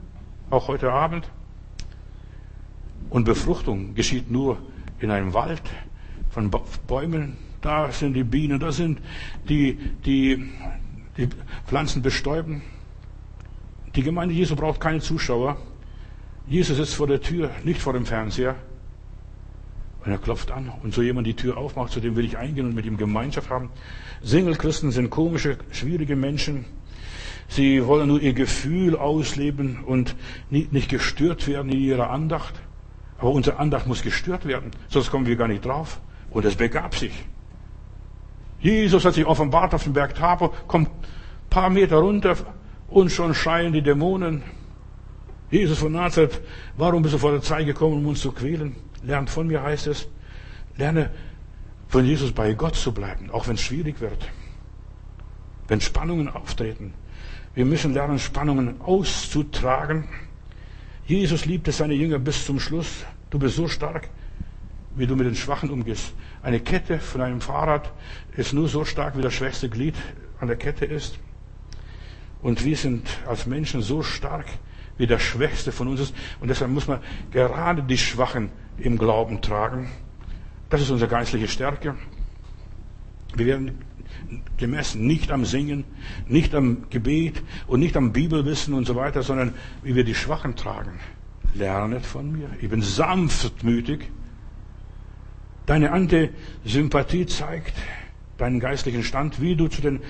[0.50, 1.28] auch heute Abend.
[3.10, 4.58] Und Befruchtung geschieht nur
[5.00, 5.62] in einem Wald
[6.30, 6.50] von
[6.86, 7.36] Bäumen.
[7.64, 9.00] Da sind die Bienen, da sind
[9.48, 10.50] die, die,
[11.16, 11.28] die
[11.66, 12.60] Pflanzen bestäuben.
[13.96, 15.56] Die Gemeinde Jesu braucht keine Zuschauer.
[16.46, 18.56] Jesus sitzt vor der Tür, nicht vor dem Fernseher.
[20.04, 20.70] Und er klopft an.
[20.82, 23.48] Und so jemand die Tür aufmacht, zu dem will ich eingehen und mit ihm Gemeinschaft
[23.48, 23.70] haben.
[24.22, 26.66] Single-Christen sind komische, schwierige Menschen.
[27.48, 30.16] Sie wollen nur ihr Gefühl ausleben und
[30.50, 32.60] nicht gestört werden in ihrer Andacht.
[33.16, 36.02] Aber unsere Andacht muss gestört werden, sonst kommen wir gar nicht drauf.
[36.28, 37.24] Und es begab sich.
[38.64, 42.34] Jesus hat sich offenbart auf dem Berg Tabor, kommt ein paar Meter runter
[42.88, 44.42] und schon schreien die Dämonen.
[45.50, 46.40] Jesus von Nazareth,
[46.78, 48.74] warum bist du vor der Zeit gekommen, um uns zu quälen?
[49.02, 50.08] Lernt von mir, heißt es.
[50.78, 51.10] Lerne
[51.88, 54.30] von Jesus bei Gott zu bleiben, auch wenn es schwierig wird.
[55.68, 56.94] Wenn Spannungen auftreten.
[57.54, 60.08] Wir müssen lernen, Spannungen auszutragen.
[61.04, 63.04] Jesus liebte seine Jünger bis zum Schluss.
[63.28, 64.08] Du bist so stark,
[64.96, 66.12] wie du mit den Schwachen umgehst.
[66.42, 67.92] Eine Kette von einem Fahrrad
[68.36, 69.94] ist nur so stark, wie das schwächste Glied
[70.40, 71.18] an der Kette ist.
[72.42, 74.46] Und wir sind als Menschen so stark,
[74.98, 76.14] wie der Schwächste von uns ist.
[76.40, 77.00] Und deshalb muss man
[77.32, 79.90] gerade die Schwachen im Glauben tragen.
[80.68, 81.94] Das ist unsere geistliche Stärke.
[83.34, 83.78] Wir werden
[84.56, 85.84] gemessen nicht am Singen,
[86.28, 90.56] nicht am Gebet und nicht am Bibelwissen und so weiter, sondern wie wir die Schwachen
[90.56, 91.00] tragen.
[91.54, 92.48] Lernet von mir.
[92.60, 94.10] Ich bin sanftmütig.
[95.66, 97.74] Deine Antisympathie zeigt
[98.36, 100.00] deinen geistlichen Stand, wie du zu den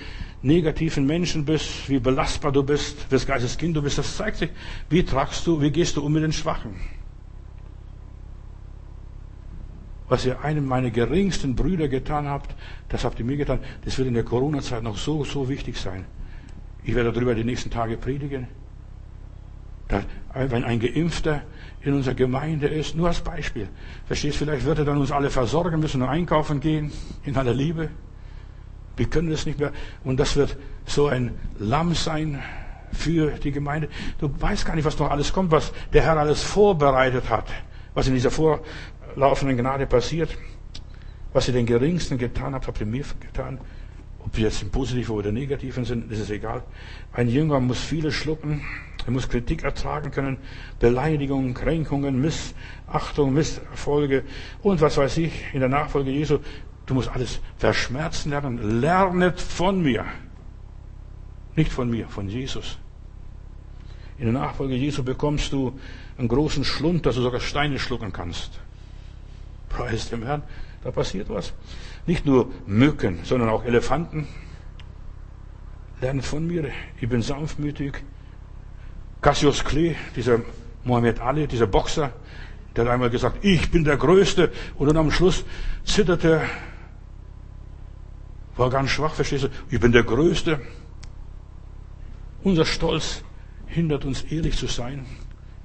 [0.42, 3.98] negativen Menschen bist, wie belastbar du bist, wes Geistes Kind du bist.
[3.98, 4.50] Das zeigt sich,
[4.90, 6.76] wie tragst du, wie gehst du um mit den Schwachen.
[10.08, 12.54] Was ihr einem meiner geringsten Brüder getan habt,
[12.88, 13.60] das habt ihr mir getan.
[13.84, 16.04] Das wird in der Corona-Zeit noch so, so wichtig sein.
[16.82, 18.48] Ich werde darüber die nächsten Tage predigen.
[20.34, 21.42] Wenn ein Geimpfter
[21.82, 23.68] in unserer Gemeinde ist, nur als Beispiel.
[24.06, 26.92] Verstehst, vielleicht wird er dann uns alle versorgen müssen und einkaufen gehen,
[27.24, 27.90] in aller Liebe.
[28.96, 29.72] Wir können das nicht mehr.
[30.02, 30.56] Und das wird
[30.86, 32.42] so ein Lamm sein
[32.92, 33.88] für die Gemeinde.
[34.18, 37.48] Du weißt gar nicht, was noch alles kommt, was der Herr alles vorbereitet hat,
[37.92, 40.36] was in dieser vorlaufenden Gnade passiert.
[41.32, 43.58] Was ihr den Geringsten getan habt, habt ihr mir getan.
[44.24, 46.62] Ob wir jetzt im Positiven oder Negativen sind, ist egal.
[47.12, 48.62] Ein Jünger muss vieles schlucken.
[49.04, 50.38] Er muss Kritik ertragen können,
[50.80, 54.24] Beleidigungen, Kränkungen, Missachtung, Misserfolge
[54.62, 56.38] und was weiß ich in der Nachfolge Jesu.
[56.86, 58.80] Du musst alles verschmerzen lernen.
[58.80, 60.06] Lernet von mir.
[61.54, 62.78] Nicht von mir, von Jesus.
[64.16, 65.78] In der Nachfolge Jesu bekommst du
[66.16, 68.58] einen großen Schlund, dass du sogar Steine schlucken kannst.
[69.68, 70.42] Preis dem Herrn,
[70.82, 71.52] da passiert was.
[72.06, 74.26] Nicht nur Mücken, sondern auch Elefanten.
[76.00, 76.70] Lernet von mir.
[77.00, 78.02] Ich bin sanftmütig.
[79.20, 80.40] Cassius Clay, dieser
[80.84, 82.12] Mohammed Ali, dieser Boxer,
[82.76, 84.52] der hat einmal gesagt, ich bin der Größte.
[84.76, 85.44] Und dann am Schluss
[85.84, 86.48] zitterte er
[88.56, 89.48] war ganz schwach, verstehst du?
[89.70, 90.60] Ich bin der Größte.
[92.42, 93.22] Unser Stolz
[93.66, 95.06] hindert uns, ehrlich zu sein.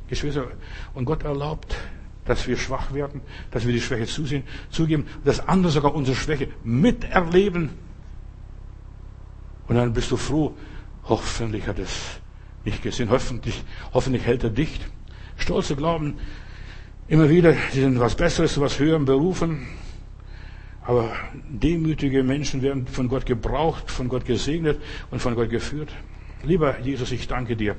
[0.07, 0.47] Geschwister,
[0.95, 1.75] und Gott erlaubt,
[2.29, 6.47] dass wir schwach werden, dass wir die Schwäche zusehen, zugeben, dass andere sogar unsere Schwäche
[6.63, 7.71] miterleben.
[9.67, 10.55] Und dann bist du froh,
[11.05, 12.19] hoffentlich hat es
[12.65, 14.87] nicht gesehen, hoffentlich, hoffentlich hält er dicht.
[15.37, 16.15] Stolze glauben
[17.07, 19.65] immer wieder, sie sind was Besseres, was höheren berufen,
[20.83, 21.11] aber
[21.47, 24.79] demütige Menschen werden von Gott gebraucht, von Gott gesegnet
[25.09, 25.89] und von Gott geführt.
[26.43, 27.75] Lieber Jesus, ich danke dir,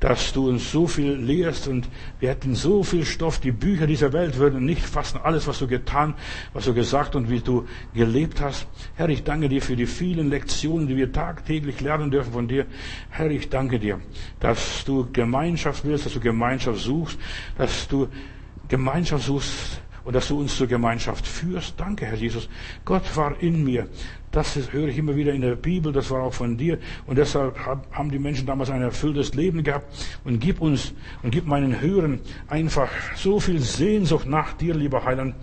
[0.00, 1.88] dass du uns so viel lehrst und
[2.20, 3.40] wir hätten so viel Stoff.
[3.40, 6.14] Die Bücher dieser Welt würden nicht fassen alles, was du getan,
[6.52, 8.66] was du gesagt und wie du gelebt hast.
[8.94, 12.66] Herr, ich danke dir für die vielen Lektionen, die wir tagtäglich lernen dürfen von dir.
[13.10, 14.00] Herr, ich danke dir,
[14.40, 17.18] dass du Gemeinschaft willst, dass du Gemeinschaft suchst,
[17.56, 18.08] dass du
[18.68, 21.74] Gemeinschaft suchst und dass du uns zur Gemeinschaft führst.
[21.76, 22.48] Danke, Herr Jesus.
[22.84, 23.88] Gott war in mir.
[24.30, 26.78] Das höre ich immer wieder in der Bibel, das war auch von dir.
[27.06, 27.58] Und deshalb
[27.92, 29.86] haben die Menschen damals ein erfülltes Leben gehabt.
[30.24, 30.92] Und gib uns
[31.22, 35.34] und gib meinen Hörern einfach so viel Sehnsucht nach dir, lieber Heiland.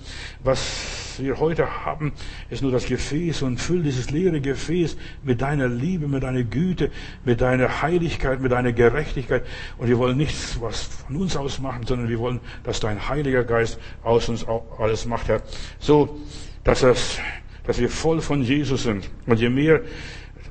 [0.44, 2.14] Was wir heute haben,
[2.50, 6.92] ist nur das Gefäß und füll dieses leere Gefäß mit deiner Liebe, mit deiner Güte,
[7.24, 9.46] mit deiner Heiligkeit, mit deiner Gerechtigkeit.
[9.78, 13.44] Und wir wollen nichts, was von uns aus machen, sondern wir wollen, dass dein Heiliger
[13.44, 14.46] Geist aus uns
[14.78, 15.42] alles macht, Herr.
[15.80, 16.20] So,
[16.64, 17.20] dass es
[17.68, 19.10] dass wir voll von Jesus sind.
[19.26, 19.82] Und je mehr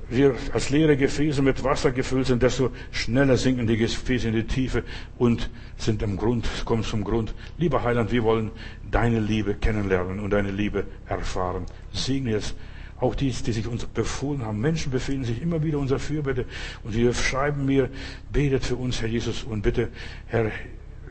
[0.09, 4.45] wir als leere Gefäße mit Wasser gefüllt sind, desto schneller sinken die Gefäße in die
[4.45, 4.85] Tiefe
[5.17, 7.35] und sind am Grund, kommen zum Grund.
[7.59, 8.51] Lieber Heiland, wir wollen
[8.91, 11.67] deine Liebe kennenlernen und deine Liebe erfahren.
[11.93, 12.55] Segne es
[13.01, 14.61] auch die, die sich uns befohlen haben.
[14.61, 16.47] Menschen befehlen sich immer wieder unser Fürbitte
[16.85, 17.91] und sie schreiben mir,
[18.33, 19.89] betet für uns, Herr Jesus, und bitte,
[20.27, 20.51] Herr,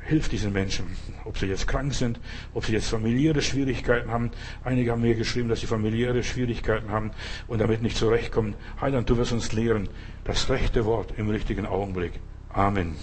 [0.05, 0.85] hilf diesen Menschen,
[1.25, 2.19] ob sie jetzt krank sind,
[2.53, 4.31] ob sie jetzt familiäre Schwierigkeiten haben.
[4.63, 7.11] Einige haben mir geschrieben, dass sie familiäre Schwierigkeiten haben
[7.47, 8.55] und damit nicht zurechtkommen.
[8.81, 9.89] Heiland, du wirst uns lehren,
[10.23, 12.13] das rechte Wort im richtigen Augenblick.
[12.49, 12.95] Amen.